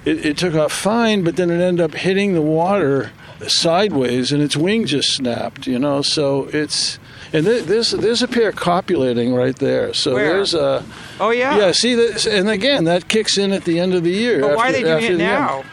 it, 0.06 0.24
it 0.24 0.38
took 0.38 0.54
off 0.54 0.72
fine, 0.72 1.22
but 1.22 1.36
then 1.36 1.50
it 1.50 1.60
ended 1.60 1.84
up 1.84 1.94
hitting 1.94 2.32
the 2.32 2.40
water 2.40 3.12
sideways, 3.46 4.32
and 4.32 4.42
its 4.42 4.56
wing 4.56 4.86
just 4.86 5.14
snapped, 5.14 5.66
you 5.66 5.78
know, 5.78 6.02
so 6.02 6.48
it's. 6.52 6.98
And 7.32 7.44
th- 7.44 7.64
there's 7.64 7.90
there's 7.90 8.22
a 8.22 8.28
pair 8.28 8.52
copulating 8.52 9.34
right 9.34 9.56
there. 9.56 9.92
So 9.92 10.14
Where? 10.14 10.28
there's 10.28 10.54
a 10.54 10.84
Oh 11.20 11.30
yeah. 11.30 11.58
yeah. 11.58 11.72
See 11.72 11.94
this, 11.94 12.24
and 12.24 12.48
again 12.48 12.84
that 12.84 13.08
kicks 13.08 13.36
in 13.36 13.52
at 13.52 13.64
the 13.64 13.80
end 13.80 13.94
of 13.94 14.04
the 14.04 14.12
year. 14.12 14.40
But 14.40 14.56
why 14.56 14.68
are 14.68 14.72
they 14.72 14.84
doing 14.84 15.04
it 15.04 15.18
now? 15.18 15.64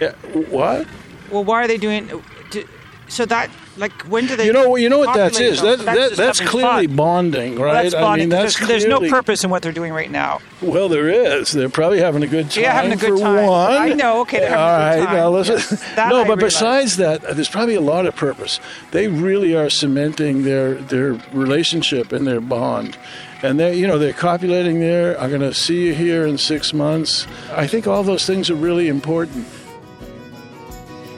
Yeah, 0.00 0.12
what? 0.50 0.86
Well, 1.30 1.44
why 1.44 1.62
are 1.64 1.68
they 1.68 1.78
doing? 1.78 2.10
do- 2.50 2.66
So 3.08 3.24
that 3.26 3.50
like 3.76 3.92
when 4.08 4.26
do 4.26 4.34
they? 4.36 4.46
You 4.46 4.52
know, 4.52 4.74
you 4.76 4.88
know 4.88 4.98
what 4.98 5.14
that 5.14 5.38
is. 5.40 5.60
That, 5.62 5.78
that 5.80 6.16
that's 6.16 6.40
clearly 6.40 6.86
fun. 6.88 6.96
bonding, 6.96 7.52
right? 7.56 7.60
Well, 7.72 7.82
that's 7.82 7.94
I 7.94 8.00
bonding. 8.00 8.28
mean, 8.30 8.38
that's 8.38 8.56
there's, 8.58 8.68
there's 8.68 8.84
no 8.86 8.98
purpose 9.08 9.44
in 9.44 9.50
what 9.50 9.62
they're 9.62 9.70
doing 9.72 9.92
right 9.92 10.10
now. 10.10 10.40
Well, 10.62 10.88
there 10.88 11.08
is. 11.08 11.52
They're 11.52 11.68
probably 11.68 12.00
having 12.00 12.22
a 12.24 12.26
good 12.26 12.50
time. 12.50 12.64
Yeah, 12.64 12.72
having 12.72 12.92
a 12.92 12.96
good 12.96 13.12
for 13.18 13.24
time. 13.24 13.46
one. 13.46 13.72
I 13.72 13.88
know, 13.90 14.22
okay, 14.22 14.46
All 14.48 15.04
time. 15.04 15.04
now 15.04 15.28
listen. 15.30 15.54
Yes, 15.56 15.82
no, 15.96 16.02
I 16.02 16.08
but 16.26 16.38
realize. 16.38 16.42
besides 16.42 16.96
that, 16.96 17.22
there's 17.36 17.48
probably 17.50 17.74
a 17.76 17.80
lot 17.80 18.06
of 18.06 18.16
purpose. 18.16 18.58
They 18.90 19.06
really 19.08 19.54
are 19.54 19.70
cementing 19.70 20.42
their 20.44 20.74
their 20.74 21.12
relationship 21.32 22.12
and 22.12 22.26
their 22.26 22.40
bond. 22.40 22.96
And 23.42 23.60
they, 23.60 23.76
you 23.76 23.86
know, 23.86 23.98
they're 23.98 24.14
copulating 24.14 24.80
there. 24.80 25.20
I'm 25.20 25.28
going 25.28 25.42
to 25.42 25.52
see 25.52 25.86
you 25.88 25.94
here 25.94 26.26
in 26.26 26.38
six 26.38 26.72
months. 26.72 27.26
I 27.52 27.66
think 27.66 27.86
all 27.86 28.02
those 28.02 28.24
things 28.26 28.48
are 28.50 28.54
really 28.56 28.88
important. 28.88 29.46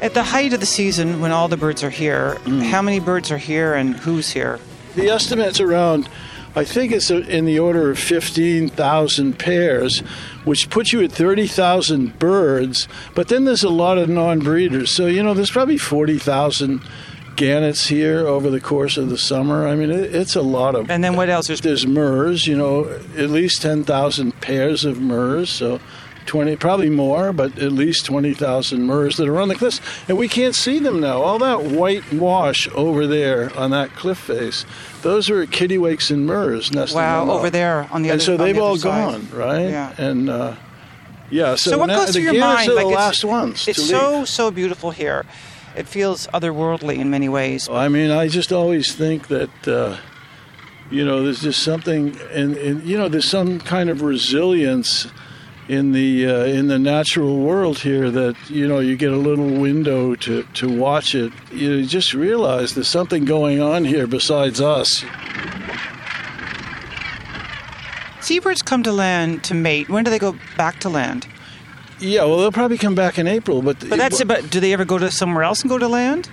At 0.01 0.14
the 0.14 0.22
height 0.22 0.53
of 0.53 0.61
the 0.61 0.66
season, 0.66 1.20
when 1.20 1.32
all 1.32 1.49
the 1.49 1.57
birds 1.57 1.82
are 1.82 1.90
here, 1.90 2.38
Mm. 2.44 2.62
how 2.62 2.80
many 2.82 3.01
birds 3.01 3.30
are 3.32 3.38
here 3.38 3.74
and 3.74 3.96
who's 3.96 4.30
here? 4.30 4.61
The 4.94 5.09
estimate's 5.11 5.61
around, 5.61 6.09
I 6.55 6.64
think 6.64 6.92
it's 6.92 7.11
in 7.11 7.44
the 7.46 7.59
order 7.59 7.90
of 7.90 7.99
15,000 7.99 9.38
pairs, 9.38 9.99
which 10.44 10.70
puts 10.70 10.92
you 10.92 11.03
at 11.03 11.11
30,000 11.12 12.18
birds. 12.18 12.86
But 13.14 13.28
then 13.28 13.44
there's 13.44 13.64
a 13.64 13.68
lot 13.68 13.99
of 13.99 14.09
non 14.09 14.38
breeders. 14.38 14.90
So, 14.90 15.07
you 15.07 15.22
know, 15.22 15.34
there's 15.34 15.51
probably 15.51 15.78
40,000 15.78 16.80
gannets 17.36 17.86
here 17.88 18.26
over 18.26 18.51
the 18.51 18.61
course 18.61 18.96
of 18.96 19.11
the 19.11 19.18
summer. 19.18 19.66
I 19.68 19.76
mean, 19.76 19.90
it, 19.90 20.14
it's 20.14 20.34
a 20.36 20.42
lot 20.42 20.74
of. 20.74 20.90
And 20.90 21.05
then 21.05 21.14
what 21.16 21.28
else? 21.28 21.46
There's 21.49 21.61
There's 21.61 21.86
murres, 21.86 22.46
you 22.46 22.57
know, 22.57 22.88
at 23.16 23.30
least 23.30 23.62
10,000 23.62 24.40
pairs 24.40 24.84
of 24.84 25.01
murres. 25.01 25.49
So, 25.51 25.80
20, 26.29 26.55
probably 26.57 26.89
more, 26.91 27.33
but 27.33 27.59
at 27.59 27.72
least 27.72 28.07
20,000 28.07 28.83
murres 28.87 29.16
that 29.16 29.26
are 29.26 29.41
on 29.41 29.49
the 29.49 29.57
cliffs. 29.57 29.81
And 30.09 30.16
we 30.16 30.29
can't 30.29 30.55
see 30.55 30.79
them 30.79 31.01
now. 31.01 31.20
All 31.22 31.39
that 31.41 31.62
white 31.64 32.12
wash 32.12 32.68
over 32.74 33.07
there 33.07 33.51
on 33.59 33.70
that 33.72 33.91
cliff 33.97 34.18
face, 34.18 34.64
those 35.03 35.29
are 35.31 35.45
kittiwakes 35.47 36.11
and 36.12 36.26
murres 36.26 36.70
nesting 36.72 36.97
wow 36.99 37.29
over 37.31 37.51
there 37.51 37.89
on 37.91 38.03
the 38.03 38.11
And 38.11 38.20
other. 38.20 38.24
so 38.24 38.33
on 38.35 38.39
the 38.39 38.45
they've 38.45 38.59
all 38.62 38.76
side. 38.76 39.12
gone, 39.12 39.29
right? 39.33 39.68
Yeah. 39.70 39.95
And, 39.99 40.31
uh, 40.31 40.55
yeah, 41.31 41.57
so, 41.57 41.72
So 41.72 41.79
what 41.79 41.87
now, 41.87 41.97
goes 42.05 42.12
through 42.12 42.22
your 42.22 42.39
mind? 42.39 42.70
are 42.70 42.74
Like 42.74 42.87
last 42.87 43.24
ones 43.24 43.66
it's 43.66 43.83
so 43.89 44.18
leave. 44.20 44.29
so 44.29 44.51
beautiful 44.51 44.91
here. 44.93 45.26
It 45.76 45.87
feels 45.89 46.26
otherworldly 46.29 46.97
in 46.99 47.11
many 47.11 47.29
ways. 47.29 47.68
I 47.68 47.89
mean, 47.89 48.11
I 48.11 48.29
just 48.29 48.53
always 48.53 48.95
think 48.95 49.29
that, 49.29 49.68
uh, 49.68 49.97
you 50.91 51.05
know, 51.05 51.22
there's 51.22 51.43
just 51.43 51.62
something, 51.62 52.18
and, 52.33 52.57
and 52.57 52.83
you 52.85 52.97
know, 52.97 53.09
there's 53.09 53.29
some 53.29 53.61
kind 53.61 53.91
of 53.91 54.01
resilience 54.03 55.07
in 55.68 55.92
the 55.92 56.26
uh, 56.26 56.44
in 56.44 56.68
the 56.68 56.78
natural 56.78 57.38
world 57.38 57.78
here 57.78 58.10
that 58.10 58.36
you 58.48 58.66
know 58.66 58.78
you 58.78 58.96
get 58.96 59.12
a 59.12 59.16
little 59.16 59.50
window 59.60 60.14
to 60.16 60.42
to 60.54 60.68
watch 60.68 61.14
it. 61.14 61.32
You 61.52 61.84
just 61.84 62.14
realize 62.14 62.74
there's 62.74 62.88
something 62.88 63.24
going 63.24 63.60
on 63.60 63.84
here 63.84 64.06
besides 64.06 64.60
us. 64.60 65.04
Seabirds 68.20 68.62
come 68.62 68.82
to 68.82 68.92
land 68.92 69.44
to 69.44 69.54
mate. 69.54 69.88
When 69.88 70.04
do 70.04 70.10
they 70.10 70.18
go 70.18 70.36
back 70.56 70.80
to 70.80 70.88
land? 70.88 71.26
Yeah, 72.00 72.24
well, 72.24 72.38
they'll 72.38 72.52
probably 72.52 72.78
come 72.78 72.94
back 72.94 73.18
in 73.18 73.26
April, 73.26 73.62
but 73.62 73.80
But 73.88 73.98
that's 73.98 74.20
it. 74.20 74.28
But 74.28 74.50
do 74.50 74.60
they 74.60 74.72
ever 74.72 74.84
go 74.84 74.98
to 74.98 75.10
somewhere 75.10 75.44
else 75.44 75.62
and 75.62 75.70
go 75.70 75.78
to 75.78 75.88
land? 75.88 76.30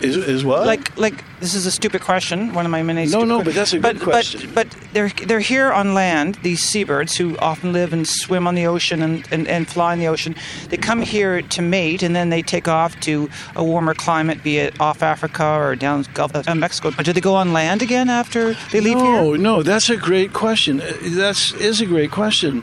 Is, 0.00 0.16
is 0.16 0.44
what? 0.44 0.66
Like, 0.66 0.96
like 0.96 1.24
this 1.40 1.54
is 1.54 1.66
a 1.66 1.70
stupid 1.70 2.02
question. 2.02 2.54
One 2.54 2.64
of 2.64 2.70
my 2.70 2.82
many. 2.82 3.06
No, 3.06 3.24
no, 3.24 3.42
but 3.42 3.54
that's 3.54 3.72
a 3.72 3.78
good 3.78 3.98
but, 3.98 4.02
question. 4.02 4.50
But, 4.54 4.70
but 4.70 4.92
they're 4.92 5.08
they're 5.26 5.40
here 5.40 5.72
on 5.72 5.94
land. 5.94 6.36
These 6.42 6.62
seabirds 6.62 7.16
who 7.16 7.36
often 7.38 7.72
live 7.72 7.92
and 7.92 8.06
swim 8.06 8.46
on 8.46 8.54
the 8.54 8.66
ocean 8.66 9.02
and, 9.02 9.26
and, 9.32 9.48
and 9.48 9.68
fly 9.68 9.92
in 9.92 9.98
the 9.98 10.06
ocean. 10.06 10.36
They 10.68 10.76
come 10.76 11.02
here 11.02 11.42
to 11.42 11.62
mate, 11.62 12.02
and 12.02 12.14
then 12.14 12.30
they 12.30 12.42
take 12.42 12.68
off 12.68 12.98
to 13.00 13.28
a 13.56 13.64
warmer 13.64 13.94
climate, 13.94 14.42
be 14.42 14.58
it 14.58 14.80
off 14.80 15.02
Africa 15.02 15.44
or 15.44 15.74
down 15.74 16.06
Gulf 16.14 16.34
of 16.34 16.56
Mexico. 16.56 16.92
But 16.96 17.04
do 17.04 17.12
they 17.12 17.20
go 17.20 17.34
on 17.34 17.52
land 17.52 17.82
again 17.82 18.08
after 18.08 18.54
they 18.70 18.80
leave 18.80 18.98
no, 18.98 19.32
here? 19.32 19.38
no, 19.38 19.62
that's 19.62 19.90
a 19.90 19.96
great 19.96 20.32
question. 20.32 20.80
That's 21.02 21.52
is 21.54 21.80
a 21.80 21.86
great 21.86 22.10
question, 22.10 22.62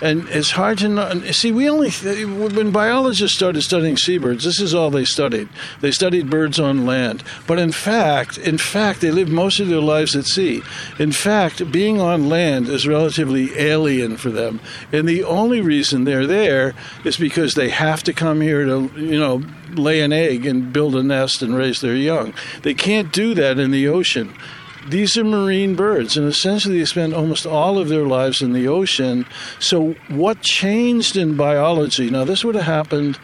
and 0.00 0.28
it's 0.28 0.50
hard 0.50 0.78
to 0.78 0.88
know. 0.88 1.20
See, 1.30 1.52
we 1.52 1.68
only 1.68 1.90
when 1.90 2.70
biologists 2.70 3.36
started 3.36 3.62
studying 3.62 3.96
seabirds, 3.96 4.44
this 4.44 4.60
is 4.60 4.74
all 4.74 4.90
they 4.90 5.04
studied. 5.04 5.48
They 5.80 5.90
studied 5.90 6.30
birds 6.30 6.58
on 6.58 6.86
land, 6.86 7.22
but 7.46 7.58
in 7.58 7.72
fact, 7.72 8.38
in 8.38 8.58
fact, 8.58 9.00
they 9.00 9.10
live 9.10 9.28
most 9.28 9.60
of 9.60 9.68
their 9.68 9.80
lives 9.80 10.16
at 10.16 10.26
sea. 10.26 10.62
In 10.98 11.12
fact, 11.12 11.70
being 11.70 12.00
on 12.00 12.28
land 12.28 12.68
is 12.68 12.86
relatively 12.86 13.56
alien 13.58 14.16
for 14.16 14.30
them, 14.30 14.60
and 14.92 15.08
the 15.08 15.24
only 15.24 15.60
reason 15.60 16.04
they're 16.04 16.26
there 16.26 16.74
is 17.04 17.16
because 17.16 17.54
they 17.54 17.70
have 17.70 18.02
to 18.04 18.12
come 18.12 18.40
here 18.40 18.64
to, 18.64 18.90
you 18.96 19.18
know, 19.18 19.42
lay 19.72 20.00
an 20.00 20.12
egg 20.12 20.46
and 20.46 20.72
build 20.72 20.94
a 20.94 21.02
nest 21.02 21.42
and 21.42 21.56
raise 21.56 21.80
their 21.80 21.96
young. 21.96 22.34
They 22.62 22.74
can't 22.74 23.12
do 23.12 23.34
that 23.34 23.58
in 23.58 23.70
the 23.70 23.88
ocean. 23.88 24.34
These 24.86 25.16
are 25.16 25.24
marine 25.24 25.76
birds, 25.76 26.16
and 26.16 26.26
essentially 26.26 26.78
they 26.78 26.84
spend 26.84 27.14
almost 27.14 27.46
all 27.46 27.78
of 27.78 27.88
their 27.88 28.04
lives 28.04 28.42
in 28.42 28.52
the 28.52 28.68
ocean. 28.68 29.26
So, 29.58 29.94
what 30.08 30.42
changed 30.42 31.16
in 31.16 31.36
biology? 31.36 32.10
Now, 32.10 32.24
this 32.24 32.44
would 32.44 32.54
have 32.54 32.64
happened 32.64 33.18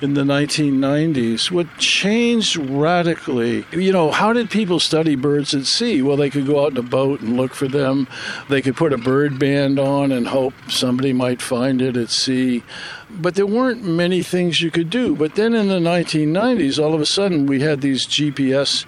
in 0.00 0.14
the 0.14 0.22
1990s. 0.22 1.50
What 1.50 1.78
changed 1.78 2.56
radically, 2.56 3.64
you 3.72 3.92
know, 3.92 4.10
how 4.10 4.32
did 4.32 4.50
people 4.50 4.80
study 4.80 5.16
birds 5.16 5.54
at 5.54 5.66
sea? 5.66 6.02
Well, 6.02 6.16
they 6.16 6.30
could 6.30 6.46
go 6.46 6.64
out 6.64 6.72
in 6.72 6.76
a 6.76 6.82
boat 6.82 7.20
and 7.20 7.36
look 7.36 7.54
for 7.54 7.68
them. 7.68 8.06
They 8.48 8.62
could 8.62 8.76
put 8.76 8.92
a 8.92 8.98
bird 8.98 9.38
band 9.38 9.78
on 9.78 10.12
and 10.12 10.28
hope 10.28 10.54
somebody 10.68 11.12
might 11.12 11.42
find 11.42 11.82
it 11.82 11.96
at 11.96 12.10
sea. 12.10 12.62
But 13.10 13.34
there 13.34 13.46
weren't 13.46 13.82
many 13.82 14.22
things 14.22 14.60
you 14.60 14.70
could 14.70 14.90
do. 14.90 15.16
But 15.16 15.34
then 15.34 15.54
in 15.54 15.68
the 15.68 15.80
1990s, 15.80 16.82
all 16.82 16.94
of 16.94 17.00
a 17.00 17.06
sudden, 17.06 17.46
we 17.46 17.60
had 17.60 17.80
these 17.80 18.06
GPS 18.06 18.84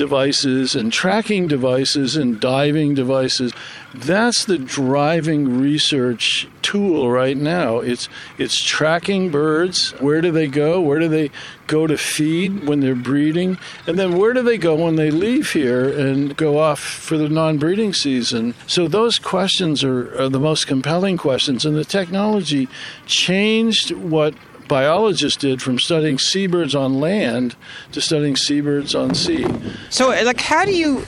devices 0.00 0.74
and 0.74 0.90
tracking 0.90 1.46
devices 1.46 2.16
and 2.16 2.40
diving 2.40 2.94
devices. 2.94 3.52
That's 3.94 4.46
the 4.46 4.56
driving 4.56 5.60
research 5.60 6.48
tool 6.62 7.10
right 7.10 7.36
now. 7.36 7.80
It's 7.80 8.08
it's 8.38 8.64
tracking 8.64 9.30
birds. 9.30 9.90
Where 10.00 10.22
do 10.22 10.32
they 10.32 10.46
go? 10.46 10.80
Where 10.80 10.98
do 10.98 11.06
they 11.06 11.30
go 11.66 11.86
to 11.86 11.98
feed 11.98 12.66
when 12.66 12.80
they're 12.80 12.94
breeding? 12.94 13.58
And 13.86 13.98
then 13.98 14.16
where 14.16 14.32
do 14.32 14.42
they 14.42 14.56
go 14.56 14.74
when 14.74 14.96
they 14.96 15.10
leave 15.10 15.52
here 15.52 15.86
and 15.86 16.34
go 16.34 16.58
off 16.58 16.80
for 16.80 17.18
the 17.18 17.28
non-breeding 17.28 17.92
season? 17.92 18.54
So 18.66 18.88
those 18.88 19.18
questions 19.18 19.84
are, 19.84 20.18
are 20.18 20.30
the 20.30 20.40
most 20.40 20.66
compelling 20.66 21.18
questions 21.18 21.66
and 21.66 21.76
the 21.76 21.84
technology 21.84 22.68
changed 23.04 23.90
what 23.90 24.32
biologists 24.70 25.36
did 25.36 25.60
from 25.60 25.78
studying 25.78 26.18
seabirds 26.18 26.74
on 26.74 27.00
land 27.00 27.56
to 27.92 28.00
studying 28.00 28.36
seabirds 28.36 28.94
on 28.94 29.14
sea. 29.14 29.44
So, 29.90 30.12
uh, 30.12 30.22
like, 30.24 30.40
how 30.40 30.64
do 30.64 30.72
you 30.72 31.04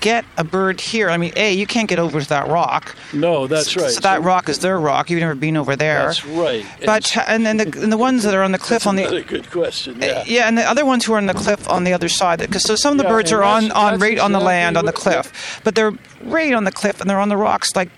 get 0.00 0.24
a 0.36 0.44
bird 0.44 0.80
here, 0.80 1.10
I 1.10 1.16
mean, 1.16 1.32
A, 1.36 1.52
you 1.52 1.66
can't 1.66 1.88
get 1.88 1.98
over 1.98 2.20
to 2.20 2.28
that 2.28 2.48
rock. 2.48 2.94
No, 3.12 3.46
that's 3.46 3.76
right. 3.76 3.90
So 3.90 4.00
that 4.00 4.22
rock 4.22 4.48
is 4.48 4.60
their 4.60 4.78
rock. 4.78 5.10
You've 5.10 5.20
never 5.20 5.34
been 5.34 5.56
over 5.56 5.74
there. 5.74 6.06
That's 6.06 6.24
right. 6.24 6.64
But 6.84 7.16
and 7.26 7.44
then 7.44 7.56
the, 7.56 7.64
and 7.82 7.92
the 7.92 7.96
ones 7.96 8.22
that 8.22 8.34
are 8.34 8.42
on 8.42 8.52
the 8.52 8.58
cliff 8.58 8.86
on 8.86 8.96
the 8.96 9.24
good 9.26 9.50
question. 9.50 10.00
Yeah. 10.00 10.08
Uh, 10.08 10.24
yeah, 10.26 10.48
and 10.48 10.56
the 10.56 10.62
other 10.62 10.84
ones 10.84 11.04
who 11.04 11.14
are 11.14 11.18
on 11.18 11.26
the 11.26 11.34
cliff 11.34 11.68
on 11.68 11.84
the 11.84 11.92
other 11.92 12.08
side. 12.08 12.38
Because 12.38 12.62
so 12.62 12.76
some 12.76 12.92
of 12.92 12.98
the 12.98 13.04
Yeah, 13.04 13.10
birds 13.10 13.32
are 13.32 13.42
on 13.42 13.70
on 13.72 13.98
right 13.98 14.18
on 14.18 14.32
the 14.32 14.40
land 14.40 14.76
on 14.76 14.84
the 14.84 14.92
cliff, 14.92 15.60
but 15.64 15.74
they're 15.74 15.94
right 16.22 16.52
on 16.52 16.64
the 16.64 16.72
cliff 16.72 17.00
and 17.00 17.08
they're 17.08 17.20
on 17.20 17.28
the 17.28 17.36
rocks, 17.36 17.74
like 17.74 17.90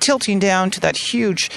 tilting 0.00 0.38
down 0.38 0.70
to 0.70 0.80
that 0.80 0.96
huge. 0.96 1.50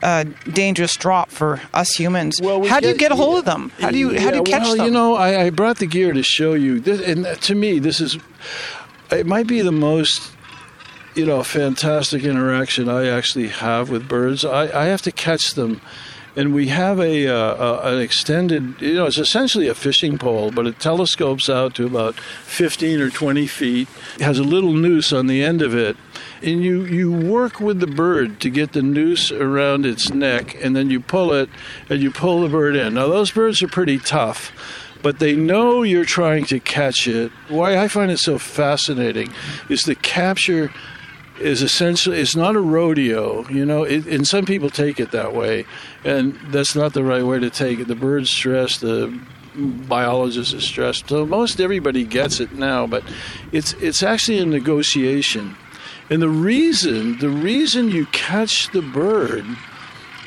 Uh, 0.00 0.24
dangerous 0.52 0.94
drop 0.96 1.30
for 1.30 1.60
us 1.74 1.90
humans. 1.96 2.40
Well, 2.40 2.60
we 2.60 2.68
how 2.68 2.80
do 2.80 2.88
you 2.88 2.94
get 2.94 3.10
a 3.10 3.16
hold 3.16 3.32
yeah. 3.32 3.38
of 3.40 3.44
them? 3.46 3.72
How 3.80 3.90
do 3.90 3.98
you 3.98 4.18
how 4.18 4.30
do 4.30 4.36
you 4.36 4.44
Yeah, 4.46 4.58
catch 4.58 4.62
well, 4.62 4.76
them? 4.76 4.86
You 4.86 4.92
know, 4.92 5.14
I, 5.14 5.46
I 5.46 5.50
brought 5.50 5.78
the 5.78 5.86
gear 5.86 6.12
to 6.12 6.22
show 6.22 6.54
you, 6.54 6.78
this, 6.78 7.00
and 7.00 7.26
to 7.42 7.54
me, 7.54 7.78
this 7.78 8.00
is 8.00 8.16
it 9.10 9.26
might 9.26 9.46
be 9.46 9.60
the 9.60 9.72
most 9.72 10.30
you 11.14 11.26
know 11.26 11.42
fantastic 11.42 12.22
interaction 12.24 12.88
I 12.88 13.06
actually 13.08 13.48
have 13.48 13.90
with 13.90 14.08
birds. 14.08 14.44
I, 14.44 14.82
I 14.82 14.84
have 14.86 15.02
to 15.02 15.12
catch 15.12 15.54
them. 15.54 15.80
And 16.36 16.54
we 16.54 16.68
have 16.68 17.00
a, 17.00 17.26
uh, 17.26 17.34
uh, 17.34 17.80
an 17.82 18.00
extended, 18.00 18.80
you 18.80 18.94
know, 18.94 19.06
it's 19.06 19.18
essentially 19.18 19.66
a 19.66 19.74
fishing 19.74 20.18
pole, 20.18 20.52
but 20.52 20.68
it 20.68 20.78
telescopes 20.78 21.50
out 21.50 21.74
to 21.76 21.86
about 21.86 22.14
15 22.44 23.00
or 23.00 23.10
20 23.10 23.48
feet. 23.48 23.88
It 24.14 24.22
has 24.22 24.38
a 24.38 24.44
little 24.44 24.72
noose 24.72 25.12
on 25.12 25.26
the 25.26 25.42
end 25.42 25.62
of 25.62 25.74
it, 25.74 25.96
and 26.42 26.62
you, 26.62 26.84
you 26.84 27.12
work 27.12 27.60
with 27.60 27.80
the 27.80 27.86
bird 27.86 28.40
to 28.40 28.50
get 28.50 28.72
the 28.72 28.82
noose 28.82 29.30
around 29.32 29.84
its 29.86 30.10
neck, 30.10 30.56
and 30.62 30.76
then 30.76 30.90
you 30.90 31.00
pull 31.00 31.32
it, 31.32 31.48
and 31.88 32.00
you 32.00 32.10
pull 32.10 32.42
the 32.42 32.48
bird 32.48 32.76
in. 32.76 32.94
Now, 32.94 33.08
those 33.08 33.30
birds 33.30 33.62
are 33.62 33.68
pretty 33.68 33.98
tough, 33.98 34.52
but 35.02 35.18
they 35.18 35.34
know 35.34 35.82
you're 35.82 36.04
trying 36.04 36.44
to 36.46 36.60
catch 36.60 37.06
it. 37.08 37.32
Why 37.48 37.78
I 37.78 37.88
find 37.88 38.10
it 38.10 38.18
so 38.18 38.38
fascinating 38.38 39.32
is 39.68 39.82
the 39.82 39.94
capture 39.94 40.72
is 41.40 41.62
essentially 41.62 42.18
it's 42.18 42.34
not 42.34 42.56
a 42.56 42.60
rodeo 42.60 43.48
you 43.48 43.64
know 43.64 43.84
it, 43.84 44.06
and 44.06 44.26
some 44.26 44.44
people 44.44 44.68
take 44.68 44.98
it 44.98 45.12
that 45.12 45.34
way 45.34 45.64
and 46.04 46.38
that's 46.50 46.74
not 46.74 46.92
the 46.94 47.04
right 47.04 47.24
way 47.24 47.38
to 47.38 47.48
take 47.48 47.78
it 47.78 47.86
the 47.86 47.94
bird's 47.94 48.30
stressed 48.30 48.80
the 48.80 49.20
biologist 49.54 50.52
is 50.52 50.64
stressed 50.64 51.08
so 51.08 51.24
most 51.24 51.60
everybody 51.60 52.04
gets 52.04 52.40
it 52.40 52.52
now 52.52 52.86
but 52.86 53.04
it's 53.52 53.72
it's 53.74 54.02
actually 54.02 54.38
a 54.38 54.46
negotiation 54.46 55.56
and 56.10 56.22
the 56.22 56.28
reason 56.28 57.18
the 57.18 57.28
reason 57.30 57.88
you 57.88 58.06
catch 58.06 58.70
the 58.70 58.82
bird 58.82 59.44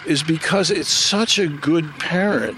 is 0.05 0.23
because 0.23 0.71
it's 0.71 0.89
such 0.89 1.37
a 1.39 1.47
good 1.47 1.97
parent 1.99 2.57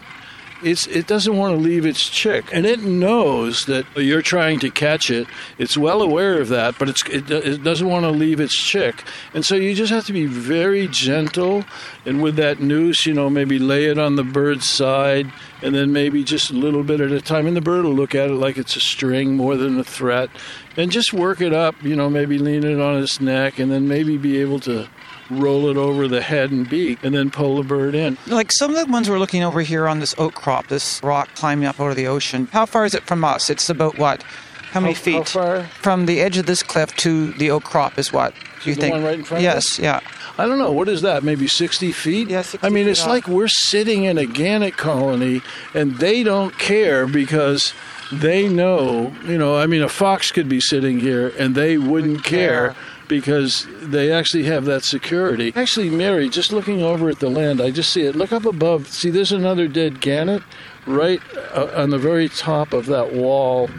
it's, 0.63 0.87
it 0.87 1.07
doesn't 1.07 1.35
want 1.35 1.55
to 1.55 1.61
leave 1.61 1.85
its 1.85 2.09
chick, 2.09 2.45
and 2.51 2.65
it 2.65 2.81
knows 2.81 3.65
that 3.65 3.85
you're 3.95 4.21
trying 4.21 4.59
to 4.59 4.69
catch 4.69 5.09
it. 5.09 5.27
It's 5.57 5.77
well 5.77 6.01
aware 6.01 6.39
of 6.39 6.49
that, 6.49 6.77
but 6.79 6.89
it, 6.89 7.29
it 7.29 7.63
doesn't 7.63 7.87
want 7.87 8.03
to 8.03 8.11
leave 8.11 8.39
its 8.39 8.55
chick, 8.55 9.03
and 9.33 9.45
so 9.45 9.55
you 9.55 9.73
just 9.75 9.91
have 9.91 10.05
to 10.05 10.13
be 10.13 10.25
very 10.25 10.87
gentle, 10.87 11.65
and 12.05 12.21
with 12.21 12.35
that 12.37 12.59
noose, 12.59 13.05
you 13.05 13.13
know, 13.13 13.29
maybe 13.29 13.59
lay 13.59 13.85
it 13.85 13.97
on 13.97 14.15
the 14.15 14.23
bird's 14.23 14.69
side, 14.69 15.31
and 15.61 15.73
then 15.73 15.93
maybe 15.93 16.23
just 16.23 16.51
a 16.51 16.53
little 16.53 16.83
bit 16.83 16.99
at 16.99 17.11
a 17.11 17.21
time, 17.21 17.47
and 17.47 17.55
the 17.55 17.61
bird 17.61 17.85
will 17.85 17.93
look 17.93 18.15
at 18.15 18.29
it 18.29 18.33
like 18.33 18.57
it's 18.57 18.75
a 18.75 18.81
string 18.81 19.35
more 19.35 19.55
than 19.55 19.79
a 19.79 19.83
threat, 19.83 20.29
and 20.77 20.91
just 20.91 21.13
work 21.13 21.41
it 21.41 21.53
up, 21.53 21.81
you 21.83 21.95
know, 21.95 22.09
maybe 22.09 22.37
lean 22.37 22.63
it 22.63 22.79
on 22.79 23.01
its 23.01 23.21
neck, 23.21 23.59
and 23.59 23.71
then 23.71 23.87
maybe 23.87 24.17
be 24.17 24.39
able 24.39 24.59
to 24.59 24.87
roll 25.29 25.69
it 25.69 25.77
over 25.77 26.07
the 26.07 26.21
head 26.21 26.51
and 26.51 26.69
beak, 26.69 26.99
and 27.03 27.13
then 27.15 27.31
pull 27.31 27.57
the 27.57 27.63
bird 27.63 27.95
in. 27.95 28.17
Like 28.27 28.51
some 28.51 28.73
of 28.75 28.77
the 28.85 28.91
ones 28.91 29.09
we're 29.09 29.19
looking 29.19 29.43
over 29.43 29.61
here 29.61 29.87
on 29.87 29.99
this 29.99 30.13
outcrop, 30.19 30.67
this 30.67 31.01
rock 31.03 31.29
climbing 31.35 31.65
up 31.65 31.79
out 31.79 31.89
of 31.89 31.95
the 31.95 32.07
ocean. 32.07 32.47
How 32.51 32.65
far 32.65 32.85
is 32.85 32.93
it 32.93 33.03
from 33.03 33.23
us? 33.23 33.49
It's 33.49 33.69
about 33.69 33.97
what? 33.97 34.23
How 34.71 34.79
many 34.79 34.93
How- 34.93 34.99
feet? 35.01 35.15
how 35.15 35.23
far? 35.23 35.63
From 35.81 36.05
the 36.07 36.19
edge 36.21 36.37
of 36.37 36.45
this 36.47 36.63
cliff 36.63 36.95
to 36.97 37.31
the 37.33 37.51
outcrop 37.51 37.99
is 37.99 38.11
what? 38.11 38.33
Do 38.63 38.69
you 38.69 38.75
the 38.75 38.81
think? 38.81 38.93
one 38.93 39.03
right 39.03 39.19
in 39.19 39.23
front 39.23 39.39
of 39.39 39.43
yes, 39.43 39.57
us? 39.73 39.79
yeah. 39.79 39.99
I 40.37 40.47
don't 40.47 40.57
know. 40.57 40.71
What 40.71 40.89
is 40.89 41.01
that? 41.03 41.23
Maybe 41.23 41.47
60 41.47 41.91
feet? 41.91 42.29
Yeah, 42.29 42.41
60 42.41 42.65
I 42.65 42.69
mean, 42.71 42.85
feet 42.85 42.91
it's 42.91 43.01
off. 43.03 43.09
like 43.09 43.27
we're 43.27 43.47
sitting 43.47 44.05
in 44.05 44.17
a 44.17 44.25
gannet 44.25 44.77
colony 44.77 45.41
and 45.75 45.97
they 45.97 46.23
don't 46.23 46.57
care 46.57 47.05
because 47.05 47.73
they 48.19 48.47
know, 48.47 49.13
you 49.25 49.37
know, 49.37 49.55
I 49.57 49.65
mean, 49.67 49.81
a 49.81 49.89
fox 49.89 50.31
could 50.31 50.49
be 50.49 50.59
sitting 50.61 50.99
here 50.99 51.29
and 51.39 51.55
they 51.55 51.77
wouldn't 51.77 52.23
care. 52.23 52.75
Because 53.09 53.67
they 53.81 54.11
actually 54.13 54.45
have 54.45 54.63
that 54.65 54.83
security. 54.83 55.51
Actually, 55.57 55.89
Mary, 55.89 56.29
just 56.29 56.53
looking 56.53 56.81
over 56.81 57.09
at 57.09 57.19
the 57.19 57.29
land, 57.29 57.59
I 57.61 57.69
just 57.69 57.91
see 57.91 58.03
it. 58.03 58.15
Look 58.15 58.31
up 58.31 58.45
above. 58.45 58.87
See, 58.87 59.09
there's 59.09 59.33
another 59.33 59.67
dead 59.67 59.99
gannet 59.99 60.41
right 60.87 61.19
uh, 61.53 61.69
on 61.75 61.89
the 61.89 61.97
very 61.99 62.29
top 62.29 62.71
of 62.71 62.85
that 62.87 63.13
wall, 63.13 63.69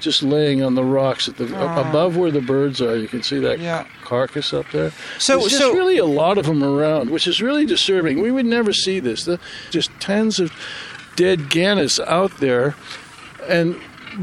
just 0.00 0.22
laying 0.22 0.62
on 0.62 0.74
the 0.74 0.84
rocks 0.84 1.28
at 1.28 1.38
the 1.38 1.46
above 1.46 2.16
where 2.18 2.30
the 2.30 2.42
birds 2.42 2.80
are. 2.82 2.94
You 2.94 3.08
can 3.08 3.22
see 3.22 3.38
that 3.40 3.58
Yeah. 3.58 3.86
carcass 4.04 4.52
up 4.52 4.66
there. 4.70 4.92
So- 5.18 5.40
There's 5.40 5.58
so- 5.58 5.72
really 5.72 5.96
a 5.96 6.04
lot 6.06 6.36
of 6.36 6.44
them 6.44 6.62
around, 6.62 7.08
which 7.10 7.26
is 7.26 7.40
really 7.40 7.64
disturbing. 7.64 8.20
We 8.20 8.30
would 8.30 8.46
never 8.46 8.72
see 8.74 9.00
this. 9.00 9.24
The, 9.24 9.40
just 9.70 9.90
tens 9.98 10.38
of 10.38 10.52
dead 11.16 11.48
gannets 11.48 11.98
out 11.98 12.36
there, 12.38 12.76
and 13.48 13.80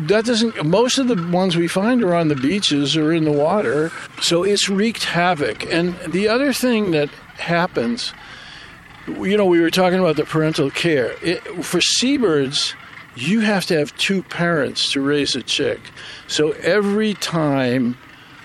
that 0.07 0.25
doesn't. 0.25 0.65
Most 0.65 0.97
of 0.97 1.07
the 1.07 1.15
ones 1.31 1.55
we 1.55 1.67
find 1.67 2.03
are 2.03 2.15
on 2.15 2.27
the 2.29 2.35
beaches 2.35 2.95
or 2.95 3.11
in 3.11 3.25
the 3.25 3.31
water, 3.31 3.91
so 4.21 4.43
it's 4.43 4.69
wreaked 4.69 5.03
havoc. 5.03 5.65
And 5.71 5.97
the 6.07 6.27
other 6.27 6.53
thing 6.53 6.91
that 6.91 7.09
happens, 7.37 8.13
you 9.07 9.35
know, 9.35 9.45
we 9.45 9.59
were 9.59 9.71
talking 9.71 9.99
about 9.99 10.15
the 10.15 10.25
parental 10.25 10.69
care. 10.71 11.15
It, 11.21 11.41
for 11.63 11.81
seabirds, 11.81 12.73
you 13.15 13.41
have 13.41 13.65
to 13.65 13.77
have 13.77 13.95
two 13.97 14.23
parents 14.23 14.91
to 14.93 15.01
raise 15.01 15.35
a 15.35 15.43
chick. 15.43 15.79
So 16.27 16.51
every 16.51 17.13
time, 17.15 17.97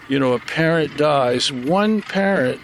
you 0.08 0.18
know, 0.18 0.32
a 0.32 0.40
parent 0.40 0.96
dies, 0.96 1.52
one 1.52 2.02
parent 2.02 2.60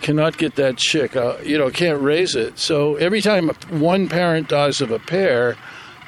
cannot 0.00 0.36
get 0.36 0.56
that 0.56 0.76
chick, 0.76 1.14
uh, 1.14 1.36
you 1.42 1.56
know, 1.58 1.70
can't 1.70 2.00
raise 2.00 2.34
it. 2.34 2.58
So 2.58 2.96
every 2.96 3.20
time 3.20 3.48
one 3.68 4.08
parent 4.08 4.48
dies 4.48 4.80
of 4.80 4.90
a 4.90 4.98
pair, 4.98 5.56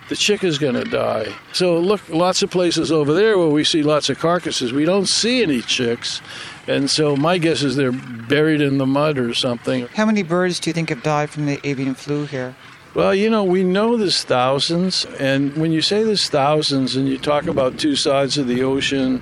the 0.09 0.17
chick 0.17 0.45
is 0.45 0.59
going 0.59 0.75
to 0.75 0.85
die. 0.85 1.33
So 1.53 1.79
look, 1.79 2.09
lots 2.09 2.43
of 2.43 2.51
places 2.51 2.93
over 2.93 3.15
there 3.15 3.39
where 3.39 3.49
we 3.49 3.65
see 3.65 3.83
lots 3.83 4.11
of 4.11 4.19
carcasses, 4.19 4.73
we 4.73 4.85
don't 4.85 5.07
see 5.07 5.43
any 5.43 5.63
chicks. 5.63 6.21
And 6.67 6.91
so 6.91 7.17
my 7.17 7.39
guess 7.39 7.63
is 7.63 7.77
they're 7.77 7.93
buried 7.93 8.61
in 8.61 8.79
the 8.79 8.87
mud 8.87 9.19
or 9.19 9.35
something. 9.35 9.87
How 9.89 10.07
many 10.07 10.23
birds 10.23 10.61
do 10.61 10.71
you 10.71 10.75
think 10.75 10.89
have 10.89 11.03
died 11.03 11.31
from 11.31 11.47
the 11.47 11.61
avian 11.67 11.95
flu 11.95 12.27
here? 12.27 12.55
Well, 12.95 13.13
you 13.13 13.29
know, 13.29 13.43
we 13.43 13.65
know 13.65 13.97
there's 13.97 14.23
thousands, 14.23 15.05
and 15.19 15.57
when 15.57 15.73
you 15.73 15.83
say 15.83 16.05
there's 16.05 16.29
thousands 16.29 16.95
and 16.95 17.09
you 17.09 17.19
talk 17.19 17.49
about 17.49 17.77
two 17.77 17.97
sides 17.97 18.39
of 18.39 18.47
the 18.47 18.63
ocean, 18.63 19.21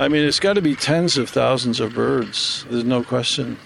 I 0.00 0.08
mean, 0.08 0.24
it's 0.24 0.40
got 0.40 0.54
to 0.54 0.62
be 0.62 0.74
tens 0.74 1.16
of 1.16 1.30
thousands 1.30 1.78
of 1.78 1.94
birds. 1.94 2.66
There's 2.68 2.84
no 2.84 3.04
question. 3.04 3.56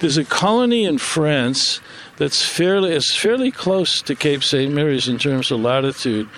There's 0.00 0.16
a 0.16 0.24
colony 0.24 0.84
in 0.84 0.96
France 0.96 1.80
that's 2.16 2.44
fairly 2.44 2.92
it's 2.92 3.14
fairly 3.14 3.50
close 3.50 4.00
to 4.02 4.14
Cape 4.14 4.44
St. 4.44 4.72
Mary's 4.72 5.08
in 5.08 5.18
terms 5.18 5.50
of 5.50 5.60
latitude, 5.60 6.28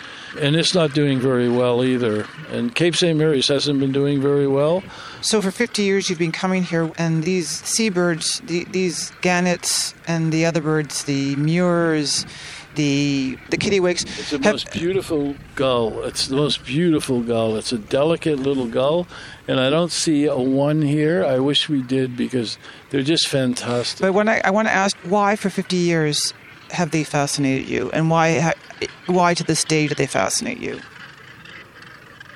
and 0.41 0.57
it's 0.57 0.75
not 0.75 0.95
doing 0.95 1.21
very 1.21 1.49
well 1.49 1.85
either. 1.85 2.27
And 2.51 2.75
Cape 2.75 2.97
St. 2.97 3.17
Mary's 3.17 3.49
hasn't 3.49 3.81
been 3.81 3.93
doing 3.93 4.21
very 4.21 4.47
well. 4.47 4.83
So 5.21 5.43
for 5.43 5.51
50 5.51 5.83
years 5.83 6.09
you've 6.09 6.19
been 6.19 6.33
coming 6.33 6.63
here, 6.63 6.91
and 6.99 7.25
these 7.25 7.49
seabirds, 7.49 8.41
the, 8.41 8.65
these 8.65 9.13
gannets, 9.21 9.95
and 10.07 10.33
the 10.33 10.47
other 10.47 10.61
birds, 10.61 11.05
the 11.05 11.37
murres, 11.37 12.27
the 12.77 13.37
the 13.51 13.57
kittiwakes, 13.59 14.05
It's 14.19 14.31
the 14.31 14.37
have- 14.39 14.55
most 14.55 14.71
beautiful 14.73 15.35
gull. 15.57 16.03
It's 16.05 16.29
the 16.29 16.37
most 16.37 16.65
beautiful 16.65 17.21
gull. 17.23 17.57
It's 17.57 17.73
a 17.73 17.79
delicate 17.79 18.39
little 18.39 18.67
gull, 18.67 19.07
and 19.49 19.59
I 19.59 19.69
don't 19.71 19.91
see 19.93 20.27
a 20.27 20.37
one 20.37 20.83
here. 20.83 21.25
I 21.25 21.39
wish 21.41 21.69
we 21.69 21.83
did 21.83 22.17
because 22.17 22.59
they're 22.91 23.03
just 23.03 23.27
fantastic. 23.29 24.01
But 24.01 24.13
when 24.15 24.29
I, 24.29 24.41
I 24.45 24.51
want 24.51 24.69
to 24.69 24.73
ask, 24.75 24.97
why 25.05 25.35
for 25.37 25.51
50 25.51 25.75
years 25.77 26.33
have 26.71 26.91
they 26.93 27.03
fascinated 27.05 27.69
you, 27.69 27.91
and 27.93 28.11
why 28.11 28.53
why 29.07 29.35
to 29.35 29.43
this 29.45 29.65
day 29.65 29.87
do 29.89 29.95
they 29.95 30.07
fascinate 30.07 30.59
you? 30.59 30.81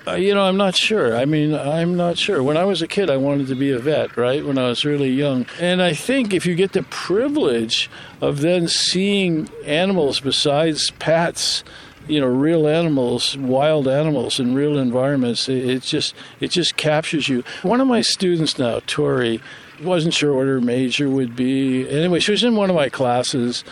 You 0.07 0.35
know, 0.35 0.43
I'm 0.43 0.57
not 0.57 0.75
sure. 0.75 1.17
I 1.17 1.25
mean, 1.25 1.55
I'm 1.55 1.97
not 1.97 2.19
sure. 2.19 2.43
When 2.43 2.57
I 2.57 2.65
was 2.65 2.83
a 2.83 2.89
kid, 2.89 3.11
I 3.11 3.17
wanted 3.17 3.47
to 3.49 3.55
be 3.55 3.71
a 3.71 3.79
vet, 3.79 4.17
right? 4.17 4.45
When 4.45 4.59
I 4.59 4.69
was 4.69 4.85
really 4.85 5.11
young. 5.11 5.47
And 5.61 5.83
I 5.83 5.93
think 5.93 6.33
if 6.33 6.47
you 6.47 6.55
get 6.55 6.73
the 6.73 6.83
privilege 6.85 7.91
of 8.21 8.41
then 8.41 8.67
seeing 8.67 9.49
animals 9.65 10.21
besides 10.21 10.91
pets, 10.93 11.63
you 12.09 12.21
know, 12.21 12.27
real 12.27 12.67
animals, 12.67 13.37
wild 13.37 13.87
animals 13.87 14.41
in 14.41 14.55
real 14.55 14.79
environments, 14.79 15.49
it, 15.49 15.69
it 15.69 15.83
just 15.83 16.15
it 16.41 16.51
just 16.51 16.77
captures 16.77 17.29
you. 17.29 17.45
One 17.63 17.81
of 17.81 17.87
my 17.87 18.01
students 18.01 18.59
now, 18.59 18.81
Tori, 18.87 19.41
wasn't 19.83 20.15
sure 20.15 20.35
what 20.35 20.47
her 20.47 20.61
major 20.61 21.09
would 21.09 21.37
be. 21.37 21.89
Anyway, 21.89 22.21
she 22.21 22.33
was 22.33 22.43
in 22.43 22.57
one 22.57 22.71
of 22.71 22.77
my 22.77 22.89
classes 22.89 23.65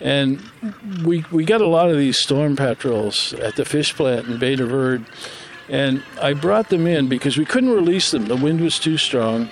and 0.00 0.42
we 1.04 1.24
we 1.30 1.44
got 1.44 1.60
a 1.60 1.66
lot 1.66 1.88
of 1.90 1.96
these 1.96 2.18
storm 2.18 2.56
petrels 2.56 3.32
at 3.34 3.56
the 3.56 3.64
fish 3.64 3.94
plant 3.94 4.26
in 4.26 4.38
Bay 4.38 4.56
de 4.56 4.66
Verde. 4.66 5.04
And 5.72 6.02
I 6.20 6.34
brought 6.34 6.68
them 6.68 6.86
in 6.86 7.08
because 7.08 7.38
we 7.38 7.46
couldn't 7.46 7.70
release 7.70 8.10
them. 8.10 8.26
The 8.26 8.36
wind 8.36 8.60
was 8.60 8.78
too 8.78 8.98
strong. 8.98 9.48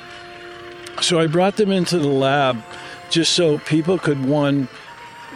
So 1.01 1.19
I 1.19 1.27
brought 1.27 1.57
them 1.57 1.73
into 1.73 1.99
the 1.99 2.09
lab 2.09 2.63
just 3.09 3.33
so 3.33 3.59
people 3.59 3.99
could, 3.99 4.27
one, 4.27 4.69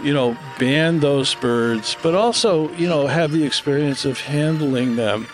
you 0.03 0.13
know, 0.13 0.37
ban 0.59 1.01
those 1.01 1.35
birds, 1.35 1.97
but 2.03 2.15
also, 2.15 2.71
you 2.75 2.87
know, 2.87 3.07
have 3.07 3.33
the 3.33 3.45
experience 3.45 4.05
of 4.05 4.21
handling 4.21 4.97
them. 4.97 5.27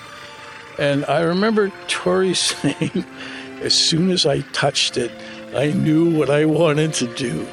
And 0.79 1.05
I 1.07 1.23
remember 1.23 1.73
Tori 1.89 2.33
saying, 2.35 3.05
as 3.61 3.75
soon 3.75 4.13
as 4.13 4.25
I 4.27 4.43
touched 4.53 4.97
it, 4.97 5.11
I 5.53 5.73
knew 5.73 6.17
what 6.17 6.31
I 6.31 6.45
wanted 6.45 6.95
to 6.95 7.13
do. 7.15 7.45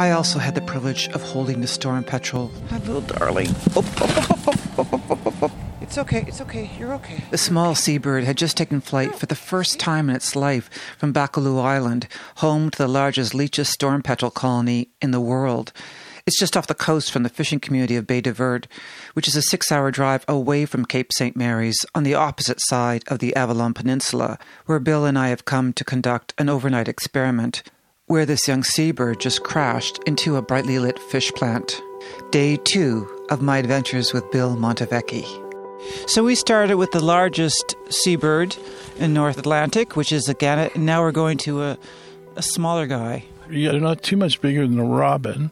I 0.00 0.12
also 0.12 0.38
had 0.38 0.54
the 0.54 0.62
privilege 0.62 1.08
of 1.08 1.20
holding 1.20 1.60
the 1.60 1.66
storm 1.66 2.04
petrel. 2.04 2.50
My 2.70 2.78
little 2.78 3.02
darling. 3.02 3.48
Oh 3.76 3.84
oh 4.00 4.54
oh, 4.78 4.88
oh, 4.94 5.02
oh, 5.10 5.34
oh, 5.42 5.52
it's 5.82 5.98
okay, 5.98 6.24
it's 6.26 6.40
okay, 6.40 6.70
you're 6.78 6.94
okay. 6.94 7.22
The 7.30 7.36
small 7.36 7.74
seabird 7.74 8.24
had 8.24 8.38
just 8.38 8.56
taken 8.56 8.80
flight 8.80 9.14
for 9.14 9.26
the 9.26 9.34
first 9.34 9.78
time 9.78 10.08
in 10.08 10.16
its 10.16 10.34
life 10.34 10.70
from 10.96 11.12
Baccalieu 11.12 11.58
Island, 11.58 12.08
home 12.36 12.70
to 12.70 12.78
the 12.78 12.88
largest 12.88 13.34
Leach's 13.34 13.68
storm 13.68 14.00
petrel 14.00 14.30
colony 14.30 14.88
in 15.02 15.10
the 15.10 15.20
world. 15.20 15.70
It's 16.24 16.40
just 16.40 16.56
off 16.56 16.66
the 16.66 16.74
coast 16.74 17.12
from 17.12 17.22
the 17.22 17.28
fishing 17.28 17.60
community 17.60 17.96
of 17.96 18.06
Bay 18.06 18.22
de 18.22 18.32
Verde, 18.32 18.68
which 19.12 19.28
is 19.28 19.36
a 19.36 19.42
six 19.42 19.70
hour 19.70 19.90
drive 19.90 20.24
away 20.26 20.64
from 20.64 20.86
Cape 20.86 21.12
St. 21.12 21.36
Mary's 21.36 21.84
on 21.94 22.04
the 22.04 22.14
opposite 22.14 22.62
side 22.62 23.04
of 23.08 23.18
the 23.18 23.36
Avalon 23.36 23.74
Peninsula, 23.74 24.38
where 24.64 24.78
Bill 24.78 25.04
and 25.04 25.18
I 25.18 25.28
have 25.28 25.44
come 25.44 25.74
to 25.74 25.84
conduct 25.84 26.32
an 26.38 26.48
overnight 26.48 26.88
experiment 26.88 27.62
where 28.10 28.26
this 28.26 28.48
young 28.48 28.64
seabird 28.64 29.20
just 29.20 29.44
crashed 29.44 30.00
into 30.04 30.34
a 30.34 30.42
brightly 30.42 30.80
lit 30.80 30.98
fish 30.98 31.30
plant. 31.34 31.80
Day 32.32 32.56
two 32.56 33.08
of 33.30 33.40
my 33.40 33.58
adventures 33.58 34.12
with 34.12 34.28
Bill 34.32 34.56
Montevecchi. 34.56 35.24
So 36.10 36.24
we 36.24 36.34
started 36.34 36.76
with 36.76 36.90
the 36.90 37.04
largest 37.04 37.76
seabird 37.88 38.56
in 38.98 39.14
North 39.14 39.38
Atlantic, 39.38 39.94
which 39.94 40.10
is 40.10 40.28
a 40.28 40.34
gannet, 40.34 40.74
and 40.74 40.84
now 40.84 41.02
we're 41.02 41.12
going 41.12 41.38
to 41.38 41.62
a, 41.62 41.78
a 42.34 42.42
smaller 42.42 42.88
guy. 42.88 43.26
Yeah, 43.52 43.72
they're 43.72 43.80
not 43.80 44.02
too 44.02 44.16
much 44.16 44.40
bigger 44.40 44.66
than 44.66 44.78
a 44.78 44.84
robin, 44.84 45.50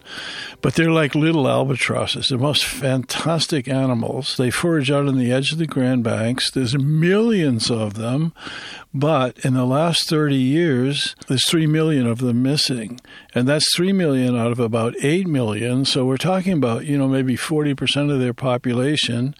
but 0.60 0.74
they're 0.74 0.90
like 0.90 1.14
little 1.14 1.48
albatrosses. 1.48 2.28
They're 2.28 2.38
most 2.38 2.64
fantastic 2.64 3.68
animals. 3.68 4.36
They 4.36 4.50
forage 4.50 4.90
out 4.90 5.06
on 5.06 5.18
the 5.18 5.32
edge 5.32 5.52
of 5.52 5.58
the 5.58 5.66
Grand 5.66 6.04
Banks. 6.04 6.50
There's 6.50 6.78
millions 6.78 7.70
of 7.70 7.94
them, 7.94 8.32
but 8.94 9.38
in 9.44 9.54
the 9.54 9.64
last 9.64 10.08
30 10.08 10.36
years, 10.36 11.14
there's 11.26 11.48
3 11.48 11.66
million 11.66 12.06
of 12.06 12.18
them 12.18 12.42
missing. 12.42 13.00
And 13.34 13.46
that's 13.46 13.74
3 13.76 13.92
million 13.92 14.36
out 14.36 14.52
of 14.52 14.60
about 14.60 14.94
8 15.02 15.26
million. 15.26 15.84
So 15.84 16.04
we're 16.04 16.16
talking 16.16 16.54
about, 16.54 16.86
you 16.86 16.96
know, 16.98 17.08
maybe 17.08 17.36
40% 17.36 18.12
of 18.12 18.18
their 18.18 18.34
population. 18.34 19.34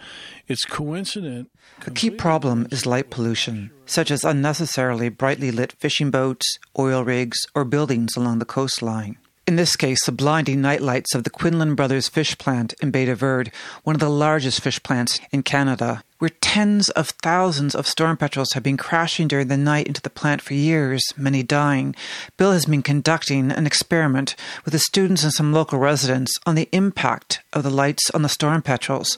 It's 0.46 0.64
coincident. 0.64 1.50
A 1.88 1.90
key 1.90 2.10
problem 2.10 2.68
is 2.70 2.84
light 2.84 3.08
pollution, 3.08 3.70
such 3.86 4.10
as 4.10 4.22
unnecessarily 4.22 5.08
brightly 5.08 5.50
lit 5.50 5.72
fishing 5.72 6.10
boats, 6.10 6.58
oil 6.78 7.02
rigs, 7.02 7.38
or 7.54 7.64
buildings 7.64 8.14
along 8.14 8.40
the 8.40 8.44
coastline. 8.44 9.16
In 9.46 9.56
this 9.56 9.74
case, 9.74 10.04
the 10.04 10.12
blinding 10.12 10.60
night 10.60 10.82
lights 10.82 11.14
of 11.14 11.24
the 11.24 11.30
Quinlan 11.30 11.74
Brothers 11.74 12.10
fish 12.10 12.36
plant 12.36 12.74
in 12.82 12.90
Bay 12.90 13.06
de 13.06 13.14
Verde, 13.14 13.50
one 13.84 13.96
of 13.96 14.00
the 14.00 14.10
largest 14.10 14.60
fish 14.60 14.82
plants 14.82 15.18
in 15.32 15.42
Canada, 15.42 16.04
where 16.18 16.28
tens 16.28 16.90
of 16.90 17.08
thousands 17.22 17.74
of 17.74 17.86
storm 17.86 18.18
petrels 18.18 18.52
have 18.52 18.62
been 18.62 18.76
crashing 18.76 19.26
during 19.26 19.48
the 19.48 19.56
night 19.56 19.86
into 19.86 20.02
the 20.02 20.10
plant 20.10 20.42
for 20.42 20.52
years, 20.52 21.02
many 21.16 21.42
dying. 21.42 21.94
Bill 22.36 22.52
has 22.52 22.66
been 22.66 22.82
conducting 22.82 23.50
an 23.50 23.66
experiment 23.66 24.36
with 24.66 24.72
the 24.72 24.78
students 24.78 25.24
and 25.24 25.32
some 25.32 25.54
local 25.54 25.78
residents 25.78 26.38
on 26.44 26.54
the 26.54 26.68
impact 26.70 27.40
of 27.54 27.62
the 27.62 27.70
lights 27.70 28.10
on 28.10 28.20
the 28.20 28.28
storm 28.28 28.60
petrels. 28.60 29.16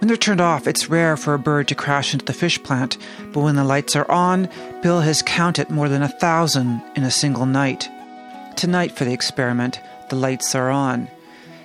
When 0.00 0.08
they're 0.08 0.16
turned 0.16 0.40
off, 0.40 0.66
it's 0.66 0.88
rare 0.88 1.14
for 1.14 1.34
a 1.34 1.38
bird 1.38 1.68
to 1.68 1.74
crash 1.74 2.14
into 2.14 2.24
the 2.24 2.32
fish 2.32 2.62
plant, 2.62 2.96
but 3.34 3.40
when 3.42 3.56
the 3.56 3.64
lights 3.64 3.94
are 3.94 4.10
on, 4.10 4.48
Bill 4.82 5.02
has 5.02 5.20
counted 5.20 5.68
more 5.68 5.90
than 5.90 6.02
a 6.02 6.08
thousand 6.08 6.82
in 6.96 7.02
a 7.02 7.10
single 7.10 7.44
night. 7.44 7.86
Tonight, 8.56 8.92
for 8.92 9.04
the 9.04 9.12
experiment, 9.12 9.78
the 10.08 10.16
lights 10.16 10.54
are 10.54 10.70
on. 10.70 11.08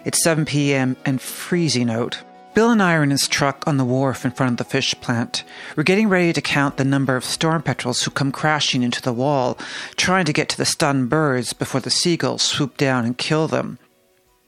It's 0.03 0.21
7 0.21 0.43
p.m. 0.43 0.97
and 1.05 1.21
freezing 1.21 1.89
out. 1.89 2.19
Bill 2.53 2.71
and 2.71 2.83
I 2.83 2.95
are 2.95 3.03
in 3.03 3.09
his 3.09 3.29
truck 3.29 3.65
on 3.65 3.77
the 3.77 3.85
wharf 3.85 4.25
in 4.25 4.31
front 4.31 4.51
of 4.51 4.57
the 4.57 4.69
fish 4.69 4.93
plant. 4.99 5.45
We're 5.77 5.83
getting 5.83 6.09
ready 6.09 6.33
to 6.33 6.41
count 6.41 6.75
the 6.75 6.83
number 6.83 7.15
of 7.15 7.23
storm 7.23 7.61
petrels 7.61 8.03
who 8.03 8.11
come 8.11 8.33
crashing 8.33 8.83
into 8.83 9.01
the 9.01 9.13
wall, 9.13 9.57
trying 9.95 10.25
to 10.25 10.33
get 10.33 10.49
to 10.49 10.57
the 10.57 10.65
stunned 10.65 11.09
birds 11.09 11.53
before 11.53 11.79
the 11.79 11.89
seagulls 11.89 12.41
swoop 12.41 12.75
down 12.75 13.05
and 13.05 13.17
kill 13.17 13.47
them. 13.47 13.79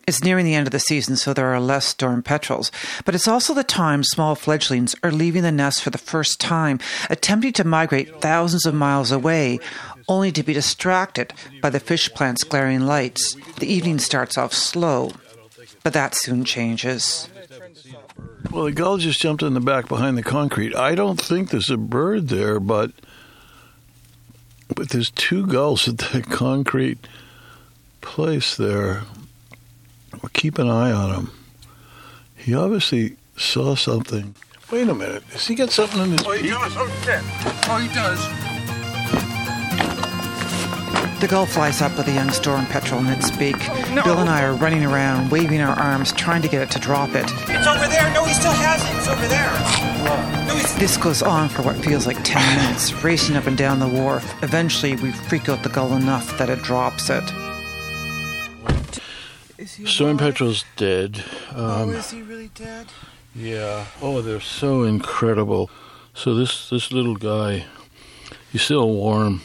It's 0.07 0.23
nearing 0.23 0.45
the 0.45 0.55
end 0.55 0.67
of 0.67 0.71
the 0.71 0.79
season, 0.79 1.17
so 1.17 1.33
there 1.33 1.53
are 1.53 1.59
less 1.59 1.85
storm 1.85 2.23
petrels. 2.23 2.71
But 3.03 3.13
it's 3.13 3.27
also 3.27 3.53
the 3.53 3.63
time 3.65 4.05
small 4.05 4.35
fledglings 4.35 4.95
are 5.03 5.11
leaving 5.11 5.43
the 5.43 5.51
nest 5.51 5.81
for 5.81 5.89
the 5.89 5.97
first 5.97 6.39
time, 6.39 6.79
attempting 7.09 7.51
to 7.53 7.65
migrate 7.65 8.21
thousands 8.21 8.65
of 8.65 8.73
miles 8.73 9.11
away, 9.11 9.59
only 10.07 10.31
to 10.31 10.43
be 10.43 10.53
distracted 10.53 11.33
by 11.61 11.69
the 11.69 11.81
fish 11.81 12.09
plant's 12.13 12.45
glaring 12.45 12.85
lights. 12.85 13.35
The 13.59 13.67
evening 13.67 13.99
starts 13.99 14.37
off 14.37 14.53
slow, 14.53 15.11
but 15.83 15.91
that 15.91 16.15
soon 16.15 16.45
changes. 16.45 17.27
Well, 18.49 18.63
the 18.63 18.71
gull 18.71 18.97
just 18.97 19.19
jumped 19.19 19.43
in 19.43 19.55
the 19.55 19.59
back 19.59 19.89
behind 19.89 20.17
the 20.17 20.23
concrete. 20.23 20.73
I 20.73 20.95
don't 20.95 21.19
think 21.19 21.49
there's 21.49 21.69
a 21.69 21.75
bird 21.75 22.29
there, 22.29 22.61
but 22.61 22.91
but 24.73 24.89
there's 24.89 25.11
two 25.11 25.45
gulls 25.45 25.87
at 25.89 25.97
the 25.97 26.21
concrete 26.29 27.07
place 27.99 28.55
there. 28.55 29.03
Well, 30.21 30.29
keep 30.33 30.57
an 30.57 30.69
eye 30.69 30.91
on 30.91 31.13
him. 31.13 31.31
He 32.35 32.53
obviously 32.55 33.17
saw 33.35 33.75
something. 33.75 34.35
Wait 34.71 34.87
a 34.87 34.93
minute. 34.93 35.23
Has 35.31 35.47
he 35.47 35.55
got 35.55 35.71
something 35.71 36.01
in 36.01 36.11
his 36.11 36.25
Oh, 36.25 36.31
he 36.31 36.41
beak? 36.43 36.51
does. 36.51 36.73
Oh, 36.75 36.87
shit. 37.03 37.21
Oh, 37.69 37.77
he 37.77 37.87
does. 37.93 38.47
The 41.19 41.27
gull 41.27 41.47
flies 41.47 41.81
up 41.81 41.97
with 41.97 42.07
a 42.07 42.11
young 42.11 42.29
storm 42.29 42.67
petrel 42.67 42.99
in 42.99 43.07
its 43.07 43.31
beak. 43.31 43.55
Oh, 43.59 44.01
Bill 44.03 44.19
and 44.19 44.29
I 44.29 44.43
are 44.43 44.53
running 44.53 44.85
around, 44.85 45.31
waving 45.31 45.61
our 45.61 45.73
arms, 45.77 46.11
trying 46.11 46.43
to 46.43 46.47
get 46.47 46.61
it 46.61 46.69
to 46.71 46.79
drop 46.79 47.09
it. 47.15 47.25
It's 47.49 47.65
over 47.67 47.87
there. 47.87 48.13
No, 48.13 48.23
he 48.25 48.33
still 48.35 48.51
has 48.53 48.83
it. 48.83 48.95
It's 48.97 49.07
over 49.07 49.27
there. 49.27 49.51
No, 50.47 50.53
he's. 50.55 50.75
This 50.75 50.95
goes 50.95 51.23
on 51.23 51.49
for 51.49 51.63
what 51.63 51.75
feels 51.77 52.05
like 52.05 52.17
10 52.23 52.57
minutes, 52.57 52.93
racing 53.03 53.35
up 53.35 53.47
and 53.47 53.57
down 53.57 53.79
the 53.79 53.87
wharf. 53.87 54.31
Eventually, 54.43 54.95
we 54.97 55.11
freak 55.11 55.49
out 55.49 55.63
the 55.63 55.69
gull 55.69 55.93
enough 55.93 56.37
that 56.37 56.49
it 56.51 56.61
drops 56.61 57.09
it. 57.09 57.23
Storm 59.65 60.17
Petrel's 60.17 60.65
dead. 60.75 61.23
Um, 61.53 61.93
is 61.93 62.11
he 62.11 62.21
really 62.21 62.49
dead? 62.53 62.87
yeah. 63.35 63.85
Oh, 64.01 64.21
they're 64.21 64.39
so 64.39 64.83
incredible. 64.83 65.69
So 66.13 66.33
this 66.35 66.69
this 66.69 66.91
little 66.91 67.15
guy, 67.15 67.65
he's 68.51 68.63
still 68.63 68.89
warm. 68.89 69.41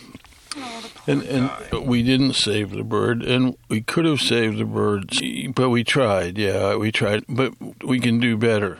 And 1.06 1.22
and 1.22 1.50
we 1.86 2.02
didn't 2.02 2.34
save 2.34 2.70
the 2.70 2.84
bird, 2.84 3.22
and 3.22 3.56
we 3.68 3.80
could 3.80 4.04
have 4.04 4.20
saved 4.20 4.58
the 4.58 4.64
bird, 4.64 5.10
but 5.54 5.70
we 5.70 5.82
tried. 5.82 6.38
Yeah, 6.38 6.76
we 6.76 6.92
tried, 6.92 7.24
but 7.28 7.54
we 7.84 7.98
can 7.98 8.20
do 8.20 8.36
better. 8.36 8.78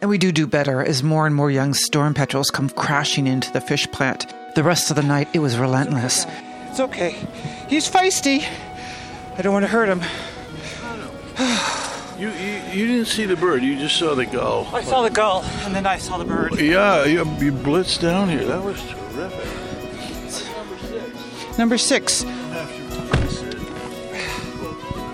And 0.00 0.08
we 0.10 0.18
do 0.18 0.32
do 0.32 0.46
better 0.46 0.82
as 0.84 1.02
more 1.02 1.26
and 1.26 1.34
more 1.34 1.50
young 1.50 1.74
storm 1.74 2.12
petrels 2.14 2.50
come 2.50 2.68
crashing 2.70 3.26
into 3.26 3.52
the 3.52 3.60
fish 3.60 3.86
plant. 3.92 4.26
The 4.54 4.62
rest 4.62 4.90
of 4.90 4.96
the 4.96 5.02
night, 5.02 5.28
it 5.32 5.38
was 5.38 5.58
relentless. 5.58 6.26
It's 6.70 6.80
okay. 6.80 7.16
He's 7.68 7.88
feisty. 7.90 8.44
I 9.36 9.42
don't 9.42 9.52
want 9.52 9.64
to 9.64 9.68
hurt 9.68 9.88
him. 9.88 10.02
You, 12.18 12.28
you 12.28 12.62
you 12.72 12.86
didn't 12.86 13.06
see 13.06 13.26
the 13.26 13.36
bird. 13.36 13.62
You 13.62 13.76
just 13.76 13.96
saw 13.98 14.14
the 14.14 14.26
gull. 14.26 14.68
I 14.72 14.82
saw 14.82 15.02
the 15.02 15.10
gull, 15.10 15.42
and 15.64 15.74
then 15.74 15.86
I 15.86 15.98
saw 15.98 16.18
the 16.18 16.24
bird. 16.24 16.58
Yeah, 16.60 17.04
you, 17.04 17.18
you 17.18 17.52
blitzed 17.52 18.00
down 18.00 18.28
here. 18.28 18.44
That 18.44 18.62
was 18.62 18.80
terrific. 18.80 19.58
Number 21.58 21.78
six. 21.78 22.24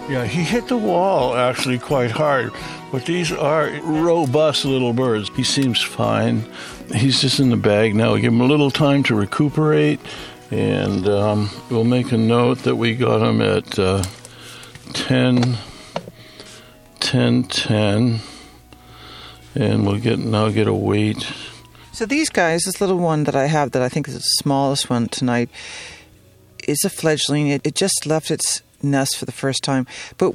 Yeah, 0.09 0.25
he 0.25 0.43
hit 0.43 0.69
the 0.69 0.77
wall 0.77 1.35
actually 1.37 1.79
quite 1.79 2.11
hard, 2.11 2.53
but 2.91 3.05
these 3.07 3.31
are 3.33 3.71
robust 3.83 4.64
little 4.64 4.93
birds. 4.93 5.31
He 5.37 5.45
seems 5.45 5.83
fine. 5.83 6.45
He's 6.95 7.21
just 7.21 7.41
in 7.41 7.51
the 7.51 7.57
bag 7.57 7.95
now. 7.95 8.14
We 8.14 8.21
give 8.23 8.33
him 8.33 8.41
a 8.41 8.47
little 8.47 8.71
time 8.71 9.03
to 9.05 9.14
recuperate, 9.14 10.01
and 10.51 11.09
um, 11.09 11.51
we'll 11.71 11.85
make 11.85 12.13
a 12.13 12.17
note 12.17 12.59
that 12.59 12.77
we 12.77 12.95
got 12.95 13.19
them 13.19 13.41
at 13.41 13.79
uh, 13.79 14.03
10, 14.95 15.57
10, 17.01 17.43
10, 17.45 18.21
and 19.55 19.87
we'll 19.87 19.99
get 19.99 20.19
now 20.19 20.49
get 20.49 20.67
a 20.67 20.75
weight. 20.75 21.31
So 21.93 22.07
these 22.07 22.31
guys, 22.31 22.63
this 22.63 22.81
little 22.81 22.99
one 22.99 23.25
that 23.25 23.35
I 23.35 23.47
have 23.47 23.73
that 23.73 23.83
I 23.83 23.89
think 23.89 24.09
is 24.09 24.15
the 24.15 24.21
smallest 24.21 24.89
one 24.89 25.09
tonight, 25.09 25.51
is 26.67 26.79
a 26.85 26.91
fledgling. 26.91 27.49
It, 27.49 27.67
it 27.67 27.75
just 27.75 28.07
left 28.07 28.31
its 28.31 28.63
nest 28.83 29.17
for 29.17 29.25
the 29.25 29.33
first 29.33 29.65
time, 29.65 29.87
but 30.17 30.35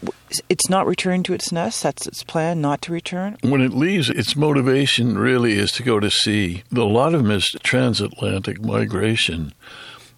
it's 0.50 0.70
not 0.70 0.86
returned 0.86 1.26
to 1.26 1.34
its 1.34 1.52
nest. 1.52 1.84
That's 1.84 2.06
its 2.06 2.24
plan, 2.24 2.62
not 2.62 2.82
to 2.84 2.92
return. 2.92 3.38
When 3.42 3.62
it 3.62 3.74
leaves, 3.74 4.10
its 4.10 4.36
motivation 4.36 5.18
really 5.18 5.54
is 5.54 5.72
to 5.74 5.84
go 5.84 6.00
to 6.00 6.12
sea. 6.12 6.64
A 6.76 6.80
lot 6.82 7.14
of 7.14 7.24
them 7.24 7.32
is 7.32 7.48
transatlantic 7.64 8.62
migration, 8.62 9.54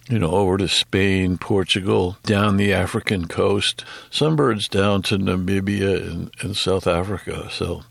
you 0.09 0.19
know, 0.19 0.31
over 0.31 0.57
to 0.57 0.67
Spain, 0.67 1.37
Portugal, 1.37 2.17
down 2.23 2.57
the 2.57 2.73
African 2.73 3.27
coast. 3.27 3.83
Some 4.11 4.35
birds 4.35 4.67
down 4.67 5.01
to 5.03 5.17
Namibia 5.17 6.09
and, 6.09 6.31
and 6.41 6.55
South 6.55 6.85
Africa. 6.87 7.49
So, 7.51 7.83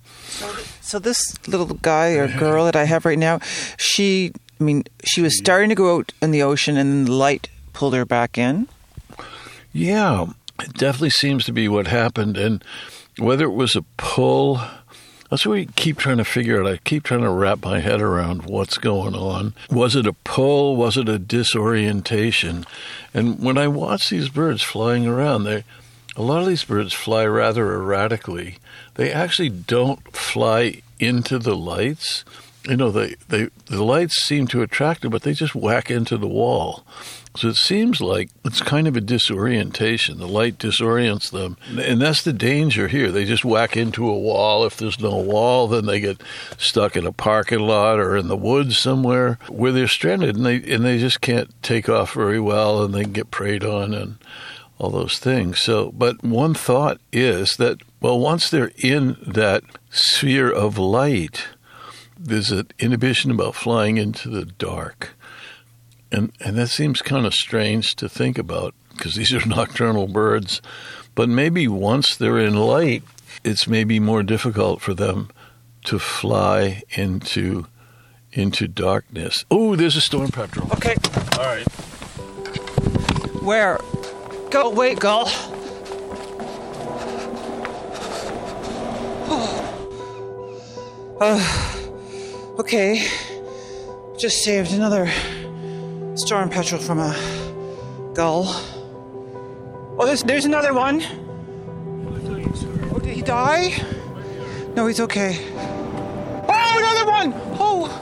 So 0.80 0.98
this 0.98 1.36
little 1.48 1.66
guy 1.66 2.10
or 2.12 2.28
girl 2.28 2.64
that 2.66 2.76
I 2.76 2.84
have 2.84 3.04
right 3.04 3.18
now, 3.18 3.40
she, 3.78 4.32
I 4.60 4.64
mean, 4.64 4.84
she 5.04 5.22
was 5.22 5.36
starting 5.36 5.68
to 5.70 5.74
go 5.74 5.96
out 5.96 6.12
in 6.22 6.30
the 6.30 6.42
ocean, 6.42 6.76
and 6.76 6.90
then 6.90 7.04
the 7.06 7.12
light 7.12 7.48
pulled 7.72 7.94
her 7.94 8.04
back 8.04 8.38
in. 8.38 8.68
yeah. 9.72 10.26
It 10.62 10.74
definitely 10.74 11.10
seems 11.10 11.44
to 11.46 11.52
be 11.52 11.66
what 11.66 11.88
happened. 11.88 12.36
And 12.36 12.62
whether 13.18 13.44
it 13.44 13.54
was 13.54 13.74
a 13.74 13.82
pull, 13.96 14.60
that's 15.30 15.46
what 15.46 15.54
we 15.54 15.66
keep 15.66 15.98
trying 15.98 16.18
to 16.18 16.24
figure 16.24 16.60
out. 16.60 16.66
I 16.66 16.76
keep 16.78 17.02
trying 17.02 17.22
to 17.22 17.30
wrap 17.30 17.64
my 17.64 17.80
head 17.80 18.00
around 18.00 18.46
what's 18.46 18.78
going 18.78 19.14
on. 19.14 19.54
Was 19.70 19.96
it 19.96 20.06
a 20.06 20.12
pull? 20.12 20.76
Was 20.76 20.96
it 20.96 21.08
a 21.08 21.18
disorientation? 21.18 22.66
And 23.12 23.40
when 23.40 23.58
I 23.58 23.68
watch 23.68 24.10
these 24.10 24.28
birds 24.28 24.62
flying 24.62 25.06
around, 25.06 25.44
they 25.44 25.64
a 26.16 26.22
lot 26.22 26.40
of 26.40 26.46
these 26.46 26.64
birds 26.64 26.92
fly 26.92 27.26
rather 27.26 27.72
erratically. 27.72 28.58
They 28.94 29.12
actually 29.12 29.48
don't 29.48 30.16
fly 30.16 30.82
into 31.00 31.38
the 31.38 31.56
lights. 31.56 32.24
You 32.68 32.76
know, 32.76 32.90
they, 32.90 33.16
they 33.28 33.48
the 33.66 33.82
lights 33.82 34.22
seem 34.22 34.46
to 34.48 34.62
attract 34.62 35.02
them, 35.02 35.10
but 35.10 35.22
they 35.22 35.32
just 35.32 35.54
whack 35.54 35.90
into 35.90 36.16
the 36.16 36.28
wall. 36.28 36.84
So 37.36 37.48
it 37.48 37.56
seems 37.56 38.00
like 38.00 38.30
it's 38.44 38.60
kind 38.60 38.86
of 38.86 38.96
a 38.96 39.00
disorientation. 39.00 40.18
The 40.18 40.28
light 40.28 40.56
disorients 40.56 41.32
them. 41.32 41.56
And 41.76 42.00
that's 42.00 42.22
the 42.22 42.32
danger 42.32 42.86
here. 42.86 43.10
They 43.10 43.24
just 43.24 43.44
whack 43.44 43.76
into 43.76 44.08
a 44.08 44.16
wall. 44.16 44.64
If 44.64 44.76
there's 44.76 45.00
no 45.00 45.16
wall, 45.16 45.66
then 45.66 45.86
they 45.86 45.98
get 45.98 46.22
stuck 46.58 46.96
in 46.96 47.06
a 47.06 47.12
parking 47.12 47.58
lot 47.58 47.98
or 47.98 48.16
in 48.16 48.28
the 48.28 48.36
woods 48.36 48.78
somewhere 48.78 49.38
where 49.48 49.72
they're 49.72 49.88
stranded 49.88 50.36
and 50.36 50.46
they 50.46 50.62
and 50.72 50.84
they 50.84 50.98
just 50.98 51.20
can't 51.20 51.50
take 51.62 51.88
off 51.88 52.14
very 52.14 52.38
well 52.38 52.84
and 52.84 52.94
they 52.94 53.04
get 53.04 53.32
preyed 53.32 53.64
on 53.64 53.94
and 53.94 54.16
all 54.78 54.90
those 54.90 55.18
things. 55.18 55.60
So, 55.60 55.90
but 55.92 56.22
one 56.22 56.54
thought 56.54 57.00
is 57.12 57.56
that, 57.56 57.80
well, 58.00 58.18
once 58.18 58.48
they're 58.48 58.72
in 58.78 59.16
that 59.26 59.64
sphere 59.90 60.50
of 60.50 60.78
light, 60.78 61.48
there's 62.18 62.52
an 62.52 62.68
inhibition 62.78 63.30
about 63.30 63.54
flying 63.54 63.96
into 63.98 64.28
the 64.28 64.44
dark. 64.44 65.14
And, 66.14 66.30
and 66.38 66.56
that 66.56 66.68
seems 66.68 67.02
kind 67.02 67.26
of 67.26 67.34
strange 67.34 67.96
to 67.96 68.08
think 68.08 68.38
about 68.38 68.72
because 68.90 69.16
these 69.16 69.34
are 69.34 69.44
nocturnal 69.46 70.06
birds. 70.06 70.62
But 71.16 71.28
maybe 71.28 71.66
once 71.66 72.14
they're 72.14 72.38
in 72.38 72.54
light, 72.54 73.02
it's 73.42 73.66
maybe 73.66 73.98
more 73.98 74.22
difficult 74.22 74.80
for 74.80 74.94
them 74.94 75.30
to 75.86 75.98
fly 75.98 76.82
into 76.90 77.66
into 78.32 78.68
darkness. 78.68 79.44
Oh, 79.50 79.74
there's 79.76 79.96
a 79.96 80.00
storm 80.00 80.30
petrel. 80.30 80.68
Okay. 80.72 80.94
All 81.38 81.46
right. 81.46 81.66
Where? 83.42 83.80
Go, 84.50 84.70
wait, 84.70 85.00
gull. 85.00 85.26
Uh, 91.20 91.40
okay. 92.58 93.06
Just 94.18 94.42
saved 94.42 94.72
another 94.72 95.08
storm 96.14 96.48
petrel 96.48 96.80
from 96.80 97.00
a 97.00 97.14
gull. 98.14 98.44
Oh, 99.98 100.06
there's, 100.06 100.22
there's 100.22 100.44
another 100.44 100.72
one. 100.72 101.02
Oh, 102.92 102.98
did 102.98 103.14
he 103.14 103.22
die? 103.22 103.72
No, 104.74 104.86
he's 104.86 105.00
okay. 105.00 105.38
Oh, 106.48 106.78
another 106.78 107.06
one! 107.10 107.32
Oh! 107.58 108.00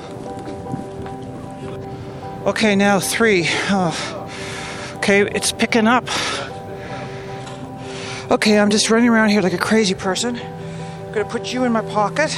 Okay, 2.47 2.77
now 2.77 3.01
three. 3.01 3.47
Oh. 3.71 4.29
Okay, 4.97 5.23
it's 5.23 5.53
picking 5.53 5.87
up. 5.87 6.09
Okay, 8.31 8.59
I'm 8.59 8.71
just 8.71 8.91
running 8.91 9.09
around 9.09 9.31
here 9.31 9.41
like 9.43 9.53
a 9.53 9.59
crazy 9.59 9.95
person. 9.95 10.37
I'm 10.39 11.13
gonna 11.13 11.25
put 11.25 11.53
you 11.53 11.65
in 11.65 11.73
my 11.73 11.83
pocket 11.83 12.37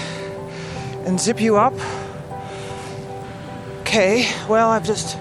and 1.04 1.20
zip 1.20 1.40
you 1.40 1.56
up. 1.56 1.74
Okay, 3.80 4.28
well, 4.48 4.70
I've 4.70 4.84
just. 4.84 5.18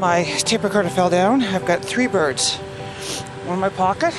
My 0.00 0.24
tape 0.24 0.64
recorder 0.64 0.88
fell 0.88 1.10
down. 1.10 1.42
I've 1.42 1.66
got 1.66 1.84
three 1.84 2.06
birds. 2.06 2.56
One 3.44 3.56
in 3.56 3.60
my 3.60 3.68
pocket, 3.68 4.14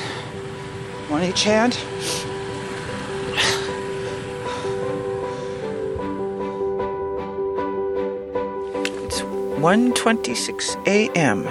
one 1.10 1.24
in 1.24 1.32
each 1.32 1.44
hand. 1.44 1.74
It's 9.06 9.22
1:26 9.22 10.76
a.m. 10.86 11.46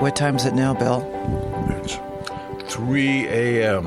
What 0.00 0.16
time 0.16 0.36
is 0.36 0.46
it 0.46 0.54
now, 0.54 0.72
Bill? 0.72 1.04
It's 1.82 1.98
3 2.74 3.26
a.m. 3.26 3.86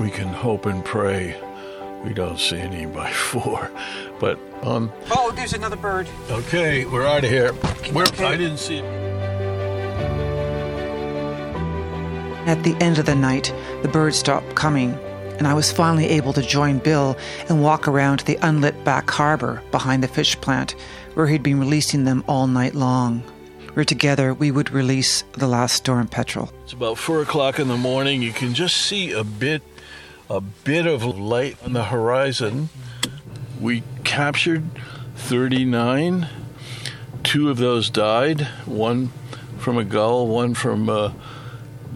We 0.00 0.10
can 0.10 0.26
hope 0.26 0.66
and 0.66 0.84
pray 0.84 1.36
we 2.04 2.12
don't 2.12 2.40
see 2.40 2.58
any 2.58 2.84
by 2.86 3.12
4. 3.12 3.70
But, 4.22 4.38
um, 4.62 4.92
Oh, 5.10 5.32
there's 5.34 5.52
another 5.52 5.74
bird. 5.74 6.06
okay, 6.30 6.84
we're 6.84 7.04
out 7.04 7.24
of 7.24 7.30
here. 7.30 7.52
We're, 7.92 8.04
Okay. 8.04 8.24
I 8.24 8.36
didn't 8.36 8.58
see 8.58 8.76
it. 8.78 8.84
At 12.46 12.62
the 12.62 12.76
end 12.80 12.98
of 12.98 13.06
the 13.06 13.16
night, 13.16 13.52
the 13.82 13.88
birds 13.88 14.16
stopped 14.16 14.54
coming, 14.54 14.94
and 15.38 15.48
I 15.48 15.54
was 15.54 15.72
finally 15.72 16.06
able 16.10 16.32
to 16.34 16.40
join 16.42 16.78
Bill 16.78 17.16
and 17.48 17.64
walk 17.64 17.88
around 17.88 18.18
to 18.18 18.24
the 18.24 18.38
unlit 18.42 18.84
back 18.84 19.10
harbor 19.10 19.60
behind 19.72 20.04
the 20.04 20.08
fish 20.08 20.40
plant 20.40 20.76
where 21.14 21.26
he'd 21.26 21.42
been 21.42 21.58
releasing 21.58 22.04
them 22.04 22.22
all 22.28 22.46
night 22.46 22.76
long. 22.76 23.24
Where 23.74 23.84
together 23.84 24.34
we 24.34 24.52
would 24.52 24.70
release 24.70 25.24
the 25.32 25.48
last 25.48 25.74
storm 25.74 26.06
petrel. 26.06 26.52
It's 26.62 26.74
about 26.74 26.96
4 26.96 27.22
o'clock 27.22 27.58
in 27.58 27.66
the 27.66 27.76
morning. 27.76 28.22
You 28.22 28.32
can 28.32 28.54
just 28.54 28.76
see 28.76 29.10
a 29.10 29.24
bit, 29.24 29.62
a 30.30 30.40
bit 30.40 30.86
of 30.86 31.02
light 31.04 31.56
on 31.64 31.72
the 31.72 31.84
horizon. 31.84 32.68
We 33.60 33.82
captured 34.12 34.62
39. 35.16 36.28
Two 37.22 37.48
of 37.48 37.56
those 37.56 37.88
died. 37.88 38.42
One 38.66 39.08
from 39.56 39.78
a 39.78 39.84
gull, 39.84 40.26
one 40.26 40.52
from 40.52 40.90
a 40.90 41.14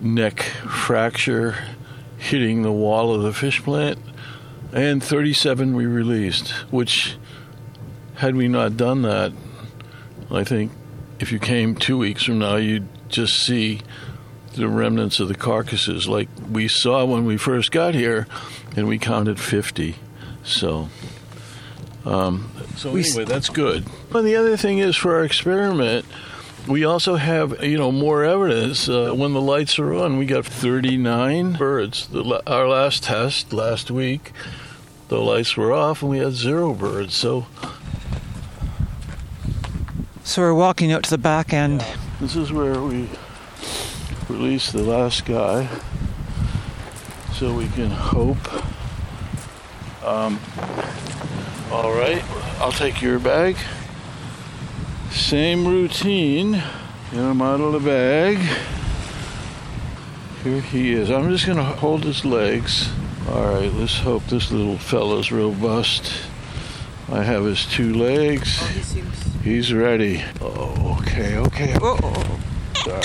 neck 0.01 0.41
fracture 0.41 1.59
hitting 2.17 2.63
the 2.63 2.73
wall 2.73 3.15
of 3.15 3.23
the 3.23 3.35
fish 3.35 3.63
plant. 3.63 3.99
And 4.73 5.05
37 5.05 5.77
we 5.77 5.85
released, 5.85 6.53
which, 6.73 7.19
had 8.15 8.35
we 8.35 8.49
not 8.49 8.79
done 8.79 9.03
that, 9.03 9.35
I 10.31 10.43
think 10.43 10.73
if 11.21 11.31
you 11.31 11.39
came 11.39 11.75
two 11.75 11.99
weeks 11.99 12.25
from 12.25 12.39
now, 12.39 12.57
you'd 12.57 12.89
just 13.11 13.45
see 13.45 13.83
the 14.55 14.69
remnants 14.69 15.21
of 15.21 15.29
the 15.29 15.35
carcasses 15.35 16.09
like 16.09 16.31
we 16.51 16.67
saw 16.67 17.05
when 17.05 17.27
we 17.27 17.37
first 17.37 17.73
got 17.73 17.95
here, 17.95 18.27
and 18.75 18.89
we 18.89 18.99
counted 18.99 19.39
50. 19.39 19.97
So, 20.45 20.89
um, 22.07 22.51
so 22.77 22.93
We 22.93 23.01
s- 23.01 23.11
anyway, 23.17 23.25
that's 23.31 23.49
good. 23.51 23.85
But 24.11 24.23
the 24.23 24.37
other 24.37 24.57
thing 24.57 24.79
is 24.79 24.97
for 24.97 25.15
our 25.17 25.25
experiment, 25.25 26.05
we 26.69 26.85
also 26.85 27.17
have 27.17 27.63
you 27.63 27.77
know 27.79 27.93
more 27.93 28.25
evidence 28.25 28.89
uh, 28.89 29.13
when 29.15 29.33
the 29.35 29.41
lights 29.41 29.79
are 29.79 29.93
on. 29.95 30.17
We 30.19 30.27
got 30.27 30.47
39 30.47 31.53
birds. 31.55 32.07
The, 32.09 32.43
our 32.47 32.67
last 32.69 33.05
test 33.05 33.53
last 33.53 33.91
week, 33.91 34.33
the 35.09 35.21
lights 35.21 35.57
were 35.57 35.73
off, 35.73 36.03
and 36.03 36.11
we 36.11 36.19
had 36.19 36.33
zero 36.33 36.73
birds. 36.75 37.15
So 37.15 37.47
So 40.25 40.43
we're 40.43 40.55
walking 40.55 40.91
out 40.93 41.05
to 41.05 41.11
the 41.11 41.19
back 41.19 41.53
end. 41.53 41.85
This 42.21 42.35
is 42.37 42.53
where 42.53 42.81
we 42.83 43.09
release 44.29 44.73
the 44.73 44.83
last 44.83 45.25
guy, 45.25 45.69
so 47.35 47.55
we 47.55 47.69
can 47.69 47.91
hope. 47.91 48.39
Um, 50.05 50.41
all 51.77 51.93
right, 51.93 52.25
I'll 52.59 52.73
take 52.73 53.03
your 53.03 53.19
bag. 53.19 53.57
Same 55.11 55.67
routine. 55.67 56.53
Get 56.53 57.21
him 57.21 57.43
out 57.43 57.61
of 57.61 57.73
the 57.75 57.81
bag. 57.81 58.39
Here 60.43 60.61
he 60.63 60.93
is. 60.93 61.11
I'm 61.11 61.29
just 61.29 61.47
gonna 61.47 61.63
hold 61.63 62.05
his 62.05 62.25
legs. 62.25 62.89
All 63.29 63.45
right, 63.45 63.71
let's 63.75 63.99
hope 63.99 64.25
this 64.27 64.51
little 64.51 64.79
fella's 64.79 65.31
robust. 65.31 66.13
I 67.13 67.23
have 67.23 67.45
his 67.45 67.67
two 67.67 67.93
legs. 67.93 68.59
He's 69.43 69.73
ready. 69.73 70.25
Oh, 70.41 70.99
okay, 71.03 71.37
okay. 71.37 71.77
Oh, 71.83 72.41
Sorry. 72.75 73.03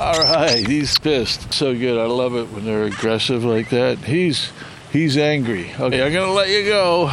All 0.00 0.22
right, 0.22 0.66
he's 0.66 0.96
pissed. 0.98 1.52
So 1.52 1.74
good. 1.74 1.98
I 1.98 2.06
love 2.06 2.36
it 2.36 2.50
when 2.50 2.64
they're 2.64 2.84
aggressive 2.84 3.44
like 3.44 3.70
that. 3.70 3.98
He's 3.98 4.52
he's 4.92 5.16
angry. 5.16 5.72
Okay, 5.80 6.00
I'm 6.00 6.12
gonna 6.12 6.32
let 6.32 6.48
you 6.48 6.64
go. 6.64 7.12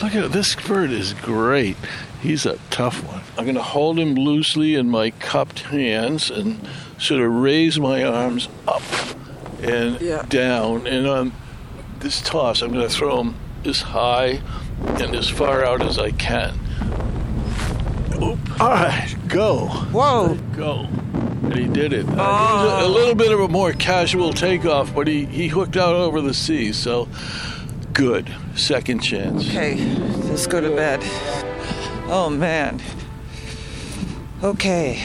Look 0.00 0.14
at 0.14 0.32
this 0.32 0.54
bird 0.54 0.90
is 0.90 1.12
great. 1.14 1.76
He's 2.20 2.46
a 2.46 2.58
tough 2.70 3.02
one. 3.04 3.20
I'm 3.36 3.46
gonna 3.46 3.62
hold 3.62 3.98
him 3.98 4.14
loosely 4.14 4.74
in 4.74 4.88
my 4.90 5.10
cupped 5.10 5.60
hands 5.60 6.30
and 6.30 6.60
sort 6.98 7.20
of 7.20 7.32
raise 7.32 7.78
my 7.78 8.02
arms 8.04 8.48
up 8.66 8.82
and 9.62 10.00
Yeah. 10.00 10.22
down. 10.28 10.86
And 10.86 11.06
on 11.06 11.32
this 12.00 12.20
toss, 12.20 12.62
I'm 12.62 12.72
gonna 12.72 12.88
throw 12.88 13.20
him 13.20 13.34
as 13.64 13.80
high 13.82 14.40
and 14.86 15.14
as 15.14 15.28
far 15.28 15.64
out 15.64 15.82
as 15.82 15.98
I 15.98 16.10
can. 16.12 16.58
Oop. 18.20 18.60
All 18.60 18.70
right, 18.70 19.14
go 19.28 19.66
whoa! 19.92 20.34
go. 20.56 20.86
And 21.42 21.54
he 21.56 21.66
did 21.66 21.92
it. 21.92 22.06
Uh, 22.08 22.12
it 22.12 22.16
was 22.16 22.82
a, 22.82 22.86
a 22.86 22.88
little 22.88 23.14
bit 23.14 23.32
of 23.32 23.40
a 23.40 23.48
more 23.48 23.72
casual 23.72 24.32
takeoff, 24.32 24.94
but 24.94 25.06
he, 25.08 25.24
he 25.26 25.48
hooked 25.48 25.76
out 25.76 25.94
over 25.94 26.20
the 26.20 26.34
sea, 26.34 26.72
so 26.72 27.08
good. 27.92 28.34
Second 28.56 29.00
chance. 29.00 29.48
Okay, 29.48 29.76
let's 30.28 30.46
go 30.46 30.60
to 30.60 30.70
bed. 30.70 31.00
Oh 32.08 32.28
man. 32.30 32.80
Okay. 34.42 35.00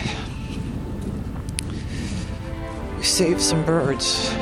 We 2.97 3.03
saved 3.03 3.41
some 3.41 3.63
birds. 3.65 4.33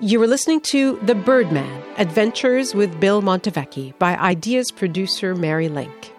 You 0.00 0.18
were 0.18 0.26
listening 0.26 0.60
to 0.62 0.98
The 1.04 1.14
Birdman 1.14 1.82
Adventures 1.96 2.74
with 2.74 2.98
Bill 2.98 3.22
Montevecchi 3.22 3.96
by 4.00 4.16
Ideas 4.16 4.72
producer 4.72 5.34
Mary 5.34 5.68
Lynk. 5.68 6.12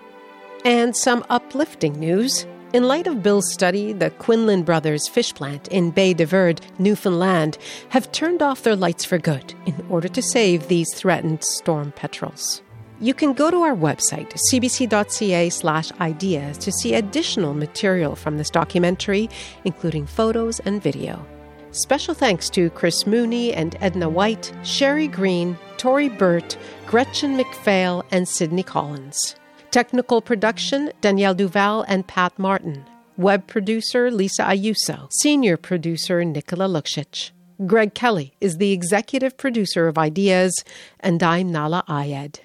And 0.64 0.95
some 0.95 1.26
uplifting 1.30 1.99
news. 1.99 2.45
In 2.74 2.88
light 2.88 3.05
of 3.05 3.21
Bill's 3.21 3.53
study, 3.53 3.93
the 3.93 4.09
Quinlan 4.09 4.63
Brothers 4.63 5.07
fish 5.07 5.32
plant 5.36 5.67
in 5.67 5.91
Bay 5.91 6.15
de 6.15 6.26
Verde, 6.26 6.59
Newfoundland, 6.80 7.59
have 7.89 8.11
turned 8.11 8.41
off 8.41 8.63
their 8.63 8.76
lights 8.76 9.05
for 9.05 9.19
good 9.19 9.53
in 9.67 9.86
order 9.91 10.07
to 10.07 10.24
save 10.24 10.67
these 10.67 10.91
threatened 10.91 11.43
storm 11.43 11.91
petrels. 11.91 12.63
You 12.99 13.13
can 13.13 13.34
go 13.34 13.51
to 13.51 13.57
our 13.57 13.76
website, 13.76 14.36
cbc.ca 14.51 15.49
slash 15.51 15.91
ideas, 16.01 16.57
to 16.57 16.71
see 16.71 16.95
additional 16.95 17.53
material 17.53 18.15
from 18.15 18.39
this 18.39 18.49
documentary, 18.49 19.30
including 19.65 20.07
photos 20.07 20.59
and 20.61 20.82
video. 20.82 21.24
Special 21.69 22.15
thanks 22.15 22.49
to 22.49 22.71
Chris 22.71 23.05
Mooney 23.05 23.53
and 23.53 23.78
Edna 23.82 24.09
White, 24.09 24.51
Sherry 24.63 25.07
Green, 25.07 25.59
Tori 25.78 26.09
Burt, 26.09 26.57
Gretchen 26.88 27.38
McPhail, 27.38 28.03
and 28.09 28.28
Sydney 28.28 28.63
Collins. 28.63 29.36
Technical 29.74 30.21
production 30.21 30.91
Danielle 31.01 31.34
Duval 31.34 31.84
and 31.88 32.05
Pat 32.05 32.38
Martin. 32.38 32.86
Web 33.17 33.47
producer 33.47 34.11
Lisa 34.11 34.43
Ayuso. 34.43 35.11
Senior 35.11 35.57
producer 35.57 36.24
Nicola 36.24 36.67
Luksic. 36.67 37.32
Greg 37.65 37.95
Kelly 37.95 38.36
is 38.39 38.57
the 38.57 38.71
executive 38.71 39.36
producer 39.36 39.88
of 39.88 39.97
Ideas, 39.97 40.63
and 40.99 41.24
I'm 41.24 41.51
Nahlah 41.51 41.84
Ayed. 41.88 42.41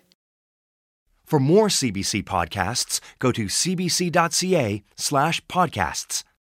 For 1.26 1.39
more 1.39 1.68
CBC 1.68 2.24
podcasts, 2.24 2.99
go 3.18 3.31
to 3.33 3.45
cbc.ca 3.45 4.83
slash 4.97 5.45
podcasts. 5.49 6.24